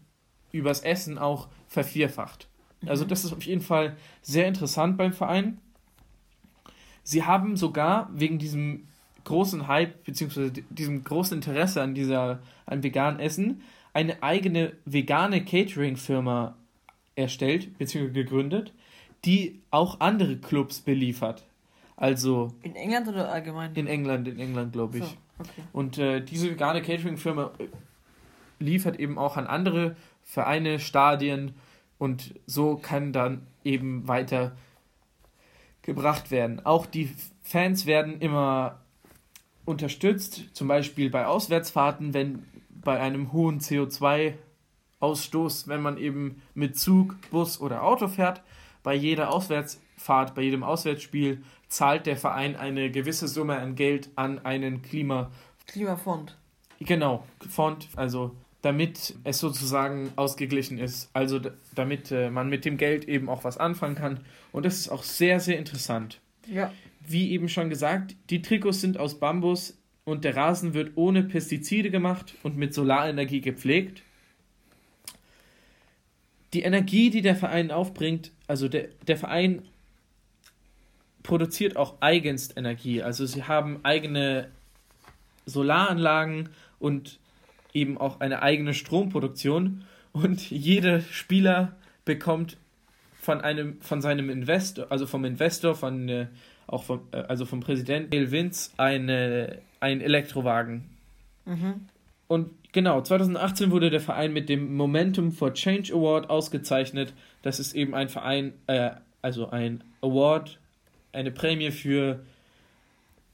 übers 0.51 0.81
Essen 0.81 1.17
auch 1.17 1.47
vervierfacht. 1.67 2.47
Mhm. 2.81 2.89
Also 2.89 3.05
das 3.05 3.23
ist 3.23 3.33
auf 3.33 3.43
jeden 3.43 3.61
Fall 3.61 3.95
sehr 4.21 4.47
interessant 4.47 4.97
beim 4.97 5.13
Verein. 5.13 5.59
Sie 7.03 7.23
haben 7.23 7.57
sogar 7.57 8.09
wegen 8.13 8.39
diesem 8.39 8.87
großen 9.23 9.67
Hype 9.67 10.03
bzw. 10.03 10.51
diesem 10.69 11.03
großen 11.03 11.37
Interesse 11.37 11.81
an 11.81 11.95
dieser 11.95 12.39
an 12.65 12.83
veganen 12.83 13.19
Essen 13.19 13.61
eine 13.93 14.21
eigene 14.23 14.73
vegane 14.85 15.43
Catering-Firma 15.43 16.55
erstellt 17.15 17.77
bzw. 17.77 18.09
gegründet, 18.09 18.73
die 19.25 19.61
auch 19.71 19.99
andere 19.99 20.37
Clubs 20.37 20.81
beliefert. 20.81 21.45
Also. 21.95 22.53
In 22.61 22.75
England 22.75 23.07
oder 23.07 23.31
allgemein? 23.31 23.73
In 23.75 23.87
England, 23.87 24.27
in 24.27 24.39
England, 24.39 24.73
glaube 24.73 24.99
ich. 24.99 25.05
So, 25.05 25.15
okay. 25.39 25.61
Und 25.71 25.97
äh, 25.97 26.21
diese 26.21 26.49
vegane 26.49 26.81
Catering-Firma 26.81 27.51
äh, 27.59 27.67
liefert 28.59 28.99
eben 28.99 29.17
auch 29.17 29.37
an 29.37 29.47
andere 29.47 29.95
Vereine, 30.23 30.79
Stadien 30.79 31.53
und 31.97 32.33
so 32.45 32.75
kann 32.75 33.13
dann 33.13 33.45
eben 33.63 34.07
weiter 34.07 34.55
gebracht 35.81 36.31
werden. 36.31 36.65
Auch 36.65 36.85
die 36.85 37.13
Fans 37.41 37.85
werden 37.85 38.19
immer 38.19 38.79
unterstützt, 39.65 40.43
zum 40.53 40.67
Beispiel 40.67 41.09
bei 41.09 41.25
Auswärtsfahrten, 41.25 42.13
wenn 42.13 42.45
bei 42.69 42.99
einem 42.99 43.31
hohen 43.31 43.59
CO2 43.59 44.33
Ausstoß, 45.03 45.67
wenn 45.67 45.81
man 45.81 45.97
eben 45.97 46.41
mit 46.55 46.79
Zug, 46.79 47.17
Bus 47.29 47.59
oder 47.59 47.83
Auto 47.83 48.07
fährt. 48.07 48.41
Bei 48.83 48.95
jeder 48.95 49.31
Auswärtsfahrt, 49.31 50.33
bei 50.33 50.41
jedem 50.41 50.63
Auswärtsspiel 50.63 51.43
zahlt 51.67 52.05
der 52.05 52.15
Verein 52.15 52.55
eine 52.55 52.89
gewisse 52.89 53.27
Summe 53.27 53.57
an 53.57 53.75
Geld 53.75 54.09
an 54.15 54.39
einen 54.45 54.81
Klima 54.81 55.29
Klimafond. 55.67 56.37
Genau, 56.79 57.25
Fond, 57.49 57.87
also 57.95 58.35
damit 58.61 59.15
es 59.25 59.39
sozusagen 59.39 60.11
ausgeglichen 60.15 60.77
ist, 60.77 61.09
also 61.13 61.39
damit 61.75 62.11
äh, 62.11 62.29
man 62.29 62.49
mit 62.49 62.63
dem 62.63 62.77
Geld 62.77 63.05
eben 63.09 63.27
auch 63.27 63.43
was 63.43 63.57
anfangen 63.57 63.95
kann. 63.95 64.21
Und 64.53 64.65
das 64.65 64.79
ist 64.79 64.89
auch 64.89 65.03
sehr, 65.03 65.41
sehr 65.41 65.57
interessant. 65.57 66.21
Ja. 66.47 66.71
Wie 67.05 67.31
eben 67.31 67.49
schon 67.49 67.69
gesagt, 67.69 68.15
die 68.29 68.41
Trikots 68.41 68.79
sind 68.79 68.97
aus 68.97 69.19
Bambus 69.19 69.77
und 70.05 70.23
der 70.23 70.37
Rasen 70.37 70.73
wird 70.73 70.93
ohne 70.95 71.23
Pestizide 71.23 71.91
gemacht 71.91 72.35
und 72.43 72.55
mit 72.55 72.73
Solarenergie 72.73 73.41
gepflegt 73.41 74.03
die 76.53 76.61
Energie, 76.61 77.09
die 77.09 77.21
der 77.21 77.35
Verein 77.35 77.71
aufbringt, 77.71 78.31
also 78.47 78.67
der, 78.67 78.89
der 79.07 79.17
Verein 79.17 79.63
produziert 81.23 81.77
auch 81.77 81.95
eigenst 82.01 82.57
Energie. 82.57 83.01
Also 83.01 83.25
sie 83.25 83.43
haben 83.43 83.79
eigene 83.83 84.49
Solaranlagen 85.45 86.49
und 86.79 87.19
eben 87.73 87.97
auch 87.97 88.19
eine 88.19 88.41
eigene 88.41 88.73
Stromproduktion 88.73 89.83
und 90.11 90.51
jeder 90.51 91.01
Spieler 91.01 91.75
bekommt 92.05 92.57
von 93.19 93.41
einem 93.41 93.81
von 93.81 94.01
seinem 94.01 94.29
Investor, 94.29 94.87
also 94.91 95.07
vom 95.07 95.23
Investor, 95.23 95.75
von 95.75 96.09
äh, 96.09 96.27
auch 96.67 96.83
vom, 96.83 97.07
äh, 97.11 97.17
also 97.17 97.45
vom 97.45 97.61
Präsidenten 97.61 98.09
Neil 98.15 98.31
Vince 98.31 98.71
eine 98.77 99.59
ein 99.79 100.01
Elektrowagen. 100.01 100.89
Mhm. 101.45 101.87
Und 102.33 102.49
genau, 102.71 102.99
2018 102.99 103.69
wurde 103.69 103.91
der 103.91 103.99
Verein 103.99 104.33
mit 104.33 104.49
dem 104.49 104.75
Momentum 104.75 105.31
for 105.31 105.53
Change 105.53 105.93
Award 105.93 106.31
ausgezeichnet. 106.31 107.13
Das 107.43 107.59
ist 107.59 107.75
eben 107.75 107.93
ein 107.93 108.09
Verein, 108.09 108.53
äh, 108.65 108.89
also 109.21 109.51
ein 109.51 109.83
Award, 110.01 110.59
eine 111.11 111.29
Prämie 111.29 111.69
für 111.69 112.23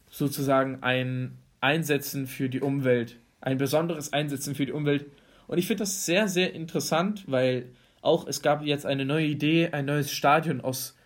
sozusagen 0.10 0.80
ein 0.82 1.38
Einsetzen 1.62 2.28
für 2.28 2.50
die 2.50 2.60
Umwelt. 2.60 3.16
Ein 3.40 3.58
besonderes 3.58 4.12
Einsetzen 4.12 4.54
für 4.54 4.66
die 4.66 4.74
Umwelt. 4.74 5.06
Und 5.48 5.60
ich 5.60 5.68
finde 5.68 5.84
das 5.84 6.06
sehr, 6.06 6.28
sehr 6.28 6.54
interessant, 6.54 7.24
weil 7.28 7.70
auch 8.02 8.28
es 8.28 8.42
gab 8.42 8.66
jetzt 8.66 8.86
eine 8.86 9.06
neue 9.06 9.28
Idee, 9.28 9.70
ein 9.72 9.86
neues 9.86 10.12
Stadion 10.12 10.60
aus 10.60 10.98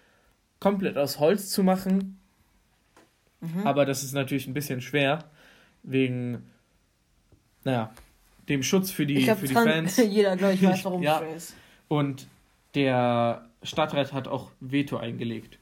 komplett 0.60 0.98
aus 0.98 1.20
Holz 1.20 1.52
zu 1.52 1.62
machen. 1.62 2.18
Mhm. 3.40 3.68
Aber 3.68 3.86
das 3.86 4.02
ist 4.02 4.14
natürlich 4.14 4.48
ein 4.48 4.56
bisschen 4.56 4.82
schwer, 4.82 5.26
wegen 5.84 6.50
naja, 7.64 7.94
dem 8.50 8.64
Schutz 8.64 8.92
für 8.92 9.06
die, 9.06 9.24
glaub, 9.24 9.40
für 9.40 9.48
die 9.48 9.54
Fans. 9.54 9.98
Jeder, 10.10 10.36
glaube 10.36 10.54
ich, 10.54 10.64
weiß, 10.64 10.86
warum 10.86 11.02
ja. 11.02 11.22
es 11.22 11.50
ist. 11.50 11.56
Und 11.88 12.28
der 12.76 13.46
Stadtrat 13.62 14.14
hat 14.14 14.28
auch 14.28 14.52
Veto 14.60 14.98
eingelegt. 14.98 15.60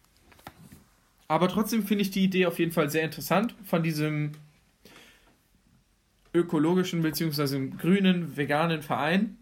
Aber 1.28 1.48
trotzdem 1.48 1.84
finde 1.84 2.02
ich 2.02 2.12
die 2.12 2.24
Idee 2.24 2.46
auf 2.46 2.60
jeden 2.60 2.72
Fall 2.72 2.90
sehr 2.90 3.04
interessant 3.04 3.56
von 3.64 3.84
diesem 3.84 4.34
ökologischen 6.34 7.02
bzw. 7.02 7.70
grünen, 7.70 8.36
veganen 8.36 8.82
Verein. 8.82 9.38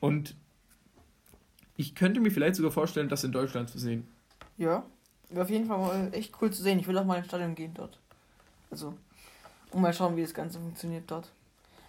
Und 0.00 0.34
ich 1.76 1.94
könnte 1.94 2.20
mir 2.20 2.30
vielleicht 2.30 2.56
sogar 2.56 2.70
vorstellen, 2.72 3.08
das 3.08 3.24
in 3.24 3.32
Deutschland 3.32 3.68
zu 3.70 3.78
sehen. 3.78 4.06
Ja, 4.56 4.84
wäre 5.30 5.42
auf 5.42 5.50
jeden 5.50 5.66
Fall 5.66 5.78
mal 5.78 6.08
echt 6.12 6.34
cool 6.40 6.50
zu 6.50 6.62
sehen. 6.62 6.78
Ich 6.78 6.86
will 6.86 6.96
auch 6.98 7.04
mal 7.04 7.16
ins 7.16 7.26
Stadion 7.26 7.54
gehen 7.54 7.74
dort. 7.74 7.98
Also, 8.70 8.94
und 9.72 9.80
mal 9.80 9.92
schauen, 9.92 10.16
wie 10.16 10.22
das 10.22 10.34
Ganze 10.34 10.58
funktioniert 10.60 11.10
dort. 11.10 11.30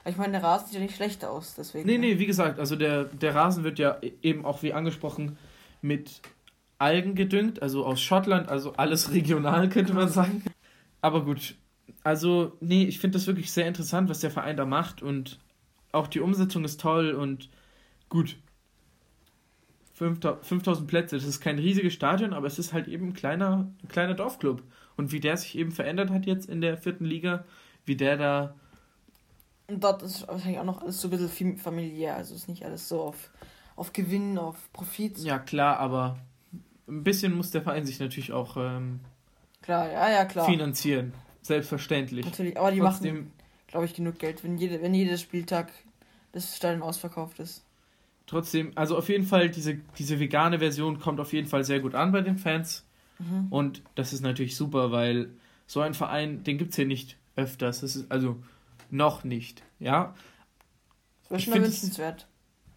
Ich 0.05 0.17
meine, 0.17 0.31
der 0.33 0.43
Rasen 0.43 0.67
sieht 0.67 0.75
ja 0.75 0.81
nicht 0.81 0.95
schlecht 0.95 1.23
aus, 1.23 1.55
deswegen. 1.55 1.85
Nee, 1.87 1.97
nee, 1.97 2.17
wie 2.19 2.25
gesagt, 2.25 2.59
also 2.59 2.75
der, 2.75 3.05
der 3.05 3.35
Rasen 3.35 3.63
wird 3.63 3.79
ja 3.79 3.99
eben 4.21 4.45
auch, 4.45 4.63
wie 4.63 4.73
angesprochen, 4.73 5.37
mit 5.81 6.21
Algen 6.79 7.13
gedüngt, 7.15 7.61
also 7.61 7.85
aus 7.85 8.01
Schottland, 8.01 8.49
also 8.49 8.73
alles 8.73 9.11
regional, 9.13 9.69
könnte 9.69 9.93
man 9.93 10.09
sagen. 10.09 10.43
Aber 11.01 11.23
gut, 11.23 11.55
also, 12.03 12.57
nee, 12.59 12.85
ich 12.85 12.99
finde 12.99 13.17
das 13.17 13.27
wirklich 13.27 13.51
sehr 13.51 13.67
interessant, 13.67 14.09
was 14.09 14.19
der 14.19 14.31
Verein 14.31 14.57
da 14.57 14.65
macht 14.65 15.03
und 15.03 15.39
auch 15.91 16.07
die 16.07 16.19
Umsetzung 16.19 16.63
ist 16.63 16.79
toll 16.79 17.11
und 17.11 17.49
gut. 18.09 18.37
5000 19.93 20.87
Plätze, 20.87 21.15
das 21.15 21.25
ist 21.25 21.41
kein 21.41 21.59
riesiges 21.59 21.93
Stadion, 21.93 22.33
aber 22.33 22.47
es 22.47 22.57
ist 22.57 22.73
halt 22.73 22.87
eben 22.87 23.09
ein 23.09 23.13
kleiner, 23.13 23.71
ein 23.83 23.87
kleiner 23.87 24.15
Dorfclub. 24.15 24.63
Und 24.97 25.11
wie 25.11 25.19
der 25.19 25.37
sich 25.37 25.55
eben 25.55 25.71
verändert 25.71 26.09
hat 26.09 26.25
jetzt 26.25 26.49
in 26.49 26.59
der 26.59 26.77
vierten 26.77 27.05
Liga, 27.05 27.45
wie 27.85 27.95
der 27.95 28.17
da. 28.17 28.55
Und 29.71 29.83
dort 29.83 30.01
ist 30.03 30.27
wahrscheinlich 30.27 30.59
auch 30.59 30.65
noch 30.65 30.81
alles 30.81 30.99
so 30.99 31.07
ein 31.07 31.11
bisschen 31.11 31.57
familiär, 31.57 32.15
also 32.17 32.35
ist 32.35 32.49
nicht 32.49 32.65
alles 32.65 32.89
so 32.89 33.01
auf, 33.01 33.31
auf 33.77 33.93
Gewinn, 33.93 34.37
auf 34.37 34.57
Profit. 34.73 35.17
Ja, 35.19 35.39
klar, 35.39 35.77
aber 35.79 36.17
ein 36.89 37.03
bisschen 37.03 37.33
muss 37.33 37.51
der 37.51 37.61
Verein 37.61 37.85
sich 37.85 37.99
natürlich 38.01 38.33
auch 38.33 38.57
ähm, 38.57 38.99
klar, 39.61 39.89
ja, 39.89 40.09
ja, 40.11 40.25
klar. 40.25 40.45
finanzieren. 40.45 41.13
Selbstverständlich. 41.41 42.25
Natürlich, 42.25 42.59
aber 42.59 42.71
die 42.71 42.79
Trotzdem, 42.79 43.15
machen, 43.15 43.31
glaube 43.67 43.85
ich, 43.85 43.93
genug 43.93 44.19
Geld, 44.19 44.43
wenn, 44.43 44.57
jede, 44.57 44.81
wenn 44.81 44.93
jedes 44.93 45.21
Spieltag 45.21 45.71
das 46.33 46.55
Stadion 46.57 46.83
ausverkauft 46.83 47.39
ist. 47.39 47.63
Trotzdem, 48.27 48.73
also 48.75 48.97
auf 48.97 49.07
jeden 49.07 49.25
Fall, 49.25 49.49
diese, 49.49 49.75
diese 49.97 50.19
vegane 50.19 50.59
Version 50.59 50.99
kommt 50.99 51.21
auf 51.21 51.31
jeden 51.31 51.47
Fall 51.47 51.63
sehr 51.63 51.79
gut 51.79 51.95
an 51.95 52.11
bei 52.11 52.21
den 52.21 52.37
Fans. 52.37 52.85
Mhm. 53.19 53.47
Und 53.49 53.81
das 53.95 54.11
ist 54.11 54.21
natürlich 54.21 54.57
super, 54.57 54.91
weil 54.91 55.29
so 55.65 55.79
ein 55.79 55.93
Verein, 55.93 56.43
den 56.43 56.57
gibt 56.57 56.71
es 56.71 56.75
hier 56.75 56.85
nicht 56.85 57.17
öfters. 57.37 57.81
Das 57.81 57.95
ist 57.95 58.11
also 58.11 58.37
noch 58.91 59.23
nicht, 59.23 59.63
ja. 59.79 60.13
Das 61.29 61.47
wäre 61.47 61.57
schon 61.57 61.63
wünschenswert. 61.63 62.27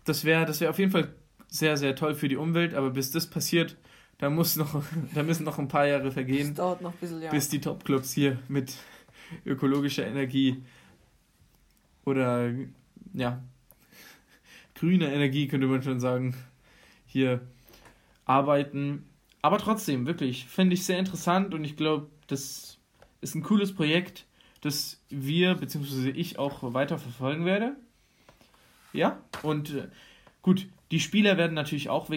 Das 0.04 0.24
wäre 0.24 0.46
das 0.46 0.60
wär 0.60 0.70
auf 0.70 0.78
jeden 0.78 0.92
Fall 0.92 1.14
sehr, 1.48 1.76
sehr 1.76 1.94
toll 1.96 2.14
für 2.14 2.28
die 2.28 2.36
Umwelt, 2.36 2.74
aber 2.74 2.90
bis 2.90 3.10
das 3.10 3.28
passiert, 3.28 3.76
da, 4.18 4.30
muss 4.30 4.56
noch, 4.56 4.82
da 5.14 5.22
müssen 5.22 5.44
noch 5.44 5.58
ein 5.58 5.68
paar 5.68 5.86
Jahre 5.86 6.10
vergehen. 6.12 6.48
Das 6.48 6.56
dauert 6.56 6.82
noch 6.82 6.92
ein 6.92 6.98
bisschen, 6.98 7.22
ja. 7.22 7.30
Bis 7.30 7.48
die 7.48 7.60
Topclubs 7.60 8.12
hier 8.12 8.38
mit 8.48 8.74
ökologischer 9.44 10.06
Energie 10.06 10.62
oder 12.04 12.52
ja, 13.14 13.42
grüner 14.74 15.12
Energie, 15.12 15.48
könnte 15.48 15.66
man 15.66 15.82
schon 15.82 16.00
sagen, 16.00 16.34
hier 17.06 17.40
arbeiten. 18.24 19.08
Aber 19.42 19.58
trotzdem, 19.58 20.06
wirklich, 20.06 20.46
finde 20.46 20.74
ich 20.74 20.84
sehr 20.84 20.98
interessant 20.98 21.54
und 21.54 21.64
ich 21.64 21.76
glaube, 21.76 22.08
das 22.26 22.78
ist 23.20 23.34
ein 23.34 23.42
cooles 23.42 23.74
Projekt, 23.74 24.26
das 24.64 25.00
wir 25.10 25.54
bzw. 25.56 26.10
ich 26.10 26.38
auch 26.38 26.72
weiter 26.72 26.98
verfolgen 26.98 27.44
werde. 27.44 27.76
Ja, 28.92 29.18
und 29.42 29.74
äh, 29.74 29.88
gut, 30.40 30.66
die 30.90 31.00
Spieler 31.00 31.36
werden 31.36 31.54
natürlich 31.54 31.90
auch 31.90 32.08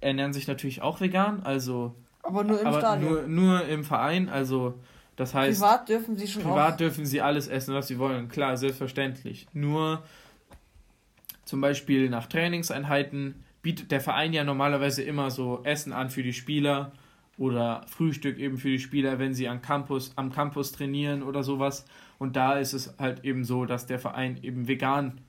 ernähren 0.00 0.32
sich 0.32 0.46
natürlich 0.46 0.80
auch 0.80 1.00
vegan, 1.00 1.42
also 1.42 1.94
aber 2.22 2.44
nur 2.44 2.60
im 2.60 2.66
aber 2.66 2.78
Stadion. 2.78 3.12
Nur, 3.12 3.22
nur 3.26 3.66
im 3.66 3.84
Verein, 3.84 4.28
also 4.28 4.80
das 5.16 5.34
heißt 5.34 5.60
privat 5.60 5.88
dürfen 5.88 6.16
sie 6.16 6.28
schon 6.28 6.42
privat 6.42 6.74
auch. 6.74 6.76
dürfen 6.78 7.04
sie 7.04 7.20
alles 7.20 7.48
essen, 7.48 7.74
was 7.74 7.88
sie 7.88 7.98
wollen, 7.98 8.28
klar, 8.28 8.56
selbstverständlich. 8.56 9.46
Nur 9.52 10.02
zum 11.44 11.60
Beispiel 11.60 12.08
nach 12.08 12.26
Trainingseinheiten 12.26 13.44
bietet 13.60 13.90
der 13.90 14.00
Verein 14.00 14.32
ja 14.32 14.44
normalerweise 14.44 15.02
immer 15.02 15.30
so 15.30 15.60
Essen 15.64 15.92
an 15.92 16.08
für 16.08 16.22
die 16.22 16.32
Spieler 16.32 16.92
oder 17.38 17.84
Frühstück 17.86 18.38
eben 18.38 18.56
für 18.56 18.68
die 18.68 18.78
Spieler, 18.78 19.18
wenn 19.18 19.34
sie 19.34 19.48
am 19.48 19.60
Campus, 19.60 20.12
am 20.16 20.32
Campus 20.32 20.72
trainieren 20.72 21.22
oder 21.22 21.42
sowas. 21.42 21.84
Und 22.18 22.36
da 22.36 22.58
ist 22.58 22.72
es 22.72 22.94
halt 22.98 23.24
eben 23.24 23.44
so, 23.44 23.66
dass 23.66 23.86
der 23.86 23.98
Verein 23.98 24.42
eben 24.42 24.68
vegan 24.68 25.20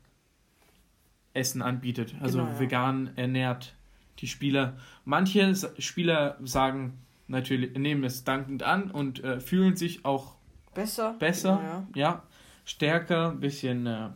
Essen 1.34 1.62
anbietet, 1.62 2.16
also 2.20 2.40
genau, 2.40 2.52
ja. 2.52 2.60
vegan 2.60 3.12
ernährt 3.16 3.76
die 4.20 4.28
Spieler. 4.28 4.78
Manche 5.06 5.54
Spieler 5.78 6.38
sagen 6.44 6.98
natürlich, 7.28 7.78
nehmen 7.78 8.04
es 8.04 8.24
dankend 8.24 8.64
an 8.64 8.90
und 8.90 9.24
äh, 9.24 9.40
fühlen 9.40 9.76
sich 9.76 10.04
auch 10.06 10.36
besser, 10.74 11.16
besser, 11.20 11.62
ja, 11.64 11.70
ja. 11.70 11.86
ja 11.96 12.24
stärker, 12.66 13.32
ein 13.32 13.40
bisschen 13.40 13.86
äh, 13.86 14.10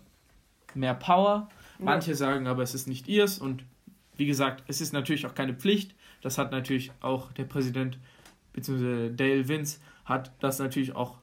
mehr 0.73 0.95
Power. 0.95 1.49
Manche 1.79 2.15
sagen 2.15 2.47
aber, 2.47 2.61
es 2.61 2.75
ist 2.75 2.87
nicht 2.87 3.07
ihrs 3.07 3.39
und 3.39 3.63
wie 4.15 4.27
gesagt, 4.27 4.63
es 4.67 4.81
ist 4.81 4.93
natürlich 4.93 5.25
auch 5.25 5.33
keine 5.33 5.55
Pflicht. 5.55 5.95
Das 6.21 6.37
hat 6.37 6.51
natürlich 6.51 6.91
auch 7.01 7.31
der 7.33 7.45
Präsident 7.45 7.99
bzw. 8.53 9.09
Dale 9.13 9.47
Vince 9.47 9.79
hat 10.05 10.31
das 10.39 10.59
natürlich 10.59 10.95
auch 10.95 11.19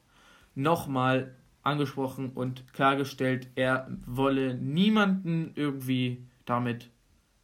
nochmal 0.54 1.34
angesprochen 1.62 2.30
und 2.30 2.72
klargestellt, 2.72 3.48
er 3.54 3.88
wolle 4.06 4.54
niemanden 4.54 5.52
irgendwie 5.54 6.26
damit 6.44 6.90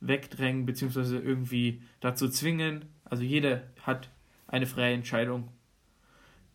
wegdrängen 0.01 0.67
bzw. 0.67 1.17
irgendwie 1.19 1.83
dazu 2.01 2.29
zwingen. 2.29 2.87
Also 3.05 3.23
jeder 3.23 3.63
hat 3.83 4.11
eine 4.47 4.67
freie 4.67 4.95
Entscheidung. 4.95 5.49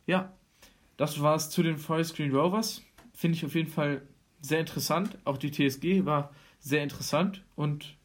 Ja, 0.06 0.34
das 0.97 1.22
war 1.22 1.36
es 1.36 1.50
zu 1.50 1.64
den 1.64 1.78
Forest 1.78 2.20
Rovers. 2.20 2.84
Finde 3.14 3.38
ich 3.38 3.45
auf 3.45 3.56
jeden 3.56 3.70
Fall 3.70 4.02
sehr 4.41 4.60
interessant. 4.60 5.18
Auch 5.26 5.38
die 5.38 5.52
TSG 5.52 6.06
war 6.06 6.34
sehr 6.60 6.84
interessant 6.84 7.43
und 7.56 7.95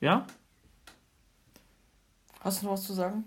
ja. 0.00 0.26
Hast 2.44 2.60
du 2.60 2.66
noch 2.66 2.74
was 2.74 2.84
zu 2.84 2.92
sagen? 2.92 3.24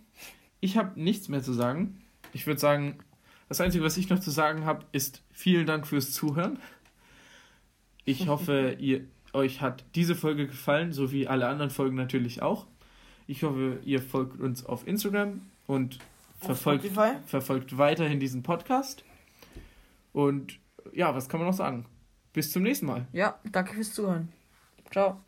Ich 0.60 0.78
habe 0.78 1.00
nichts 1.00 1.28
mehr 1.28 1.42
zu 1.42 1.52
sagen. 1.52 2.04
Ich 2.34 2.46
würde 2.46 2.60
sagen, 2.60 3.00
das 3.50 3.60
Einzige, 3.60 3.84
was 3.84 3.98
ich 3.98 4.10
noch 4.10 4.20
zu 4.20 4.30
sagen 4.30 4.64
habe, 4.66 4.86
ist 4.92 5.24
vielen 5.32 5.66
Dank 5.66 5.88
fürs 5.88 6.14
Zuhören. 6.14 6.60
Ich 8.06 8.28
hoffe, 8.28 8.78
ihr, 8.80 9.06
euch 9.34 9.60
hat 9.62 9.84
diese 9.96 10.16
Folge 10.16 10.46
gefallen, 10.46 10.94
so 10.94 11.12
wie 11.12 11.28
alle 11.28 11.48
anderen 11.48 11.72
Folgen 11.72 11.96
natürlich 11.96 12.44
auch. 12.44 12.68
Ich 13.26 13.42
hoffe, 13.42 13.80
ihr 13.84 14.02
folgt 14.02 14.40
uns 14.40 14.64
auf 14.64 14.88
Instagram 14.88 15.42
und 15.66 15.98
verfolgt, 16.40 16.88
verfolgt 17.26 17.78
weiterhin 17.78 18.20
diesen 18.20 18.44
Podcast. 18.44 19.04
Und 20.14 20.60
ja, 20.94 21.16
was 21.16 21.28
kann 21.28 21.40
man 21.40 21.50
noch 21.50 21.58
sagen? 21.58 21.86
Bis 22.34 22.52
zum 22.52 22.62
nächsten 22.62 22.86
Mal. 22.86 23.08
Ja, 23.14 23.40
danke 23.52 23.74
fürs 23.74 23.94
Zuhören. 23.94 24.32
Ciao. 24.92 25.27